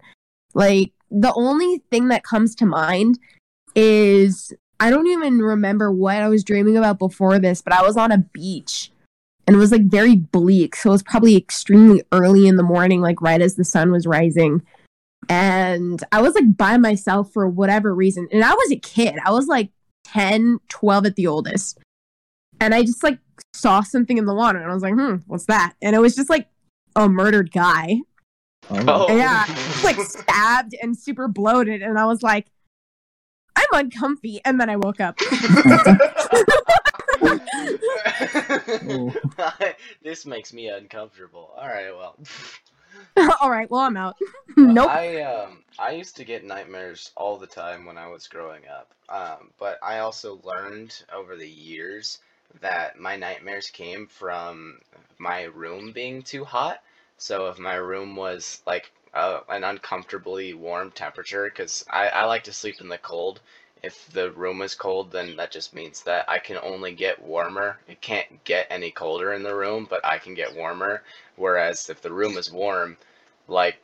Like 0.54 0.92
the 1.12 1.32
only 1.34 1.82
thing 1.90 2.08
that 2.08 2.24
comes 2.24 2.54
to 2.56 2.66
mind 2.66 3.18
is 3.74 4.52
I 4.80 4.90
don't 4.90 5.06
even 5.06 5.38
remember 5.38 5.92
what 5.92 6.16
I 6.16 6.28
was 6.28 6.42
dreaming 6.42 6.76
about 6.76 6.98
before 6.98 7.38
this, 7.38 7.62
but 7.62 7.72
I 7.72 7.82
was 7.82 7.96
on 7.96 8.10
a 8.10 8.18
beach 8.18 8.90
and 9.46 9.54
it 9.54 9.58
was 9.58 9.72
like 9.72 9.84
very 9.84 10.16
bleak. 10.16 10.74
So 10.76 10.90
it 10.90 10.92
was 10.92 11.02
probably 11.02 11.36
extremely 11.36 12.02
early 12.12 12.46
in 12.46 12.56
the 12.56 12.62
morning, 12.62 13.00
like 13.00 13.20
right 13.20 13.40
as 13.40 13.56
the 13.56 13.64
sun 13.64 13.92
was 13.92 14.06
rising. 14.06 14.62
And 15.28 16.02
I 16.10 16.20
was 16.20 16.34
like 16.34 16.56
by 16.56 16.78
myself 16.78 17.32
for 17.32 17.48
whatever 17.48 17.94
reason. 17.94 18.28
And 18.32 18.42
I 18.42 18.54
was 18.54 18.72
a 18.72 18.76
kid. 18.76 19.16
I 19.24 19.30
was 19.30 19.46
like 19.46 19.70
10, 20.06 20.58
12 20.68 21.06
at 21.06 21.16
the 21.16 21.26
oldest. 21.26 21.78
And 22.60 22.74
I 22.74 22.82
just 22.82 23.02
like 23.02 23.18
saw 23.54 23.82
something 23.82 24.18
in 24.18 24.24
the 24.24 24.34
water 24.34 24.58
and 24.58 24.70
I 24.70 24.74
was 24.74 24.82
like, 24.82 24.94
hmm, 24.94 25.16
what's 25.26 25.46
that? 25.46 25.74
And 25.82 25.94
it 25.94 26.00
was 26.00 26.16
just 26.16 26.30
like 26.30 26.48
a 26.96 27.08
murdered 27.08 27.52
guy. 27.52 28.00
Oh. 28.70 29.16
Yeah, 29.16 29.44
like 29.84 29.96
stabbed 29.96 30.74
and 30.80 30.96
super 30.96 31.28
bloated. 31.28 31.82
And 31.82 31.98
I 31.98 32.06
was 32.06 32.22
like, 32.22 32.46
I'm 33.56 33.66
uncomfy. 33.72 34.40
And 34.44 34.60
then 34.60 34.70
I 34.70 34.76
woke 34.76 35.00
up. 35.00 35.18
this 40.02 40.26
makes 40.26 40.52
me 40.52 40.68
uncomfortable. 40.68 41.52
All 41.56 41.68
right, 41.68 41.96
well. 41.96 42.16
All 43.40 43.50
right, 43.50 43.70
well, 43.70 43.80
I'm 43.80 43.96
out. 43.96 44.16
nope. 44.56 44.90
I 44.90 45.22
um 45.22 45.62
I 45.78 45.92
used 45.92 46.16
to 46.16 46.24
get 46.24 46.44
nightmares 46.44 47.12
all 47.16 47.38
the 47.38 47.46
time 47.46 47.86
when 47.86 47.96
I 47.96 48.08
was 48.08 48.28
growing 48.28 48.62
up. 48.68 48.92
Um, 49.08 49.50
but 49.58 49.78
I 49.82 50.00
also 50.00 50.40
learned 50.44 51.02
over 51.12 51.36
the 51.36 51.48
years 51.48 52.18
that 52.60 52.98
my 52.98 53.16
nightmares 53.16 53.70
came 53.70 54.06
from 54.06 54.78
my 55.18 55.44
room 55.44 55.92
being 55.92 56.22
too 56.22 56.44
hot. 56.44 56.82
So 57.22 57.46
if 57.46 57.58
my 57.60 57.74
room 57.76 58.16
was 58.16 58.60
like 58.66 58.90
uh, 59.14 59.42
an 59.48 59.62
uncomfortably 59.62 60.54
warm 60.54 60.90
temperature, 60.90 61.44
because 61.44 61.84
I, 61.88 62.08
I 62.08 62.24
like 62.24 62.42
to 62.44 62.52
sleep 62.52 62.80
in 62.80 62.88
the 62.88 62.98
cold. 62.98 63.40
If 63.80 64.08
the 64.12 64.32
room 64.32 64.60
is 64.60 64.74
cold, 64.74 65.12
then 65.12 65.36
that 65.36 65.52
just 65.52 65.72
means 65.72 66.02
that 66.02 66.28
I 66.28 66.40
can 66.40 66.58
only 66.58 66.90
get 66.90 67.22
warmer. 67.22 67.78
It 67.86 68.00
can't 68.00 68.42
get 68.42 68.66
any 68.70 68.90
colder 68.90 69.32
in 69.34 69.44
the 69.44 69.54
room, 69.54 69.86
but 69.88 70.04
I 70.04 70.18
can 70.18 70.34
get 70.34 70.56
warmer. 70.56 71.04
Whereas 71.36 71.88
if 71.88 72.02
the 72.02 72.12
room 72.12 72.36
is 72.36 72.50
warm, 72.50 72.96
like 73.46 73.76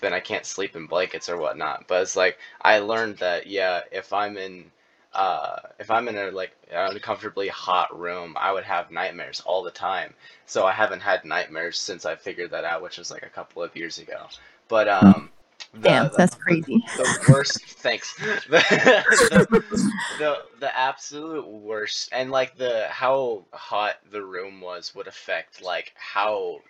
then 0.00 0.12
I 0.12 0.20
can't 0.20 0.44
sleep 0.44 0.76
in 0.76 0.86
blankets 0.86 1.30
or 1.30 1.38
whatnot. 1.38 1.88
But 1.88 2.02
it's 2.02 2.14
like 2.16 2.38
I 2.60 2.80
learned 2.80 3.16
that 3.18 3.46
yeah, 3.46 3.80
if 3.90 4.12
I'm 4.12 4.36
in 4.36 4.70
uh, 5.14 5.56
if 5.78 5.90
I'm 5.90 6.08
in 6.08 6.16
a 6.16 6.30
like 6.30 6.52
uncomfortably 6.72 7.48
hot 7.48 7.98
room, 7.98 8.34
I 8.38 8.52
would 8.52 8.64
have 8.64 8.90
nightmares 8.90 9.42
all 9.44 9.62
the 9.62 9.70
time. 9.70 10.14
So 10.46 10.66
I 10.66 10.72
haven't 10.72 11.00
had 11.00 11.24
nightmares 11.24 11.78
since 11.78 12.06
I 12.06 12.16
figured 12.16 12.50
that 12.52 12.64
out, 12.64 12.82
which 12.82 12.98
was 12.98 13.10
like 13.10 13.22
a 13.22 13.28
couple 13.28 13.62
of 13.62 13.76
years 13.76 13.98
ago. 13.98 14.26
But 14.68 14.88
um, 14.88 15.30
the, 15.74 15.80
Damn, 15.88 16.04
the- 16.08 16.14
that's 16.16 16.34
crazy. 16.34 16.84
the 16.96 17.08
worst 17.28 17.60
thanks 17.80 18.14
the, 18.16 18.42
the, 18.48 19.84
the 20.18 20.38
the 20.60 20.78
absolute 20.78 21.46
worst 21.46 22.08
and 22.12 22.30
like 22.30 22.56
the 22.56 22.86
how 22.88 23.44
hot 23.52 23.96
the 24.10 24.22
room 24.22 24.60
was 24.60 24.94
would 24.94 25.06
affect 25.06 25.62
like 25.62 25.92
how 25.96 26.60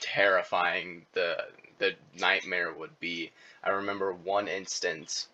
terrifying 0.00 1.04
the 1.12 1.36
the 1.78 1.92
nightmare 2.18 2.72
would 2.72 2.98
be 3.00 3.30
i 3.64 3.70
remember 3.70 4.12
one 4.12 4.48
instance 4.48 5.28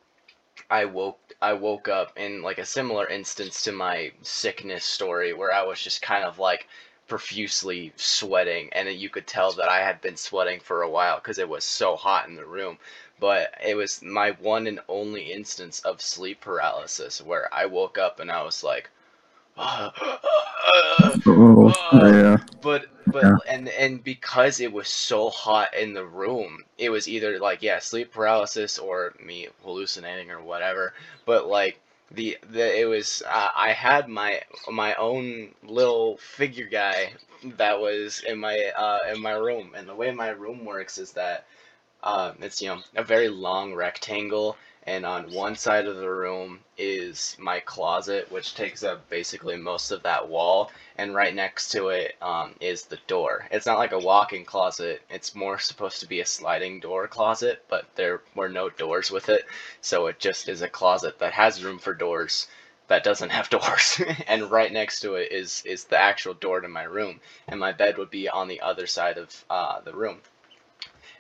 i 0.69 0.85
woke 0.85 1.19
i 1.41 1.53
woke 1.53 1.89
up 1.89 2.13
in 2.19 2.43
like 2.43 2.59
a 2.59 2.67
similar 2.67 3.07
instance 3.09 3.63
to 3.63 3.73
my 3.73 4.13
sickness 4.23 4.85
story 4.85 5.33
where 5.33 5.53
i 5.53 5.63
was 5.63 5.81
just 5.81 6.03
kind 6.03 6.25
of 6.25 6.39
like 6.39 6.67
profusely 7.09 7.93
sweating 7.97 8.69
and 8.73 8.89
you 8.93 9.09
could 9.09 9.27
tell 9.27 9.53
that 9.53 9.69
i 9.69 9.81
had 9.83 10.01
been 10.01 10.17
sweating 10.17 10.61
for 10.61 10.83
a 10.83 10.89
while 10.91 11.17
because 11.17 11.39
it 11.39 11.49
was 11.49 11.65
so 11.65 11.97
hot 11.97 12.29
in 12.29 12.37
the 12.37 12.45
room. 12.45 12.79
But 13.19 13.53
it 13.63 13.75
was 13.75 14.01
my 14.03 14.31
one 14.31 14.67
and 14.67 14.81
only 14.89 15.33
instance 15.33 15.81
of 15.81 16.01
sleep 16.01 16.41
paralysis 16.41 17.21
where 17.21 17.53
I 17.53 17.67
woke 17.67 17.99
up 17.99 18.19
and 18.19 18.31
I 18.33 18.43
was 18.43 18.63
like, 18.65 18.89
Oh, 21.27 22.07
yeah. 22.13 22.37
but 22.63 22.87
but 23.11 23.25
Yeah. 23.25 23.37
and 23.49 23.69
and 23.69 24.03
because 24.05 24.61
it 24.61 24.73
was 24.73 24.89
so 24.89 25.31
hot 25.31 25.75
in 25.75 25.95
the 25.95 26.05
room, 26.05 26.65
it 26.79 26.91
was 26.91 27.09
either 27.09 27.39
like 27.39 27.63
yeah, 27.63 27.79
sleep 27.79 28.13
paralysis 28.13 28.79
or 28.79 29.15
me 29.25 29.49
hallucinating 29.63 30.31
or 30.31 30.41
whatever. 30.43 30.95
But 31.27 31.47
like 31.47 31.81
the 32.11 32.39
the 32.51 32.81
it 32.81 32.87
was 32.87 33.23
uh, 33.29 33.49
I 33.55 33.73
had 33.73 34.09
my 34.09 34.43
my 34.71 34.95
own 34.95 35.55
little 35.65 36.17
figure 36.19 36.67
guy 36.67 37.13
that 37.57 37.81
was 37.81 38.23
in 38.27 38.39
my 38.39 38.57
uh 38.77 38.99
in 39.13 39.21
my 39.21 39.33
room, 39.33 39.73
and 39.77 39.89
the 39.89 39.95
way 39.95 40.11
my 40.13 40.29
room 40.31 40.65
works 40.65 40.99
is 40.99 41.13
that 41.13 41.47
uh, 42.03 42.33
it's 42.41 42.63
you 42.63 42.69
know 42.69 42.81
a 42.97 43.05
very 43.05 43.29
long 43.29 43.75
rectangle 43.75 44.57
and 44.85 45.05
on 45.05 45.31
one 45.33 45.55
side 45.57 45.87
of 45.87 45.97
the 45.97 46.11
room 46.11 46.59
is 46.79 47.37
my 47.39 47.61
closet 47.61 48.31
which 48.33 48.55
takes 48.55 48.83
up 48.83 49.09
basically 49.11 49.57
most 49.57 49.91
of 49.91 50.03
that 50.03 50.29
wall 50.29 50.71
and 50.97 51.15
right 51.15 51.35
next 51.35 51.71
to 51.71 51.89
it 51.89 52.17
um, 52.23 52.55
is 52.61 52.85
the 52.85 52.99
door. 53.07 53.47
It's 53.51 53.67
not 53.67 53.79
like 53.79 53.93
a 53.93 53.99
walk-in 53.99 54.45
closet 54.45 55.03
it's 55.11 55.35
more 55.35 55.59
supposed 55.59 56.01
to 56.01 56.09
be 56.09 56.21
a 56.21 56.27
sliding 56.27 56.81
door 56.81 57.07
closet 57.09 57.63
but 57.69 57.87
there 57.97 58.23
were 58.35 58.49
no 58.49 58.71
doors 58.71 59.11
with 59.11 59.29
it 59.29 59.45
so 59.83 60.07
it 60.07 60.19
just 60.19 60.49
is 60.49 60.63
a 60.63 60.69
closet 60.69 61.19
that 61.19 61.35
has 61.35 61.63
room 61.65 61.79
for 61.79 61.95
doors 61.95 62.47
that 62.89 63.05
doesn't 63.05 63.31
have 63.31 63.51
doors. 63.51 64.01
And 64.27 64.51
right 64.51 64.73
next 64.73 65.01
to 65.01 65.15
it 65.15 65.31
is 65.33 65.63
is 65.67 65.85
the 65.85 65.99
actual 65.99 66.35
door 66.35 66.61
to 66.61 66.69
my 66.69 66.85
room 66.85 67.21
and 67.49 67.61
my 67.61 67.73
bed 67.73 67.99
would 67.99 68.11
be 68.11 68.29
on 68.29 68.49
the 68.49 68.63
other 68.63 68.87
side 68.87 69.19
of 69.19 69.45
uh, 69.51 69.81
the 69.81 69.93
room 69.93 70.21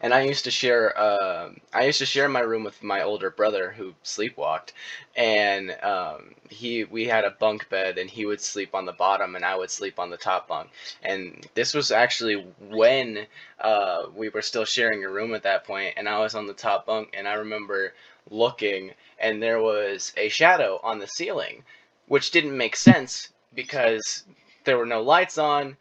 and 0.00 0.14
I 0.14 0.22
used 0.22 0.44
to 0.44 0.50
share 0.50 0.98
um 1.00 1.58
I 1.72 1.84
used 1.84 1.98
to 1.98 2.06
share 2.06 2.28
my 2.28 2.40
room 2.40 2.64
with 2.64 2.82
my 2.82 3.02
older 3.02 3.30
brother 3.30 3.72
who 3.72 3.94
sleepwalked, 4.04 4.72
and 5.16 5.70
um, 5.82 6.34
he 6.48 6.84
we 6.84 7.04
had 7.06 7.24
a 7.24 7.30
bunk 7.30 7.68
bed 7.68 7.98
and 7.98 8.10
he 8.10 8.24
would 8.26 8.40
sleep 8.40 8.74
on 8.74 8.86
the 8.86 8.92
bottom 8.92 9.36
and 9.36 9.44
I 9.44 9.56
would 9.56 9.70
sleep 9.70 9.98
on 9.98 10.10
the 10.10 10.16
top 10.16 10.48
bunk. 10.48 10.70
And 11.02 11.46
this 11.54 11.74
was 11.74 11.90
actually 11.92 12.46
when 12.60 13.26
uh, 13.60 14.04
we 14.14 14.28
were 14.28 14.42
still 14.42 14.64
sharing 14.64 15.04
a 15.04 15.10
room 15.10 15.34
at 15.34 15.42
that 15.44 15.64
point, 15.64 15.94
and 15.96 16.08
I 16.08 16.18
was 16.18 16.34
on 16.34 16.46
the 16.46 16.54
top 16.54 16.86
bunk, 16.86 17.10
and 17.16 17.28
I 17.28 17.34
remember 17.34 17.94
looking 18.30 18.92
and 19.18 19.42
there 19.42 19.60
was 19.60 20.12
a 20.16 20.28
shadow 20.28 20.80
on 20.82 20.98
the 20.98 21.06
ceiling, 21.08 21.64
which 22.06 22.30
didn't 22.30 22.56
make 22.56 22.76
sense 22.76 23.28
because 23.54 24.24
there 24.64 24.78
were 24.78 24.86
no 24.86 25.02
lights 25.02 25.36
on 25.38 25.76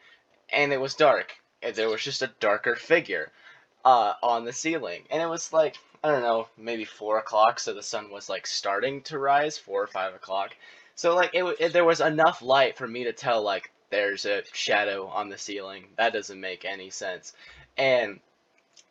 and 0.52 0.72
it 0.74 0.82
was 0.82 0.96
dark. 0.96 1.36
And 1.62 1.76
there 1.76 1.90
was 1.90 2.04
just 2.04 2.22
a 2.22 2.32
darker 2.40 2.76
figure 2.76 3.32
uh, 3.86 4.14
on 4.22 4.46
the 4.46 4.54
ceiling, 4.54 5.04
and 5.10 5.22
it 5.22 5.30
was 5.30 5.54
like 5.54 5.78
I 6.04 6.12
don't 6.12 6.22
know, 6.22 6.48
maybe 6.58 6.86
four 6.86 7.18
o'clock, 7.18 7.60
so 7.60 7.74
the 7.74 7.84
sun 7.84 8.10
was 8.10 8.30
like 8.30 8.48
starting 8.48 9.02
to 9.04 9.20
rise, 9.20 9.58
four 9.58 9.84
or 9.84 9.88
five 9.88 10.16
o'clock. 10.16 10.56
So 10.96 11.16
like 11.16 11.32
it, 11.34 11.44
it 11.60 11.74
there 11.74 11.86
was 11.86 12.02
enough 12.02 12.42
light 12.42 12.78
for 12.78 12.88
me 12.88 13.04
to 13.06 13.14
tell 13.14 13.42
like 13.42 13.72
there's 13.90 14.26
a 14.26 14.44
shadow 14.54 15.08
on 15.08 15.30
the 15.30 15.38
ceiling. 15.38 15.86
That 15.98 16.14
doesn't 16.14 16.40
make 16.40 16.64
any 16.66 16.90
sense, 16.90 17.34
and 17.78 18.20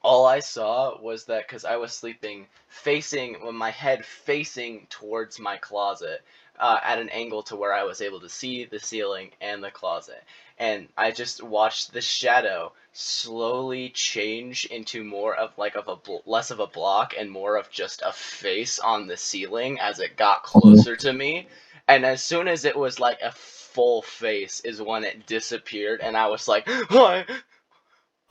all 0.03 0.27
I 0.27 0.41
saw 0.41 1.01
was 1.01 1.25
that 1.25 1.47
because 1.47 1.65
I 1.65 1.77
was 1.77 1.93
sleeping 1.93 2.47
facing 2.69 3.45
with 3.45 3.55
my 3.55 3.71
head 3.71 4.05
facing 4.05 4.87
towards 4.91 5.41
my 5.41 5.57
closet 5.57 6.23
uh, 6.59 6.79
at 6.83 6.99
an 6.99 7.09
angle 7.09 7.43
to 7.45 7.57
where 7.57 7.73
I 7.73 7.85
was 7.85 8.01
able 8.01 8.21
to 8.21 8.29
see 8.29 8.65
the 8.65 8.79
ceiling 8.79 9.31
and 9.41 9.63
the 9.63 9.71
closet. 9.71 10.23
And 10.59 10.89
I 10.97 11.11
just 11.11 11.43
watched 11.43 11.93
the 11.93 12.01
shadow 12.01 12.73
slowly 13.01 13.91
change 13.91 14.65
into 14.67 15.05
more 15.05 15.33
of 15.37 15.57
like 15.57 15.77
of 15.77 15.87
a 15.87 15.95
bl- 15.97 16.17
less 16.27 16.51
of 16.51 16.59
a 16.59 16.67
block 16.67 17.15
and 17.17 17.31
more 17.31 17.57
of 17.57 17.71
just 17.71 18.03
a 18.05 18.13
face 18.13 18.81
on 18.81 19.07
the 19.07 19.17
ceiling 19.17 19.79
as 19.79 20.01
it 20.01 20.17
got 20.17 20.43
closer 20.43 20.97
to 20.97 21.13
me. 21.13 21.47
And 21.87 22.05
as 22.05 22.23
soon 22.23 22.49
as 22.49 22.65
it 22.65 22.77
was 22.77 22.99
like 22.99 23.21
a 23.23 23.31
full 23.33 24.03
face 24.03 24.61
is 24.61 24.83
when 24.83 25.05
it 25.05 25.27
disappeared, 25.27 26.01
and 26.01 26.17
I 26.17 26.27
was 26.27 26.49
like, 26.49 26.65
"Hi." 26.69 27.25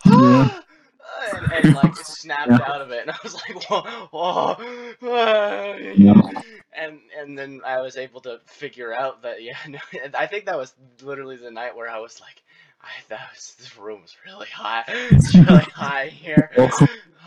Yeah. 0.05 0.61
and, 1.33 1.51
and 1.53 1.75
like 1.75 1.95
snapped 2.03 2.49
Yeah. 2.51 2.59
out 2.65 2.81
of 2.81 2.91
it, 2.91 3.01
and 3.03 3.11
I 3.11 3.17
was 3.23 3.35
like, 3.35 3.63
whoa, 3.69 3.81
whoa, 4.11 4.55
ah, 5.03 5.75
Yeah. 5.75 6.21
and 6.75 6.99
and 7.17 7.37
then 7.37 7.61
I 7.65 7.81
was 7.81 7.97
able 7.97 8.21
to 8.21 8.39
figure 8.45 8.93
out 8.93 9.21
that 9.23 9.41
yeah, 9.41 9.57
no, 9.67 9.79
I 10.13 10.27
think 10.27 10.45
that 10.45 10.57
was 10.57 10.73
literally 11.01 11.37
the 11.37 11.51
night 11.51 11.75
where 11.75 11.89
I 11.89 11.99
was 11.99 12.19
like, 12.19 12.43
I 12.81 12.89
that 13.09 13.29
was 13.33 13.55
this 13.57 13.77
room's 13.77 14.15
really 14.25 14.47
hot, 14.47 14.85
it's 14.87 15.33
really 15.33 15.63
hot 15.73 16.07
here, 16.07 16.51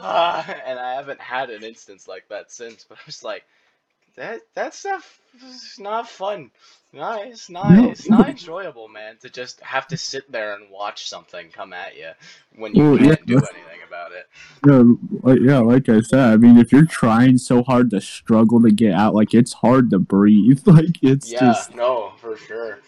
Ah, 0.03 0.47
and 0.65 0.79
I 0.79 0.95
haven't 0.95 1.21
had 1.21 1.51
an 1.51 1.63
instance 1.63 2.09
like 2.09 2.27
that 2.29 2.51
since, 2.51 2.85
but 2.89 2.97
I 2.97 3.03
was 3.05 3.23
like, 3.23 3.45
that 4.17 4.41
that 4.55 4.75
stuff 4.75 5.21
is 5.45 5.77
not 5.79 6.09
fun. 6.09 6.51
No, 6.93 7.23
it's 7.23 7.49
not. 7.49 7.77
No. 7.77 7.91
It's 7.91 8.09
not 8.09 8.29
enjoyable, 8.31 8.89
man. 8.89 9.17
To 9.23 9.31
just 9.31 9.61
have 9.61 9.87
to 9.89 9.97
sit 9.97 10.31
there 10.31 10.55
and 10.55 10.71
watch 10.71 11.09
something 11.09 11.49
come 11.51 11.73
at 11.73 11.97
you 11.97 12.11
when 12.57 12.75
you 12.75 12.83
well, 12.83 12.99
can't 12.99 13.27
do 13.27 13.37
anything 13.37 13.81
about 13.87 14.13
it. 14.13 14.29
Yeah, 14.67 14.83
like, 15.23 15.41
yeah, 15.41 15.59
like 15.59 15.89
I 15.89 16.01
said, 16.01 16.19
I 16.19 16.37
mean, 16.37 16.59
if 16.59 16.73
you're 16.73 16.87
trying 16.87 17.39
so 17.39 17.63
hard 17.63 17.91
to 17.91 18.01
struggle 18.01 18.61
to 18.63 18.71
get 18.71 18.95
out, 18.95 19.15
like 19.15 19.35
it's 19.35 19.53
hard 19.53 19.91
to 19.91 19.99
breathe. 19.99 20.61
Like 20.67 21.03
it's 21.03 21.33
Yeah, 21.33 21.41
just 21.41 21.75
no, 21.75 22.13
for 22.21 22.37
sure. 22.37 22.79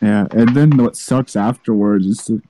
Yeah. 0.00 0.26
And 0.30 0.54
then 0.54 0.76
what 0.76 0.96
sucks 0.96 1.36
afterwards 1.36 2.06
is 2.06 2.24
that 2.26 2.42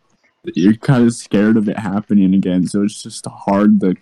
you're 0.56 0.74
kind 0.76 1.04
of 1.04 1.14
scared 1.14 1.56
of 1.56 1.68
it 1.68 1.78
happening 1.78 2.34
again. 2.34 2.66
So 2.66 2.82
it's 2.82 3.02
just 3.02 3.26
hard 3.26 3.80
to 3.80 3.94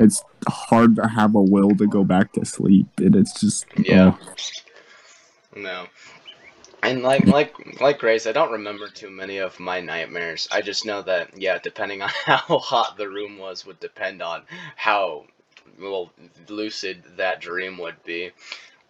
it's 0.00 0.24
hard 0.48 0.96
to 0.96 1.06
have 1.06 1.34
a 1.34 1.40
will 1.40 1.70
to 1.76 1.86
go 1.86 2.04
back 2.04 2.32
to 2.32 2.44
sleep, 2.44 2.86
and 2.98 3.14
it's 3.14 3.40
just 3.40 3.66
Yeah. 3.76 4.16
oh, 4.16 5.60
No. 5.60 5.86
And 6.82 7.02
like 7.02 7.26
like 7.26 7.80
like 7.80 7.98
Grace, 7.98 8.26
I 8.26 8.32
don't 8.32 8.52
remember 8.52 8.88
too 8.88 9.10
many 9.10 9.38
of 9.38 9.58
my 9.58 9.80
nightmares. 9.80 10.48
I 10.52 10.60
just 10.60 10.84
know 10.84 11.00
that 11.02 11.40
yeah, 11.40 11.58
depending 11.58 12.02
on 12.02 12.10
how 12.26 12.58
hot 12.58 12.96
the 12.96 13.08
room 13.08 13.38
was 13.38 13.64
would 13.64 13.80
depend 13.80 14.20
on 14.20 14.42
how 14.76 15.24
well 15.80 16.12
lucid 16.48 17.02
that 17.16 17.40
dream 17.40 17.78
would 17.78 18.02
be. 18.04 18.32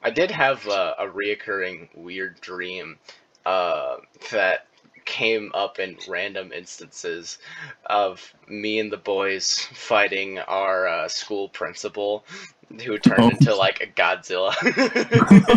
I 0.03 0.11
did 0.11 0.31
have 0.31 0.67
a, 0.67 0.95
a 0.99 1.07
reoccurring 1.07 1.89
weird 1.97 2.41
dream 2.41 2.99
uh, 3.47 3.97
that 4.33 4.67
came 5.05 5.51
up 5.55 5.79
in 5.79 5.97
random 6.09 6.53
instances 6.53 7.39
of 7.87 8.35
me 8.49 8.79
and 8.79 8.91
the 8.91 8.97
boys 8.97 9.59
fighting 9.73 10.39
our 10.39 10.89
uh, 10.89 11.09
school 11.09 11.49
principal 11.49 12.25
who 12.85 12.99
turned 12.99 13.21
Oh. 13.21 13.29
into 13.29 13.55
like 13.55 13.81
a 13.81 13.87
Godzilla. 13.87 14.55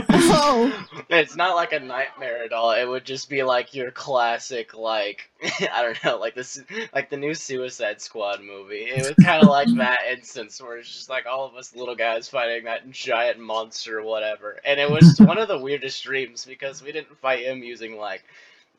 Oh. 0.10 0.88
It's 1.10 1.36
not 1.36 1.56
like 1.56 1.74
a 1.74 1.80
nightmare 1.80 2.44
at 2.44 2.52
all. 2.54 2.72
It 2.72 2.86
would 2.86 3.06
just 3.06 3.30
be 3.30 3.44
like 3.44 3.74
your 3.74 3.92
classic, 3.92 4.76
like 4.76 5.30
I 5.74 5.84
don't 5.84 6.04
know, 6.04 6.18
like 6.18 6.36
this, 6.36 6.62
like 6.94 7.10
the 7.10 7.18
new 7.18 7.34
Suicide 7.34 8.02
Squad 8.02 8.42
movie. 8.42 8.86
It 8.86 9.00
was 9.00 9.26
kind 9.26 9.42
of 9.44 9.50
like 9.50 9.68
that 9.78 10.00
instance 10.12 10.62
where 10.62 10.78
it's 10.78 10.92
just 10.92 11.10
like 11.10 11.26
all 11.26 11.46
of 11.46 11.56
us 11.56 11.76
little 11.76 11.96
guys 11.96 12.28
fighting 12.28 12.66
that 12.66 12.90
giant 12.92 13.40
monster, 13.40 14.00
or 14.00 14.04
whatever. 14.04 14.60
And 14.66 14.80
it 14.80 14.90
was 14.90 15.20
one 15.20 15.38
of 15.38 15.48
the 15.48 15.60
weirdest 15.60 16.04
dreams 16.04 16.46
because 16.46 16.82
we 16.84 16.92
didn't 16.92 17.18
fight 17.20 17.46
him 17.46 17.64
using 17.64 17.98
like 17.98 18.24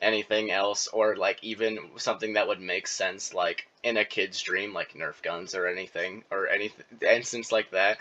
anything 0.01 0.51
else 0.51 0.87
or 0.89 1.16
like 1.16 1.43
even 1.43 1.79
something 1.97 2.35
that 2.35 2.47
would 2.47 2.61
make 2.61 2.87
sense 2.87 3.35
like 3.35 3.66
in 3.83 3.97
a 3.97 4.05
kid's 4.05 4.41
dream 4.41 4.74
like 4.74 4.95
nerf 4.95 5.22
guns 5.22 5.55
or 5.55 5.66
anything 5.66 6.24
or 6.31 6.49
anything 6.49 6.85
instance 7.01 7.53
like 7.53 7.70
that 7.70 7.99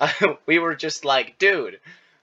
we 0.46 0.58
were 0.58 0.74
just 0.74 1.04
like 1.04 1.38
dude 1.38 1.78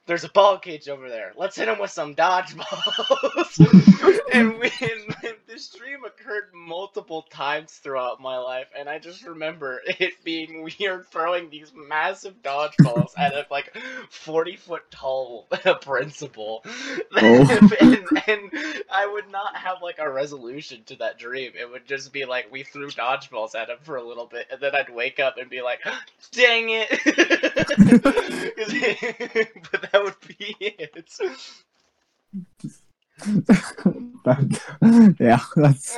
there's 0.07 0.23
a 0.23 0.29
ball 0.29 0.57
cage 0.57 0.87
over 0.89 1.09
there. 1.09 1.33
Let's 1.35 1.57
hit 1.57 1.67
him 1.67 1.79
with 1.79 1.91
some 1.91 2.15
dodgeballs. 2.15 3.83
And 4.33 4.59
we 4.59 4.69
and 4.81 5.15
this 5.57 5.69
dream 5.69 6.03
occurred 6.05 6.49
multiple 6.53 7.23
times 7.31 7.71
throughout 7.71 8.21
my 8.21 8.37
life, 8.37 8.67
and 8.77 8.87
I 8.87 8.99
just 8.99 9.25
remember 9.25 9.81
it 9.87 10.13
being 10.23 10.61
weird 10.79 11.07
throwing 11.07 11.49
these 11.49 11.71
massive 11.75 12.43
dodgeballs 12.43 13.13
at 13.17 13.33
a 13.33 13.47
like 13.49 13.75
forty 14.11 14.55
foot 14.55 14.83
tall 14.91 15.47
principal, 15.81 16.63
Oh. 17.15 17.69
and, 17.81 17.97
and 18.27 18.51
I 18.91 19.09
would 19.11 19.31
not 19.31 19.55
have 19.55 19.77
like 19.81 19.97
a 19.97 20.07
resolution 20.07 20.83
to 20.85 20.95
that 20.97 21.17
dream. 21.17 21.53
It 21.59 21.71
would 21.71 21.87
just 21.87 22.13
be 22.13 22.25
like 22.25 22.51
we 22.51 22.61
threw 22.61 22.89
dodgeballs 22.89 23.55
at 23.55 23.69
him 23.69 23.79
for 23.81 23.95
a 23.95 24.07
little 24.07 24.27
bit, 24.27 24.45
and 24.51 24.61
then 24.61 24.75
I'd 24.75 24.93
wake 24.93 25.19
up 25.19 25.39
and 25.39 25.49
be 25.49 25.63
like, 25.63 25.79
"Dang 26.33 26.69
it!" 26.69 26.87
but 29.71 29.91
that 29.91 30.03
would 30.03 30.37
be 30.37 30.55
it. 30.59 31.09
That- 34.25 35.15
yeah, 35.19 35.39
that's 35.55 35.95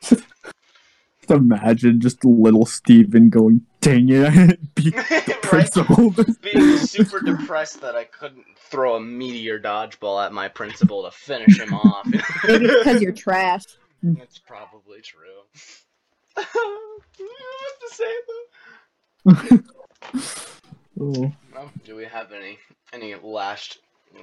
just 0.00 0.22
imagine 1.30 2.00
just 2.00 2.24
little 2.24 2.64
Steven 2.66 3.28
going, 3.30 3.60
dang 3.80 4.08
it, 4.08 4.24
I 4.26 4.30
hit 4.30 4.74
beat 4.74 4.94
the 4.94 5.00
Right? 5.28 5.42
principal. 5.42 6.14
Being 6.42 6.78
super 6.78 7.20
depressed 7.20 7.80
that 7.82 7.94
I 7.94 8.04
couldn't 8.04 8.46
throw 8.56 8.96
a 8.96 9.00
meteor 9.00 9.60
dodgeball 9.60 10.24
at 10.24 10.32
my 10.32 10.48
principal 10.48 11.02
to 11.04 11.10
finish 11.10 11.60
him 11.60 11.74
off. 11.74 12.06
Maybe 12.46 12.66
because 12.66 13.02
you're 13.02 13.12
trash. 13.12 13.64
That's 14.02 14.38
probably 14.38 15.00
true. 15.02 15.42
what 16.34 16.46
to 17.80 17.88
say 17.90 18.14
though? 19.24 19.58
Oh. 20.98 21.32
Well, 21.54 21.70
do 21.84 21.94
we 21.94 22.04
have 22.06 22.32
any 22.32 22.58
any 22.92 23.14
last 23.16 23.78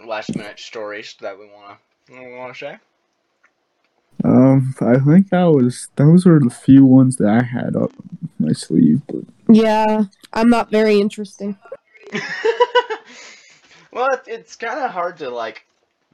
last 0.06 0.36
minute 0.36 0.60
stories 0.60 1.16
that 1.22 1.38
we 1.38 1.46
wanna 1.46 1.78
we 2.10 2.36
wanna 2.36 2.54
share? 2.54 2.82
Um, 4.24 4.74
I 4.80 5.00
think 5.00 5.30
that 5.30 5.46
was 5.46 5.90
those 5.96 6.26
were 6.26 6.40
the 6.40 6.50
few 6.50 6.86
ones 6.86 7.18
that 7.18 7.28
I 7.30 7.44
had 7.44 7.76
up 7.76 7.92
my 8.40 8.54
sleeve. 8.54 9.02
But 9.08 9.24
Yeah, 9.50 10.04
I'm 10.32 10.50
not 10.50 10.72
very 10.72 11.00
interesting. 11.02 11.58
well, 13.92 14.12
it, 14.14 14.22
it's 14.28 14.56
kind 14.56 14.80
of 14.80 14.92
hard 14.92 15.18
to 15.18 15.30
like 15.30 15.66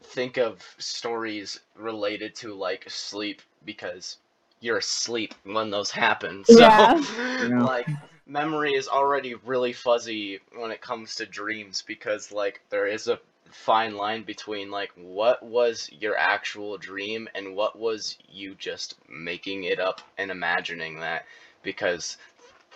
think 0.01 0.37
of 0.37 0.63
stories 0.79 1.59
related 1.75 2.35
to 2.35 2.53
like 2.55 2.89
sleep 2.89 3.41
because 3.65 4.17
you're 4.61 4.77
asleep 4.77 5.33
when 5.43 5.69
those 5.69 5.91
happen. 5.91 6.43
So, 6.45 6.59
Yeah. 6.59 7.03
Yeah. 7.41 7.63
like 7.63 7.87
memory 8.27 8.73
is 8.73 8.87
already 8.87 9.35
really 9.35 9.73
fuzzy 9.73 10.39
when 10.55 10.71
it 10.71 10.81
comes 10.81 11.15
to 11.15 11.25
dreams 11.25 11.83
because 11.85 12.31
like 12.31 12.61
there 12.69 12.87
is 12.87 13.07
a 13.07 13.19
fine 13.51 13.95
line 13.95 14.23
between 14.23 14.71
like 14.71 14.91
what 14.95 15.43
was 15.43 15.89
your 15.91 16.17
actual 16.17 16.77
dream 16.77 17.27
and 17.35 17.55
what 17.55 17.77
was 17.77 18.17
you 18.31 18.55
just 18.55 18.95
making 19.07 19.63
it 19.63 19.79
up 19.79 20.01
and 20.17 20.31
imagining 20.31 20.99
that? 20.99 21.25
Because 21.63 22.17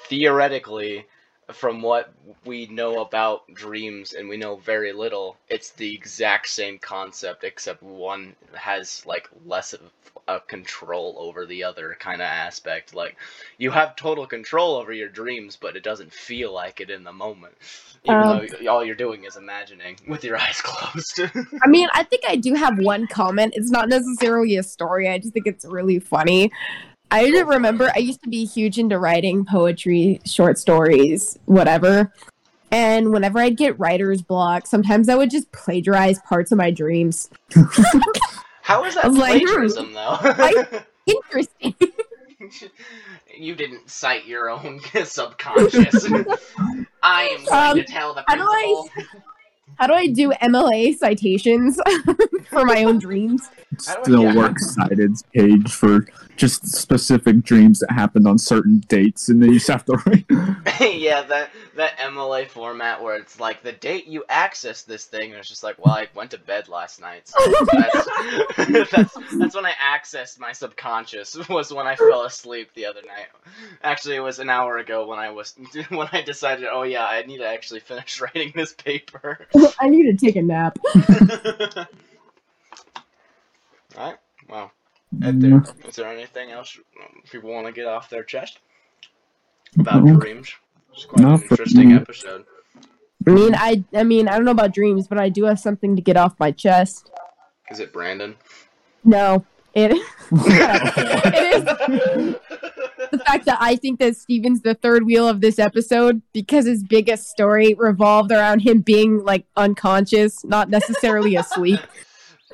theoretically 0.08 1.06
from 1.52 1.82
what 1.82 2.14
we 2.46 2.68
know 2.68 3.02
about 3.02 3.54
dreams 3.54 4.14
and 4.14 4.30
we 4.30 4.38
know 4.38 4.56
very 4.56 4.94
little 4.94 5.36
it's 5.50 5.72
the 5.72 5.94
exact 5.94 6.48
same 6.48 6.80
concept 6.80 7.44
except 7.44 7.84
one 7.84 8.36
has 8.54 9.06
like 9.06 9.30
less 9.46 9.74
of 9.74 9.82
a 10.28 10.40
control 10.40 11.16
over 11.20 11.46
the 11.46 11.64
other 11.64 11.96
kind 12.00 12.22
of 12.22 12.26
aspect 12.26 12.94
like 12.94 13.16
you 13.58 13.72
have 13.72 13.96
total 13.96 14.26
control 14.26 14.76
over 14.76 14.94
your 14.94 15.10
dreams 15.10 15.58
but 15.60 15.76
it 15.76 15.84
doesn't 15.84 16.14
feel 16.14 16.54
like 16.54 16.80
it 16.80 16.90
in 16.90 17.04
the 17.04 17.14
moment 17.14 17.54
even 18.06 18.18
Um, 18.18 18.48
though 18.62 18.72
all 18.72 18.84
you're 18.84 18.96
doing 18.96 19.24
is 19.24 19.38
imagining 19.38 19.98
with 20.08 20.24
your 20.24 20.38
eyes 20.42 20.62
closed 20.62 21.22
I 21.64 21.68
mean, 21.68 21.88
I 21.94 22.04
think 22.04 22.24
I 22.28 22.36
do 22.36 22.54
have 22.54 22.78
one 22.80 23.08
comment. 23.08 23.54
It's 23.56 23.72
not 23.72 23.90
necessarily 23.90 24.58
a 24.58 24.64
story. 24.64 25.08
I 25.10 25.18
just 25.18 25.34
think 25.34 25.48
it's 25.48 25.66
really 25.66 26.00
funny. 26.00 26.52
I 27.12 27.30
just 27.30 27.46
remember 27.46 27.92
I 27.96 28.00
used 28.00 28.24
to 28.24 28.30
be 28.30 28.46
huge 28.46 28.80
into 28.80 28.98
writing 28.98 29.46
poetry, 29.46 30.20
short 30.26 30.58
stories, 30.58 31.38
whatever. 31.46 32.12
And 32.72 33.12
whenever 33.12 33.40
I'd 33.40 33.56
get 33.56 33.78
writer's 33.80 34.24
block, 34.24 34.66
sometimes 34.66 35.08
I 35.08 35.16
would 35.16 35.30
just 35.30 35.52
plagiarize 35.52 36.20
parts 36.20 36.52
of 36.52 36.58
my 36.58 36.72
dreams. 36.72 37.30
how 38.64 38.84
is 38.86 38.96
that 38.96 39.06
was 39.10 39.18
like, 39.18 39.42
hmm, 39.42 39.46
plagiarism 39.48 39.94
though 39.94 40.18
I- 40.22 40.84
Interesting. 41.06 41.76
you 43.38 43.56
didn't 43.56 43.90
cite 43.90 44.26
your 44.26 44.50
own 44.50 44.80
subconscious 45.06 46.06
i 47.04 47.24
am 47.24 47.46
going 47.46 47.50
Um, 47.52 47.76
to 47.78 47.84
tell 47.84 48.14
the 48.14 48.24
how 48.28 48.36
do 48.36 48.44
I- 48.44 48.88
How 49.80 49.88
do 49.88 49.94
I 49.94 50.08
do 50.08 50.32
MLA 50.42 50.96
citations 50.98 51.80
for 52.50 52.64
my 52.64 52.84
own 52.84 53.00
dreams? 53.00 53.50
How 53.88 53.96
do 53.96 54.00
I- 54.00 54.04
still 54.04 54.24
yeah. 54.24 54.36
works 54.36 54.76
cited 54.76 55.14
page 55.34 55.72
for 55.72 56.06
just 56.36 56.68
specific 56.68 57.44
dreams 57.44 57.80
that 57.80 57.92
happened 57.92 58.28
on 58.28 58.38
certain 58.38 58.80
dates, 58.88 59.30
and 59.30 59.42
then 59.42 59.50
you 59.50 59.60
just 59.60 59.70
have 59.70 59.86
to 59.86 59.94
write. 60.06 60.26
yeah, 60.82 61.22
that 61.24 61.52
that 61.76 61.98
MLA 61.98 62.48
format 62.48 63.02
where 63.02 63.16
it's 63.16 63.40
like 63.40 63.64
the 63.64 63.72
date 63.72 64.08
you 64.08 64.24
accessed 64.30 64.86
this 64.86 65.06
thing, 65.06 65.32
and 65.32 65.40
it's 65.40 65.50
just 65.50 65.64
like, 65.64 65.84
well, 65.84 65.94
I 65.94 66.08
went 66.16 66.32
to 66.32 66.38
bed 66.38 66.70
last 66.70 67.02
night. 67.02 67.28
So 67.28 67.38
that's, 67.72 68.92
that's 68.92 69.14
that's 69.38 69.56
when 69.56 69.66
I 69.66 69.74
accessed 69.74 70.40
my 70.40 70.52
subconscious. 70.52 71.38
Was 71.50 71.74
when 71.74 71.88
I 71.88 71.96
fell 71.96 72.24
asleep 72.24 72.70
the 72.74 72.86
other 72.86 73.02
night. 73.06 73.28
Actually, 73.84 74.16
it 74.16 74.22
was 74.22 74.40
an 74.40 74.50
hour 74.50 74.78
ago 74.78 75.08
when 75.08 75.20
I 75.20 75.30
was 75.30 75.56
when 75.90 76.08
I 76.12 76.22
decided, 76.22 76.68
oh 76.72 76.84
yeah, 76.84 77.06
I 77.06 77.24
need 77.24 77.38
to 77.38 77.48
actually 77.48 77.82
finish 77.82 78.22
writing 78.22 78.52
this 78.56 78.74
paper. 78.74 79.48
I 79.80 79.90
need 79.90 80.18
to 80.18 80.26
take 80.26 80.36
a 80.36 80.42
nap. 80.42 80.78
Alright, 83.96 84.18
well, 84.50 84.72
Ed, 84.72 84.83
Mm-hmm. 85.20 85.40
there, 85.40 85.64
is 85.88 85.96
there 85.96 86.08
anything 86.08 86.52
else 86.52 86.78
people 87.32 87.52
want 87.52 87.66
to 87.68 87.72
get 87.74 87.86
off 87.86 88.10
their 88.10 88.24
chest 88.24 88.60
about 89.80 90.04
No. 90.04 90.18
dreams? 90.18 90.52
It's 90.94 91.06
quite 91.06 91.24
an 91.24 91.30
Not 91.32 91.40
for 91.42 91.54
interesting 91.54 91.90
me. 91.90 91.96
episode. 91.96 92.46
I 93.28 93.30
mean, 93.32 93.56
I 93.56 93.84
I 93.96 94.04
mean, 94.04 94.28
I 94.28 94.36
don't 94.36 94.46
know 94.46 94.52
about 94.52 94.74
dreams, 94.74 95.08
but 95.08 95.18
I 95.18 95.30
do 95.30 95.46
have 95.46 95.60
something 95.60 95.96
to 95.96 96.02
get 96.02 96.18
off 96.18 96.40
my 96.40 96.52
chest. 96.52 97.10
Is 97.72 97.80
it 97.80 97.94
Brandon? 97.94 98.36
No, 99.06 99.46
it 99.74 99.92
it 100.32 101.56
is 101.56 101.64
the 103.12 103.18
fact 103.26 103.46
that 103.46 103.58
I 103.60 103.76
think 103.76 104.00
that 104.00 104.18
Steven's 104.18 104.62
the 104.62 104.76
third 104.76 105.06
wheel 105.06 105.28
of 105.28 105.42
this 105.42 105.58
episode 105.60 106.22
because 106.34 106.66
his 106.66 106.84
biggest 106.84 107.28
story 107.30 107.74
revolved 107.76 108.32
around 108.32 108.60
him 108.60 108.82
being 108.82 109.24
like 109.24 109.46
unconscious, 109.56 110.44
not 110.44 110.70
necessarily 110.70 111.36
asleep. 111.36 111.80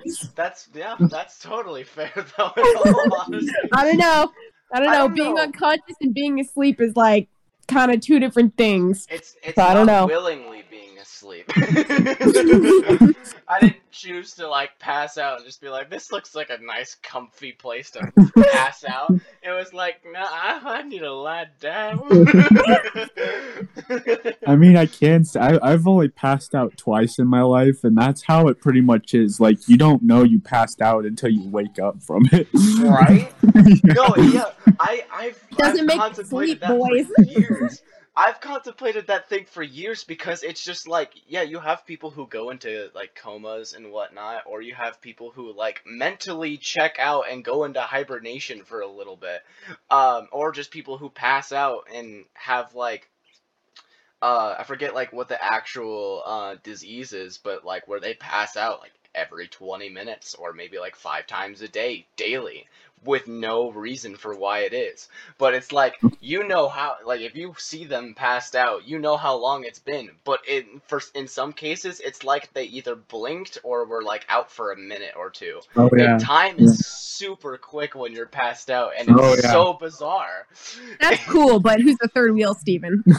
That's 0.35 0.69
yeah, 0.73 0.95
that's 0.99 1.39
totally 1.39 1.83
fair 1.83 2.11
though. 2.37 2.51
In 2.57 2.63
all 2.77 3.21
honesty. 3.25 3.51
I 3.73 3.85
don't 3.85 3.97
know. 3.97 4.31
I 4.73 4.79
don't 4.79 4.89
I 4.89 4.93
know. 4.93 5.07
don't 5.07 5.15
being 5.15 5.35
know. 5.35 5.41
unconscious 5.43 5.95
and 6.01 6.13
being 6.13 6.39
asleep 6.39 6.79
is 6.81 6.95
like 6.95 7.27
kind 7.67 7.91
of 7.91 8.01
two 8.01 8.19
different 8.19 8.55
things. 8.57 9.07
It's 9.09 9.35
it's 9.43 9.55
So 9.55 9.63
I 9.63 9.73
don't 9.73 9.85
not 9.87 10.01
know. 10.01 10.07
willingly 10.07 10.63
being 10.69 10.88
asleep. 11.01 11.45
I 13.47 13.59
didn't 13.59 13.77
choose 13.91 14.33
to 14.35 14.47
like 14.47 14.77
pass 14.79 15.17
out 15.17 15.37
and 15.37 15.45
just 15.45 15.61
be 15.61 15.69
like, 15.69 15.89
this 15.89 16.11
looks 16.11 16.35
like 16.35 16.49
a 16.49 16.57
nice, 16.61 16.95
comfy 17.01 17.51
place 17.51 17.91
to 17.91 18.11
pass 18.51 18.83
out. 18.85 19.11
It 19.41 19.49
was 19.49 19.73
like, 19.73 20.01
nah, 20.05 20.19
I, 20.21 20.59
I 20.63 20.81
need 20.83 20.99
to 20.99 21.11
lie 21.11 21.47
down. 21.59 21.99
I 24.45 24.55
mean, 24.55 24.77
I 24.77 24.85
can. 24.85 25.25
Say, 25.25 25.39
I, 25.39 25.59
I've 25.61 25.87
only 25.87 26.09
passed 26.09 26.53
out 26.53 26.77
twice 26.77 27.19
in 27.19 27.27
my 27.27 27.41
life, 27.41 27.83
and 27.83 27.97
that's 27.97 28.23
how 28.23 28.47
it 28.47 28.59
pretty 28.61 28.81
much 28.81 29.13
is. 29.13 29.39
Like, 29.39 29.67
you 29.67 29.77
don't 29.77 30.03
know 30.03 30.23
you 30.23 30.39
passed 30.39 30.81
out 30.81 31.05
until 31.05 31.29
you 31.29 31.47
wake 31.49 31.79
up 31.79 32.01
from 32.03 32.27
it. 32.31 32.47
right? 32.81 33.31
Yeah. 33.43 33.63
No, 33.99 34.15
yeah, 34.17 34.51
I, 34.79 35.03
I've, 35.11 35.43
Doesn't 35.57 35.81
I've 35.81 35.85
make 35.87 35.97
contemplated 35.97 36.59
sleep, 36.59 36.59
that 36.61 36.77
boys. 36.77 37.07
for 37.15 37.23
years. 37.23 37.81
I've 38.15 38.41
contemplated 38.41 39.07
that 39.07 39.29
thing 39.29 39.45
for 39.45 39.63
years 39.63 40.03
because 40.03 40.43
it's 40.43 40.63
just 40.63 40.87
like, 40.87 41.13
yeah, 41.25 41.41
you 41.43 41.59
have 41.59 41.85
people 41.85 42.09
who 42.11 42.27
go 42.27 42.49
into 42.49 42.89
like 42.93 43.15
comas 43.15 43.73
and 43.73 43.91
whatnot, 43.91 44.43
or 44.45 44.61
you 44.61 44.75
have 44.75 45.01
people 45.01 45.31
who 45.31 45.53
like 45.53 45.81
mentally 45.85 46.57
check 46.57 46.97
out 46.99 47.25
and 47.29 47.43
go 47.43 47.63
into 47.63 47.81
hibernation 47.81 48.63
for 48.63 48.81
a 48.81 48.87
little 48.87 49.15
bit, 49.15 49.41
um, 49.89 50.27
or 50.31 50.51
just 50.51 50.69
people 50.71 50.97
who 50.97 51.09
pass 51.09 51.51
out 51.51 51.87
and 51.93 52.25
have 52.35 52.75
like, 52.75 53.09
uh, 54.21 54.55
I 54.57 54.63
forget 54.63 54.93
like 54.93 55.13
what 55.13 55.29
the 55.29 55.41
actual 55.41 56.23
uh 56.25 56.55
disease 56.63 57.13
is, 57.13 57.37
but 57.37 57.63
like 57.65 57.87
where 57.87 57.99
they 57.99 58.13
pass 58.15 58.57
out 58.57 58.79
like 58.81 58.91
every 59.15 59.47
20 59.47 59.89
minutes 59.89 60.35
or 60.35 60.53
maybe 60.53 60.77
like 60.77 60.95
five 60.95 61.25
times 61.25 61.61
a 61.61 61.67
day 61.67 62.05
daily 62.17 62.67
with 63.05 63.27
no 63.27 63.71
reason 63.71 64.15
for 64.15 64.35
why 64.35 64.59
it 64.59 64.73
is 64.73 65.07
but 65.37 65.53
it's 65.53 65.71
like 65.71 65.95
you 66.19 66.45
know 66.47 66.67
how 66.67 66.95
like 67.05 67.21
if 67.21 67.35
you 67.35 67.53
see 67.57 67.85
them 67.85 68.13
passed 68.13 68.55
out 68.55 68.87
you 68.87 68.99
know 68.99 69.15
how 69.17 69.35
long 69.35 69.63
it's 69.63 69.79
been 69.79 70.09
but 70.23 70.39
in 70.47 70.81
for 70.87 71.01
in 71.15 71.27
some 71.27 71.53
cases 71.53 71.99
it's 72.01 72.23
like 72.23 72.51
they 72.53 72.63
either 72.65 72.95
blinked 72.95 73.57
or 73.63 73.85
were 73.85 74.03
like 74.03 74.25
out 74.29 74.51
for 74.51 74.71
a 74.71 74.77
minute 74.77 75.13
or 75.17 75.29
two 75.29 75.59
Oh 75.75 75.89
yeah. 75.95 76.11
and 76.13 76.19
time 76.21 76.59
is 76.59 76.85
super 76.85 77.57
quick 77.57 77.95
when 77.95 78.11
you're 78.13 78.25
passed 78.25 78.69
out 78.69 78.91
and 78.97 79.09
it's 79.09 79.19
Oh, 79.21 79.35
yeah. 79.35 79.51
so 79.51 79.73
bizarre 79.73 80.45
That's 80.99 81.23
cool, 81.27 81.59
but 81.59 81.79
who's 81.81 81.97
the 81.97 82.07
third 82.09 82.33
wheel, 82.33 82.53
Steven? 82.53 83.03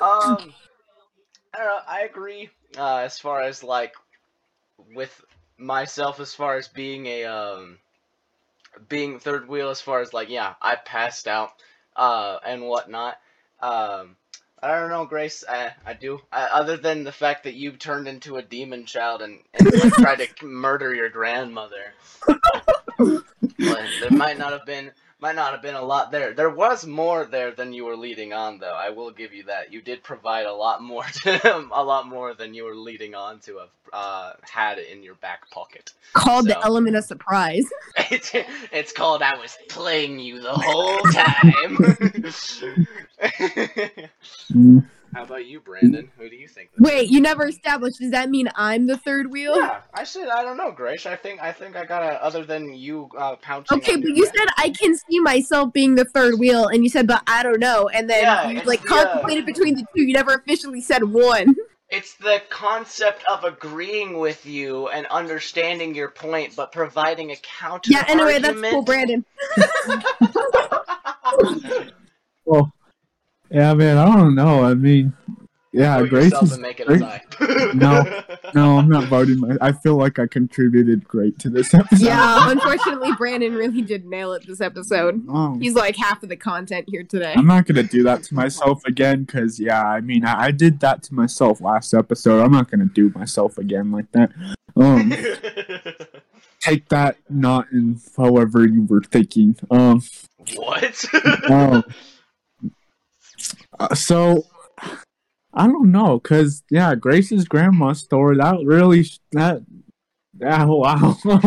um, 0.00 0.54
I 1.54 1.58
don't 1.58 1.66
know. 1.66 1.78
I 1.86 2.00
agree. 2.02 2.50
Uh, 2.76 2.98
as 2.98 3.18
far 3.18 3.42
as 3.42 3.62
like 3.62 3.94
with 4.94 5.24
myself, 5.58 6.20
as 6.20 6.34
far 6.34 6.56
as 6.56 6.68
being 6.68 7.06
a 7.06 7.24
um 7.24 7.78
being 8.88 9.18
third 9.18 9.48
wheel 9.48 9.70
as 9.70 9.80
far 9.80 10.00
as 10.00 10.12
like 10.12 10.28
yeah, 10.28 10.54
I 10.60 10.76
passed 10.76 11.28
out 11.28 11.52
uh 11.94 12.38
and 12.44 12.62
whatnot. 12.62 13.18
Um 13.60 14.16
I 14.62 14.80
don't 14.80 14.88
know, 14.88 15.04
Grace. 15.04 15.44
I, 15.46 15.72
I 15.84 15.92
do. 15.92 16.20
I, 16.32 16.44
other 16.44 16.78
than 16.78 17.04
the 17.04 17.12
fact 17.12 17.44
that 17.44 17.54
you 17.54 17.72
turned 17.72 18.08
into 18.08 18.36
a 18.36 18.42
demon 18.42 18.86
child 18.86 19.20
and, 19.20 19.38
and 19.52 19.72
like, 19.72 19.92
tried 19.92 20.18
to 20.20 20.28
murder 20.46 20.94
your 20.94 21.10
grandmother, 21.10 21.92
but 22.26 23.24
there 23.58 24.10
might 24.10 24.38
not 24.38 24.52
have 24.52 24.64
been 24.64 24.90
might 25.18 25.34
not 25.34 25.52
have 25.52 25.62
been 25.62 25.74
a 25.74 25.82
lot 25.82 26.10
there. 26.10 26.34
There 26.34 26.50
was 26.50 26.86
more 26.86 27.24
there 27.24 27.50
than 27.50 27.72
you 27.72 27.84
were 27.86 27.96
leading 27.96 28.32
on, 28.34 28.58
though. 28.58 28.74
I 28.74 28.90
will 28.90 29.10
give 29.10 29.32
you 29.32 29.44
that. 29.44 29.72
You 29.72 29.80
did 29.80 30.02
provide 30.02 30.46
a 30.46 30.52
lot 30.52 30.82
more 30.82 31.04
to 31.22 31.38
him, 31.38 31.70
a 31.74 31.82
lot 31.82 32.06
more 32.06 32.34
than 32.34 32.52
you 32.54 32.64
were 32.64 32.74
leading 32.74 33.14
on 33.14 33.38
to 33.40 33.58
have 33.58 33.68
uh, 33.92 34.32
had 34.42 34.78
in 34.78 35.02
your 35.02 35.14
back 35.16 35.48
pocket. 35.50 35.92
Called 36.12 36.44
So- 36.46 36.50
the 36.54 36.64
element 36.64 36.96
of 36.96 37.04
surprise. 37.04 37.64
It's, 38.10 38.30
it's 38.70 38.92
called 38.92 39.22
I 39.22 39.36
was 39.36 39.56
playing 39.70 40.20
you 40.20 40.40
the 40.40 40.52
whole 40.52 41.00
time. 41.10 41.76
How 45.16 45.22
about 45.22 45.46
you, 45.46 45.60
Brandon? 45.60 46.10
Who 46.18 46.28
do 46.28 46.36
you 46.36 46.46
think? 46.46 46.72
this 46.72 46.78
Wait, 46.78 47.08
you 47.08 47.22
never 47.22 47.46
established. 47.46 48.00
Does 48.00 48.10
that 48.10 48.28
mean 48.28 48.50
I'm 48.54 48.86
the 48.86 48.98
third 48.98 49.30
wheel? 49.30 49.56
Yeah, 49.56 49.80
I 49.94 50.04
said 50.04 50.28
I 50.28 50.42
don't 50.42 50.58
know, 50.58 50.70
Grace. 50.70 51.06
I 51.06 51.16
think 51.16 51.40
I 51.40 51.52
think 51.52 51.74
I 51.74 51.86
got 51.86 52.02
a 52.02 52.22
other 52.22 52.44
than 52.44 52.74
you 52.74 53.08
uh, 53.16 53.36
pouncing. 53.36 53.78
Okay, 53.78 53.96
but 53.96 54.10
you 54.10 54.24
neck. 54.24 54.34
said 54.36 54.46
I 54.58 54.68
can 54.68 54.94
see 54.94 55.18
myself 55.20 55.72
being 55.72 55.94
the 55.94 56.04
third 56.04 56.38
wheel, 56.38 56.68
and 56.68 56.84
you 56.84 56.90
said, 56.90 57.06
but 57.06 57.22
I 57.26 57.42
don't 57.42 57.60
know. 57.60 57.88
And 57.88 58.10
then 58.10 58.24
Yeah, 58.24 58.50
you 58.50 58.60
like 58.64 58.82
the, 58.82 58.88
uh, 58.88 59.04
contemplated 59.04 59.46
between 59.46 59.76
the 59.76 59.86
two. 59.96 60.02
You 60.02 60.12
never 60.12 60.34
officially 60.34 60.82
said 60.82 61.02
one. 61.02 61.56
It's 61.88 62.14
the 62.14 62.42
concept 62.50 63.22
of 63.30 63.44
agreeing 63.44 64.18
with 64.18 64.44
you 64.44 64.88
and 64.88 65.06
understanding 65.06 65.94
your 65.94 66.10
point, 66.10 66.56
but 66.56 66.72
providing 66.72 67.30
a 67.30 67.36
counter. 67.36 67.92
Yeah. 67.92 68.04
Anyway, 68.08 68.40
that's 68.40 68.56
argument. 68.56 68.72
cool, 68.72 68.82
Brandon. 68.82 69.24
well, 72.44 72.72
yeah, 73.56 73.72
man. 73.74 73.96
I 73.96 74.04
don't 74.14 74.34
know. 74.34 74.62
I 74.64 74.74
mean, 74.74 75.14
yeah, 75.72 75.98
Vote 75.98 76.10
Grace 76.10 76.32
is. 76.42 76.52
and 76.52 76.62
make 76.62 76.78
it 76.78 76.86
Grace- 76.86 77.02
No. 77.74 78.22
No, 78.54 78.78
I'm 78.78 78.88
not 78.88 79.04
voting. 79.04 79.40
My, 79.40 79.56
I 79.60 79.72
feel 79.72 79.96
like 79.96 80.18
I 80.18 80.26
contributed 80.26 81.08
great 81.08 81.38
to 81.40 81.50
this 81.50 81.72
episode. 81.74 82.04
Yeah, 82.04 82.50
unfortunately, 82.50 83.12
Brandon 83.18 83.54
really 83.54 83.82
did 83.82 84.04
nail 84.04 84.32
it 84.34 84.46
this 84.46 84.60
episode. 84.60 85.24
Oh. 85.28 85.58
He's 85.58 85.74
like 85.74 85.96
half 85.96 86.22
of 86.22 86.28
the 86.28 86.36
content 86.36 86.88
here 86.88 87.02
today. 87.02 87.32
I'm 87.36 87.46
not 87.46 87.66
gonna 87.66 87.82
do 87.82 88.02
that 88.04 88.22
to 88.24 88.34
myself 88.34 88.84
again 88.84 89.24
because 89.24 89.58
yeah, 89.58 89.82
I 89.82 90.00
mean 90.00 90.24
I, 90.24 90.44
I 90.44 90.50
did 90.50 90.80
that 90.80 91.02
to 91.04 91.14
myself 91.14 91.60
last 91.60 91.92
episode. 91.94 92.42
I'm 92.42 92.52
not 92.52 92.70
gonna 92.70 92.84
do 92.86 93.10
myself 93.14 93.58
again 93.58 93.90
like 93.90 94.10
that. 94.12 94.32
Um, 94.76 95.12
take 96.60 96.88
that 96.90 97.16
not 97.28 97.66
in 97.72 98.00
however 98.16 98.66
you 98.66 98.84
were 98.84 99.02
thinking. 99.02 99.56
Um, 99.70 100.02
what? 100.54 101.04
um 101.50 101.84
uh, 103.78 103.94
so 103.94 104.44
I 105.54 105.66
don't 105.66 105.90
know 105.90 106.18
because 106.18 106.62
yeah, 106.70 106.94
Grace's 106.94 107.46
grandma 107.46 107.92
story 107.92 108.36
that 108.36 108.58
really 108.64 109.04
sh- 109.04 109.20
that 109.32 109.62
yeah 110.38 110.64
wow 110.64 111.16
no, 111.24 111.40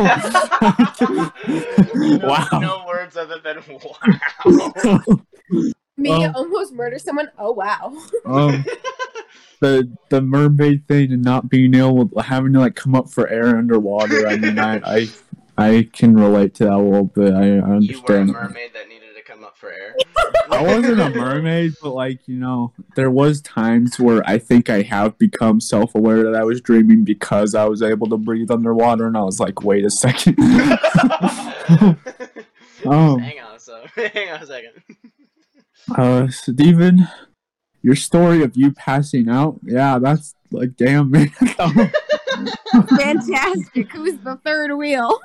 wow. 2.28 2.48
no 2.54 2.84
words 2.88 3.16
other 3.16 3.40
than 3.40 3.58
wow. 4.44 5.04
Me 5.98 6.12
Um, 6.12 6.34
almost 6.36 6.74
murder 6.74 6.98
someone. 6.98 7.30
Oh 7.38 7.52
wow. 7.52 7.96
um 8.26 8.66
the 9.62 9.92
the 10.10 10.22
mermaid 10.22 10.88
thing 10.88 11.12
and 11.12 11.24
not 11.24 11.50
being 11.50 11.76
able 11.76 12.10
having 12.22 12.54
to 12.54 12.60
like 12.60 12.76
come 12.76 12.96
up 12.96 13.10
for 13.10 13.28
air 13.28 13.58
underwater. 13.58 14.28
I 14.28 14.38
mean, 14.38 14.58
I 14.58 14.80
I, 14.84 15.08
I 15.58 15.90
can 15.92 16.16
relate 16.16 16.56
to 16.56 16.64
that 16.66 16.74
a 16.74 16.78
little 16.78 17.04
bit. 17.06 17.34
I, 17.34 17.42
I 17.42 17.44
you 17.44 17.52
were 17.52 17.66
a 17.66 17.72
understand. 17.74 18.32
mermaid 18.32 18.72
that 18.74 18.88
needed 18.88 18.88
to 18.88 18.88
come 18.88 18.88
up 18.88 18.94
for 19.60 19.72
air. 19.72 19.94
I 20.52 20.64
wasn't 20.64 21.00
a 21.00 21.10
mermaid, 21.10 21.74
but 21.82 21.92
like 21.92 22.28
you 22.28 22.38
know, 22.38 22.74
there 22.96 23.12
was 23.12 23.42
times 23.42 24.00
where 24.00 24.22
I 24.26 24.38
think 24.40 24.70
I 24.70 24.82
have 24.84 25.18
become 25.18 25.60
self 25.60 25.94
aware 25.96 26.24
that 26.24 26.36
I 26.36 26.44
was 26.44 26.62
dreaming 26.62 27.04
because 27.04 27.54
I 27.56 27.66
was 27.66 27.82
able 27.82 28.08
to 28.10 28.18
breathe 28.18 28.50
underwater, 28.52 29.06
and 29.08 29.18
I 29.18 29.22
was 29.22 29.40
like, 29.40 29.64
wait 29.64 29.86
a 29.86 29.90
second. 29.90 30.40
um, 32.86 33.20
Hang 33.20 33.40
on 33.42 33.56
a 33.56 33.60
second. 33.60 34.12
Hang 34.14 34.30
on 34.30 34.42
a 34.42 34.46
second. 34.46 34.72
uh, 35.96 36.28
Steven, 36.30 37.08
your 37.82 37.96
story 37.96 38.42
of 38.44 38.56
you 38.56 38.72
passing 38.72 39.30
out, 39.30 39.60
yeah, 39.64 40.00
that's 40.00 40.36
like 40.52 40.76
damn 40.78 41.12
man. 41.12 41.30
Fantastic. 42.98 43.92
Who's 43.92 44.18
the 44.20 44.40
third 44.44 44.74
wheel? 44.76 45.20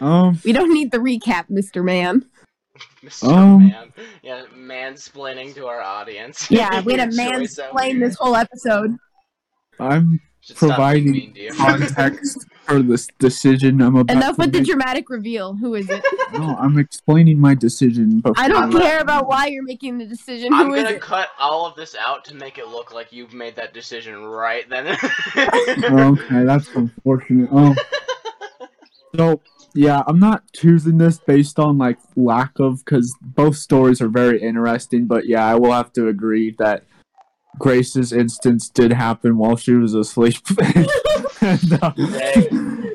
um, 0.00 0.38
We 0.44 0.52
don't 0.52 0.72
need 0.72 0.90
the 0.92 0.98
recap, 0.98 1.50
Mr. 1.50 1.84
Man. 1.84 2.24
Mr. 3.02 3.28
Um, 3.32 3.68
Man. 3.68 3.92
Yeah, 4.22 4.44
mansplaining 4.56 5.54
to 5.56 5.66
our 5.66 5.80
audience. 5.80 6.50
Yeah, 6.50 6.80
we 6.82 6.92
had 6.94 7.08
a 7.12 7.14
Your 7.14 7.16
man 7.24 7.40
choice 7.40 7.58
out 7.58 7.64
explain 7.66 7.96
here. 7.96 8.08
this 8.08 8.16
whole 8.18 8.36
episode. 8.36 8.96
I'm 9.80 10.20
Should 10.40 10.56
providing 10.56 11.10
mean 11.12 11.34
context 11.56 12.46
for 12.66 12.80
this 12.80 13.08
decision 13.18 13.82
I'm 13.82 13.96
about 13.96 14.14
Enough 14.16 14.36
to 14.36 14.42
with 14.42 14.52
the 14.52 14.60
dramatic 14.60 15.10
reveal. 15.10 15.54
Who 15.54 15.74
is 15.74 15.88
it? 15.90 16.04
No, 16.32 16.56
I'm 16.58 16.78
explaining 16.78 17.38
my 17.38 17.54
decision. 17.54 18.20
Before. 18.20 18.32
I 18.42 18.48
don't 18.48 18.62
I'm 18.62 18.70
not- 18.70 18.82
care 18.82 19.00
about 19.00 19.26
why 19.28 19.46
you're 19.46 19.64
making 19.64 19.98
the 19.98 20.06
decision. 20.06 20.52
I'm 20.54 20.68
Who 20.68 20.74
is 20.74 20.84
gonna 20.84 20.98
cut 20.98 21.28
all 21.38 21.66
of 21.66 21.74
this 21.76 21.94
out 21.94 22.24
to 22.26 22.34
make 22.34 22.56
it 22.56 22.68
look 22.68 22.94
like 22.94 23.12
you've 23.12 23.34
made 23.34 23.54
that 23.56 23.74
decision 23.74 24.22
right 24.24 24.66
then. 24.70 24.96
okay, 25.36 26.44
that's 26.44 26.68
unfortunate. 26.74 27.50
Oh, 27.52 27.74
so 29.14 29.42
yeah, 29.74 30.02
I'm 30.06 30.18
not 30.18 30.44
choosing 30.52 30.98
this 30.98 31.18
based 31.18 31.58
on 31.58 31.78
like 31.78 31.98
lack 32.16 32.58
of 32.58 32.84
because 32.84 33.14
both 33.20 33.56
stories 33.56 34.00
are 34.00 34.08
very 34.08 34.40
interesting. 34.40 35.06
But 35.06 35.26
yeah, 35.26 35.46
I 35.46 35.54
will 35.54 35.72
have 35.72 35.92
to 35.94 36.08
agree 36.08 36.54
that 36.58 36.84
Grace's 37.58 38.12
instance 38.12 38.68
did 38.68 38.92
happen 38.92 39.38
while 39.38 39.56
she 39.56 39.72
was 39.72 39.94
asleep. 39.94 40.36
and, 41.40 41.82
uh, 41.82 41.92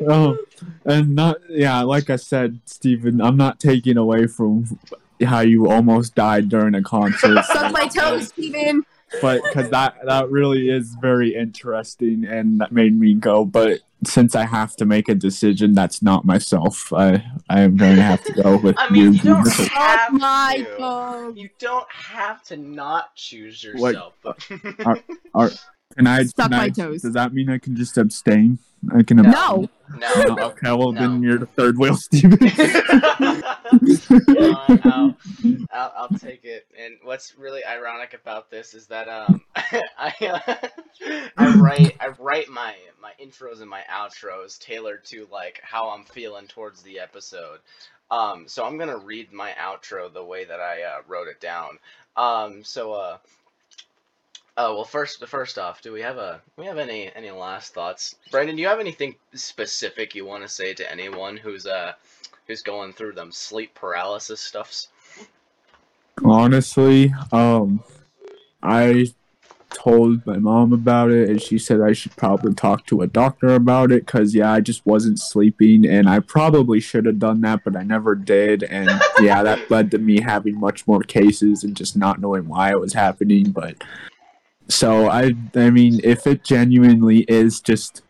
oh, 0.08 0.38
and 0.86 1.16
not 1.16 1.38
yeah, 1.50 1.82
like 1.82 2.10
I 2.10 2.16
said, 2.16 2.60
Steven, 2.66 3.22
I'm 3.22 3.38
not 3.38 3.60
taking 3.60 3.98
away 3.98 4.28
from 4.28 4.80
how 5.24 5.40
you 5.40 5.70
almost 5.70 6.16
died 6.16 6.50
during 6.50 6.76
a 6.76 6.84
concert. 6.84 7.44
Suck 7.46 7.72
my 7.72 7.88
toes, 7.88 8.30
Steven. 8.30 8.84
But 9.22 9.42
because 9.44 9.70
that 9.70 9.96
that 10.06 10.30
really 10.30 10.70
is 10.70 10.96
very 11.02 11.34
interesting 11.36 12.26
and 12.26 12.60
that 12.62 12.72
made 12.72 13.00
me 13.00 13.14
go 13.14 13.46
but 13.46 13.80
since 14.06 14.36
i 14.36 14.46
have 14.46 14.76
to 14.76 14.86
make 14.86 15.08
a 15.10 15.16
decision 15.16 15.74
that's 15.74 16.02
not 16.02 16.26
myself 16.26 16.92
i 16.94 17.24
i 17.50 17.62
am 17.62 17.76
going 17.78 17.96
to 17.96 18.02
have 18.02 18.24
to 18.24 18.34
go 18.34 18.58
with 18.58 18.76
I 18.80 18.90
mean, 18.90 19.14
you 19.14 19.20
don't 19.22 19.44
This 19.44 19.60
is- 19.60 19.66
Suck 19.68 19.74
have 19.76 20.14
my 20.14 20.58
to. 20.66 20.78
toes. 20.78 21.34
You 21.38 21.50
don't 21.58 21.92
have 21.92 22.44
to 22.44 22.58
not 22.58 23.16
choose 23.16 23.66
What- 23.76 23.94
yourself. 23.96 24.14
but- 24.24 24.40
can 25.96 26.06
i 26.08 26.24
Suck 26.26 26.36
can 26.50 26.52
my 26.52 26.64
I- 26.66 26.70
toes. 26.70 27.02
does 27.02 27.14
that 27.14 27.34
mean 27.34 27.50
i 27.50 27.58
can 27.58 27.76
just 27.76 27.98
abstain 27.98 28.60
i 28.96 29.04
can 29.04 29.18
No. 29.18 29.68
abstain. 29.90 30.00
no. 30.00 30.38
okay 30.48 30.72
well 30.72 30.92
then 30.92 31.22
you're 31.24 31.38
the 31.40 31.46
third 31.46 31.78
wheel 31.78 31.96
steven 32.08 32.38
Fine, 32.38 33.44
I'll, 34.84 35.16
I'll, 35.72 35.94
I'll 35.98 36.10
take 36.20 36.46
it. 36.46 36.68
And 36.78 36.96
what's 37.04 37.38
really 37.38 37.64
ironic 37.66 38.14
about 38.14 38.50
this 38.50 38.74
is 38.74 38.88
that 38.88 39.08
um, 39.10 39.42
I 39.56 40.14
uh, 40.22 40.56
I 41.38 41.56
write 41.58 41.96
I 42.00 42.08
write 42.20 42.50
my 42.50 42.76
my 43.02 43.12
intros 43.22 43.62
and 43.62 43.70
my 43.70 43.82
outros 43.92 44.60
tailored 44.60 45.04
to 45.06 45.28
like 45.32 45.60
how 45.64 45.90
I'm 45.90 46.04
feeling 46.06 46.48
towards 46.48 46.82
the 46.84 47.00
episode. 47.00 47.60
Um, 48.10 48.46
so 48.48 48.66
I'm 48.66 48.78
gonna 48.78 48.98
read 48.98 49.34
my 49.34 49.52
outro 49.60 50.12
the 50.12 50.24
way 50.24 50.46
that 50.46 50.60
I 50.60 50.84
uh, 50.84 51.02
wrote 51.08 51.28
it 51.28 51.42
down. 51.42 51.78
Um, 52.16 52.64
so 52.64 52.94
uh. 52.94 53.18
Oh 54.60 54.76
well, 54.76 54.86
first 54.86 55.26
first 55.28 55.60
off, 55.60 55.82
do 55.82 55.94
we 55.94 56.02
have 56.02 56.18
a 56.18 56.42
we 56.58 56.66
have 56.66 56.80
any 56.80 57.12
any 57.16 57.32
last 57.32 57.74
thoughts, 57.74 58.16
Brandon? 58.32 58.56
Do 58.56 58.62
you 58.62 58.68
have 58.68 58.80
anything 58.80 59.16
specific 59.34 60.16
you 60.16 60.26
want 60.26 60.44
to 60.44 60.50
say 60.50 60.74
to 60.74 60.92
anyone 60.92 61.38
who's 61.38 61.68
uh 61.68 61.94
who's 62.48 62.62
going 62.62 62.94
through 62.94 63.12
them 63.12 63.32
sleep 63.32 63.76
paralysis 63.76 64.42
stuffs. 64.42 64.88
honestly 66.24 67.14
um 67.32 67.84
i 68.64 69.06
told 69.70 70.26
my 70.26 70.38
mom 70.38 70.74
about 70.74 71.12
it 71.12 71.30
and 71.30 71.42
she 71.42 71.60
said 71.60 71.80
i 71.82 71.94
should 71.94 72.16
probably 72.16 72.54
talk 72.54 72.86
to 72.88 73.02
a 73.02 73.08
doctor 73.08 73.54
about 73.54 73.92
it 73.92 74.06
because 74.06 74.34
yeah 74.34 74.52
i 74.52 74.60
just 74.60 74.84
wasn't 74.86 75.20
sleeping 75.20 75.86
and 75.86 76.10
i 76.10 76.20
probably 76.20 76.80
should 76.80 77.06
have 77.06 77.20
done 77.20 77.42
that 77.42 77.64
but 77.64 77.76
i 77.76 77.84
never 77.84 78.16
did 78.16 78.64
and 78.64 78.90
yeah 79.20 79.44
that 79.44 79.70
led 79.70 79.92
to 79.92 80.00
me 80.00 80.20
having 80.20 80.60
much 80.60 80.88
more 80.88 81.02
cases 81.02 81.64
and 81.64 81.76
just 81.76 81.96
not 81.96 82.20
knowing 82.20 82.48
why 82.48 82.72
it 82.72 82.80
was 82.80 82.94
happening 82.94 83.52
but 83.52 83.76
so 84.68 85.08
i 85.10 85.34
i 85.56 85.70
mean 85.70 86.00
if 86.04 86.28
it 86.28 86.44
genuinely 86.44 87.20
is 87.28 87.60
just 87.62 88.02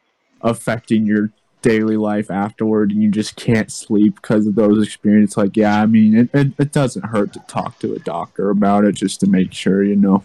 affecting 0.41 1.05
your 1.05 1.31
daily 1.61 1.97
life 1.97 2.29
afterward 2.29 2.91
and 2.91 3.01
you 3.01 3.09
just 3.09 3.35
can't 3.35 3.71
sleep 3.71 4.15
because 4.15 4.45
of 4.47 4.55
those 4.55 4.85
experiences 4.85 5.37
like 5.37 5.57
yeah 5.57 5.81
i 5.81 5.85
mean 5.85 6.15
it, 6.15 6.29
it, 6.33 6.53
it 6.59 6.71
doesn't 6.71 7.05
hurt 7.07 7.33
to 7.33 7.39
talk 7.47 7.77
to 7.79 7.93
a 7.93 7.99
doctor 7.99 8.49
about 8.49 8.85
it 8.85 8.95
just 8.95 9.19
to 9.19 9.27
make 9.27 9.51
sure 9.51 9.83
you 9.83 9.95
know 9.95 10.23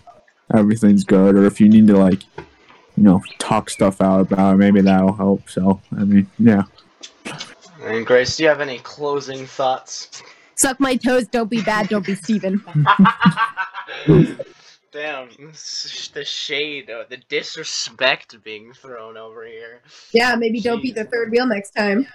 everything's 0.55 1.05
good 1.05 1.35
or 1.35 1.45
if 1.47 1.61
you 1.61 1.69
need 1.69 1.87
to 1.87 1.97
like 1.97 2.23
you 2.97 3.03
know 3.03 3.21
talk 3.39 3.71
stuff 3.71 4.01
out 4.01 4.21
about 4.21 4.55
it 4.55 4.59
maybe 4.59 4.81
that'll 4.81 5.15
help 5.15 5.49
so 5.49 5.81
i 5.97 6.05
mean 6.05 6.31
yeah 6.39 6.63
And 7.85 8.07
Grace, 8.07 8.37
do 8.37 8.45
you 8.45 8.49
have 8.49 8.61
any 8.61 8.79
closing 8.79 9.45
thoughts? 9.45 10.23
Suck 10.55 10.79
my 10.79 10.95
toes. 10.95 11.27
Don't 11.27 11.51
be 11.51 11.63
bad. 11.63 11.89
Don't 11.89 12.07
be 12.07 12.15
Steven. 12.15 12.63
Damn, 14.93 15.31
the 16.13 16.25
shade, 16.25 16.91
uh, 16.91 17.05
the 17.09 17.17
disrespect 17.29 18.37
being 18.45 18.75
thrown 18.75 19.17
over 19.17 19.47
here. 19.47 19.81
Yeah, 20.13 20.35
maybe 20.37 20.61
don't 20.61 20.83
be 20.83 20.93
the 20.93 21.05
third 21.05 21.31
wheel 21.31 21.47
next 21.47 21.71
time. 21.71 22.07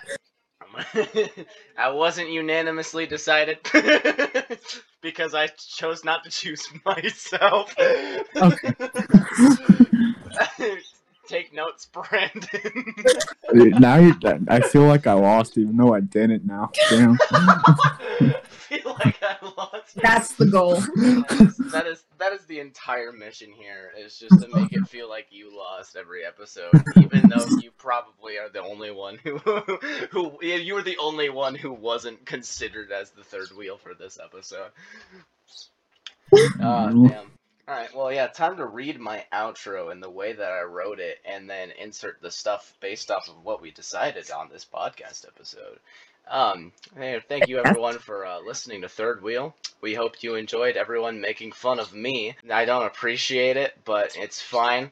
I 1.77 1.89
wasn't 1.89 2.29
unanimously 2.29 3.07
decided 3.07 3.57
because 5.01 5.33
I 5.33 5.47
chose 5.47 6.05
not 6.05 6.23
to 6.23 6.29
choose 6.29 6.67
myself. 6.85 7.73
Okay. 8.35 8.73
Take 11.27 11.53
notes, 11.53 11.87
Brandon. 11.87 12.93
now 13.79 13.97
you're, 13.97 14.15
I 14.47 14.61
feel 14.61 14.83
like 14.83 15.07
I 15.07 15.13
lost, 15.13 15.57
even 15.57 15.77
though 15.77 15.95
I 15.95 16.01
didn't. 16.01 16.45
Now, 16.45 16.71
damn. 16.89 17.17
feel 18.47 18.95
like 19.03 19.17
I 19.23 19.35
lost. 19.57 19.95
That's 19.95 20.33
the 20.35 20.45
goal. 20.45 20.75
that 20.75 21.37
is 21.41 21.57
that 21.71 21.87
is 21.87 22.03
the 22.47 22.59
entire 22.59 23.11
mission 23.11 23.51
here 23.51 23.91
is 23.97 24.17
just 24.17 24.41
to 24.41 24.47
make 24.55 24.71
it 24.73 24.87
feel 24.87 25.09
like 25.09 25.27
you 25.29 25.55
lost 25.55 25.95
every 25.95 26.25
episode 26.25 26.71
even 26.97 27.29
though 27.29 27.45
you 27.61 27.71
probably 27.77 28.37
are 28.37 28.49
the 28.49 28.61
only 28.61 28.91
one 28.91 29.17
who 29.23 29.37
who 30.11 30.37
yeah, 30.41 30.55
you 30.55 30.73
were 30.73 30.81
the 30.81 30.97
only 30.97 31.29
one 31.29 31.55
who 31.55 31.71
wasn't 31.71 32.25
considered 32.25 32.91
as 32.91 33.11
the 33.11 33.23
third 33.23 33.49
wheel 33.49 33.77
for 33.77 33.93
this 33.93 34.17
episode. 34.23 34.71
Oh 36.33 37.07
damn. 37.07 37.31
All 37.67 37.75
right 37.75 37.93
well 37.95 38.11
yeah 38.13 38.27
time 38.27 38.57
to 38.57 38.65
read 38.65 38.99
my 38.99 39.25
outro 39.33 39.91
in 39.91 39.99
the 39.99 40.09
way 40.09 40.31
that 40.31 40.51
i 40.51 40.61
wrote 40.61 41.01
it 41.01 41.17
and 41.25 41.49
then 41.49 41.71
insert 41.71 42.21
the 42.21 42.31
stuff 42.31 42.73
based 42.79 43.11
off 43.11 43.27
of 43.27 43.43
what 43.43 43.61
we 43.61 43.71
decided 43.71 44.31
on 44.31 44.47
this 44.49 44.65
podcast 44.65 45.27
episode 45.27 45.79
um, 46.29 46.71
hey, 46.95 47.21
thank 47.27 47.47
you 47.47 47.59
everyone 47.59 47.99
for 47.99 48.25
uh, 48.25 48.39
listening 48.39 48.81
to 48.81 48.89
Third 48.89 49.21
Wheel. 49.21 49.55
We 49.81 49.93
hope 49.93 50.23
you 50.23 50.35
enjoyed 50.35 50.75
everyone 50.75 51.21
making 51.21 51.51
fun 51.51 51.79
of 51.79 51.93
me. 51.93 52.35
I 52.51 52.65
don't 52.65 52.85
appreciate 52.85 53.57
it, 53.57 53.77
but 53.85 54.15
it's 54.17 54.41
fine. 54.41 54.91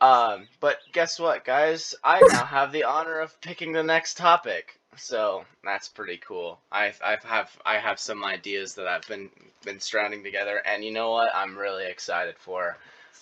Um, 0.00 0.46
but 0.60 0.78
guess 0.92 1.18
what, 1.18 1.44
guys? 1.44 1.94
I 2.04 2.20
now 2.20 2.44
have 2.44 2.72
the 2.72 2.84
honor 2.84 3.20
of 3.20 3.40
picking 3.40 3.72
the 3.72 3.82
next 3.82 4.16
topic. 4.16 4.78
So 4.96 5.44
that's 5.62 5.88
pretty 5.88 6.18
cool. 6.18 6.58
I 6.72 6.92
I 7.04 7.18
have 7.24 7.50
I 7.64 7.78
have 7.78 7.98
some 7.98 8.24
ideas 8.24 8.74
that 8.74 8.86
I've 8.86 9.06
been 9.06 9.30
been 9.64 9.80
stranding 9.80 10.22
together, 10.22 10.62
and 10.64 10.82
you 10.84 10.92
know 10.92 11.10
what? 11.10 11.34
I'm 11.34 11.56
really 11.56 11.84
excited 11.84 12.36
for 12.38 12.78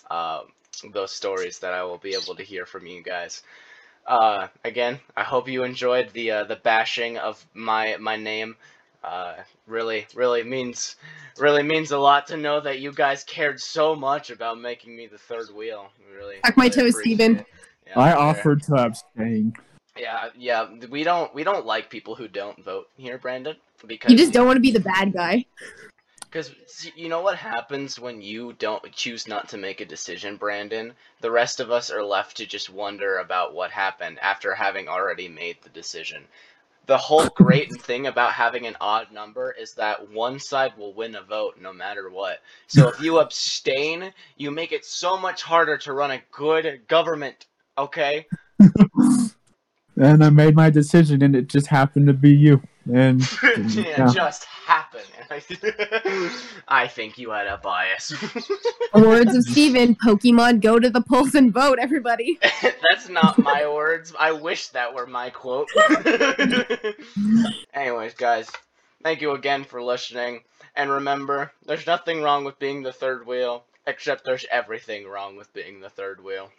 uh, 0.09 0.41
those 0.93 1.11
stories 1.11 1.59
that 1.59 1.73
I 1.73 1.83
will 1.83 1.97
be 1.97 2.15
able 2.15 2.35
to 2.35 2.43
hear 2.43 2.65
from 2.65 2.87
you 2.87 3.01
guys. 3.03 3.43
Uh, 4.05 4.47
again, 4.63 4.99
I 5.17 5.23
hope 5.23 5.47
you 5.47 5.63
enjoyed 5.63 6.11
the 6.13 6.31
uh, 6.31 6.43
the 6.43 6.57
bashing 6.57 7.17
of 7.17 7.45
my 7.53 7.97
my 7.99 8.15
name. 8.15 8.55
Uh, 9.03 9.35
really, 9.67 10.07
really 10.15 10.43
means 10.43 10.95
really 11.37 11.63
means 11.63 11.91
a 11.91 11.97
lot 11.97 12.27
to 12.27 12.37
know 12.37 12.59
that 12.59 12.79
you 12.79 12.91
guys 12.91 13.23
cared 13.23 13.59
so 13.59 13.95
much 13.95 14.29
about 14.29 14.59
making 14.59 14.95
me 14.95 15.07
the 15.07 15.17
third 15.17 15.47
wheel. 15.55 15.89
Really, 16.15 16.37
Suck 16.45 16.57
my 16.57 16.65
really 16.65 16.91
toes, 16.91 16.99
Steven. 16.99 17.45
Yeah, 17.87 17.99
I 17.99 18.13
offered 18.13 18.63
to 18.63 18.75
abstain. 18.75 19.53
Yeah, 19.97 20.29
yeah. 20.37 20.67
We 20.89 21.03
don't 21.03 21.33
we 21.33 21.43
don't 21.43 21.65
like 21.65 21.89
people 21.89 22.15
who 22.15 22.27
don't 22.27 22.63
vote 22.63 22.89
here, 22.97 23.17
Brandon, 23.17 23.55
because 23.87 24.11
You 24.11 24.17
just 24.17 24.33
don't 24.33 24.45
want 24.45 24.57
to 24.57 24.61
be 24.61 24.71
the 24.71 24.79
bad 24.79 25.13
guy. 25.13 25.45
Because 26.29 26.51
you 26.95 27.09
know 27.09 27.21
what 27.21 27.37
happens 27.37 27.99
when 27.99 28.21
you 28.21 28.53
don't 28.53 28.91
choose 28.91 29.27
not 29.27 29.49
to 29.49 29.57
make 29.57 29.81
a 29.81 29.85
decision, 29.85 30.37
Brandon? 30.37 30.93
The 31.21 31.31
rest 31.31 31.59
of 31.59 31.71
us 31.71 31.91
are 31.91 32.03
left 32.03 32.37
to 32.37 32.45
just 32.45 32.69
wonder 32.69 33.19
about 33.19 33.53
what 33.53 33.71
happened 33.71 34.19
after 34.21 34.53
having 34.53 34.87
already 34.87 35.27
made 35.27 35.57
the 35.61 35.69
decision. 35.69 36.23
The 36.87 36.97
whole 36.97 37.27
great 37.29 37.71
thing 37.81 38.07
about 38.07 38.33
having 38.33 38.67
an 38.67 38.75
odd 38.81 39.11
number 39.11 39.51
is 39.51 39.73
that 39.75 40.11
one 40.11 40.39
side 40.39 40.77
will 40.77 40.93
win 40.93 41.15
a 41.15 41.21
vote 41.21 41.57
no 41.59 41.73
matter 41.73 42.09
what. 42.09 42.41
So 42.67 42.89
if 42.89 42.99
you 42.99 43.19
abstain, 43.19 44.13
you 44.37 44.51
make 44.51 44.71
it 44.71 44.85
so 44.85 45.17
much 45.17 45.41
harder 45.41 45.77
to 45.79 45.93
run 45.93 46.11
a 46.11 46.21
good 46.31 46.87
government, 46.87 47.45
okay? 47.77 48.27
And 49.97 50.23
I 50.23 50.29
made 50.29 50.55
my 50.55 50.69
decision, 50.69 51.21
and 51.21 51.35
it 51.35 51.47
just 51.47 51.67
happened 51.67 52.07
to 52.07 52.13
be 52.13 52.31
you. 52.31 52.61
And 52.91 53.21
it 53.43 53.73
yeah. 53.97 54.11
just 54.13 54.45
happened. 54.45 55.05
I 56.67 56.87
think 56.87 57.17
you 57.17 57.31
had 57.31 57.47
a 57.47 57.57
bias. 57.57 58.13
Words 58.93 59.35
of 59.35 59.43
Steven, 59.49 59.95
Pokemon, 59.95 60.61
go 60.61 60.79
to 60.79 60.89
the 60.89 61.01
polls 61.01 61.33
and 61.35 61.53
vote, 61.53 61.79
everybody. 61.79 62.39
That's 62.61 63.09
not 63.09 63.37
my 63.39 63.67
words. 63.67 64.13
I 64.19 64.31
wish 64.33 64.67
that 64.69 64.93
were 64.93 65.07
my 65.07 65.31
quote. 65.31 65.67
Anyways, 67.73 68.13
guys, 68.13 68.49
thank 69.03 69.21
you 69.21 69.31
again 69.31 69.63
for 69.63 69.81
listening. 69.81 70.43
And 70.75 70.89
remember, 70.91 71.51
there's 71.65 71.87
nothing 71.87 72.21
wrong 72.21 72.43
with 72.43 72.59
being 72.59 72.83
the 72.83 72.91
third 72.91 73.25
wheel, 73.25 73.63
except 73.87 74.25
there's 74.25 74.45
everything 74.51 75.07
wrong 75.07 75.37
with 75.37 75.51
being 75.53 75.79
the 75.79 75.89
third 75.89 76.23
wheel. 76.23 76.51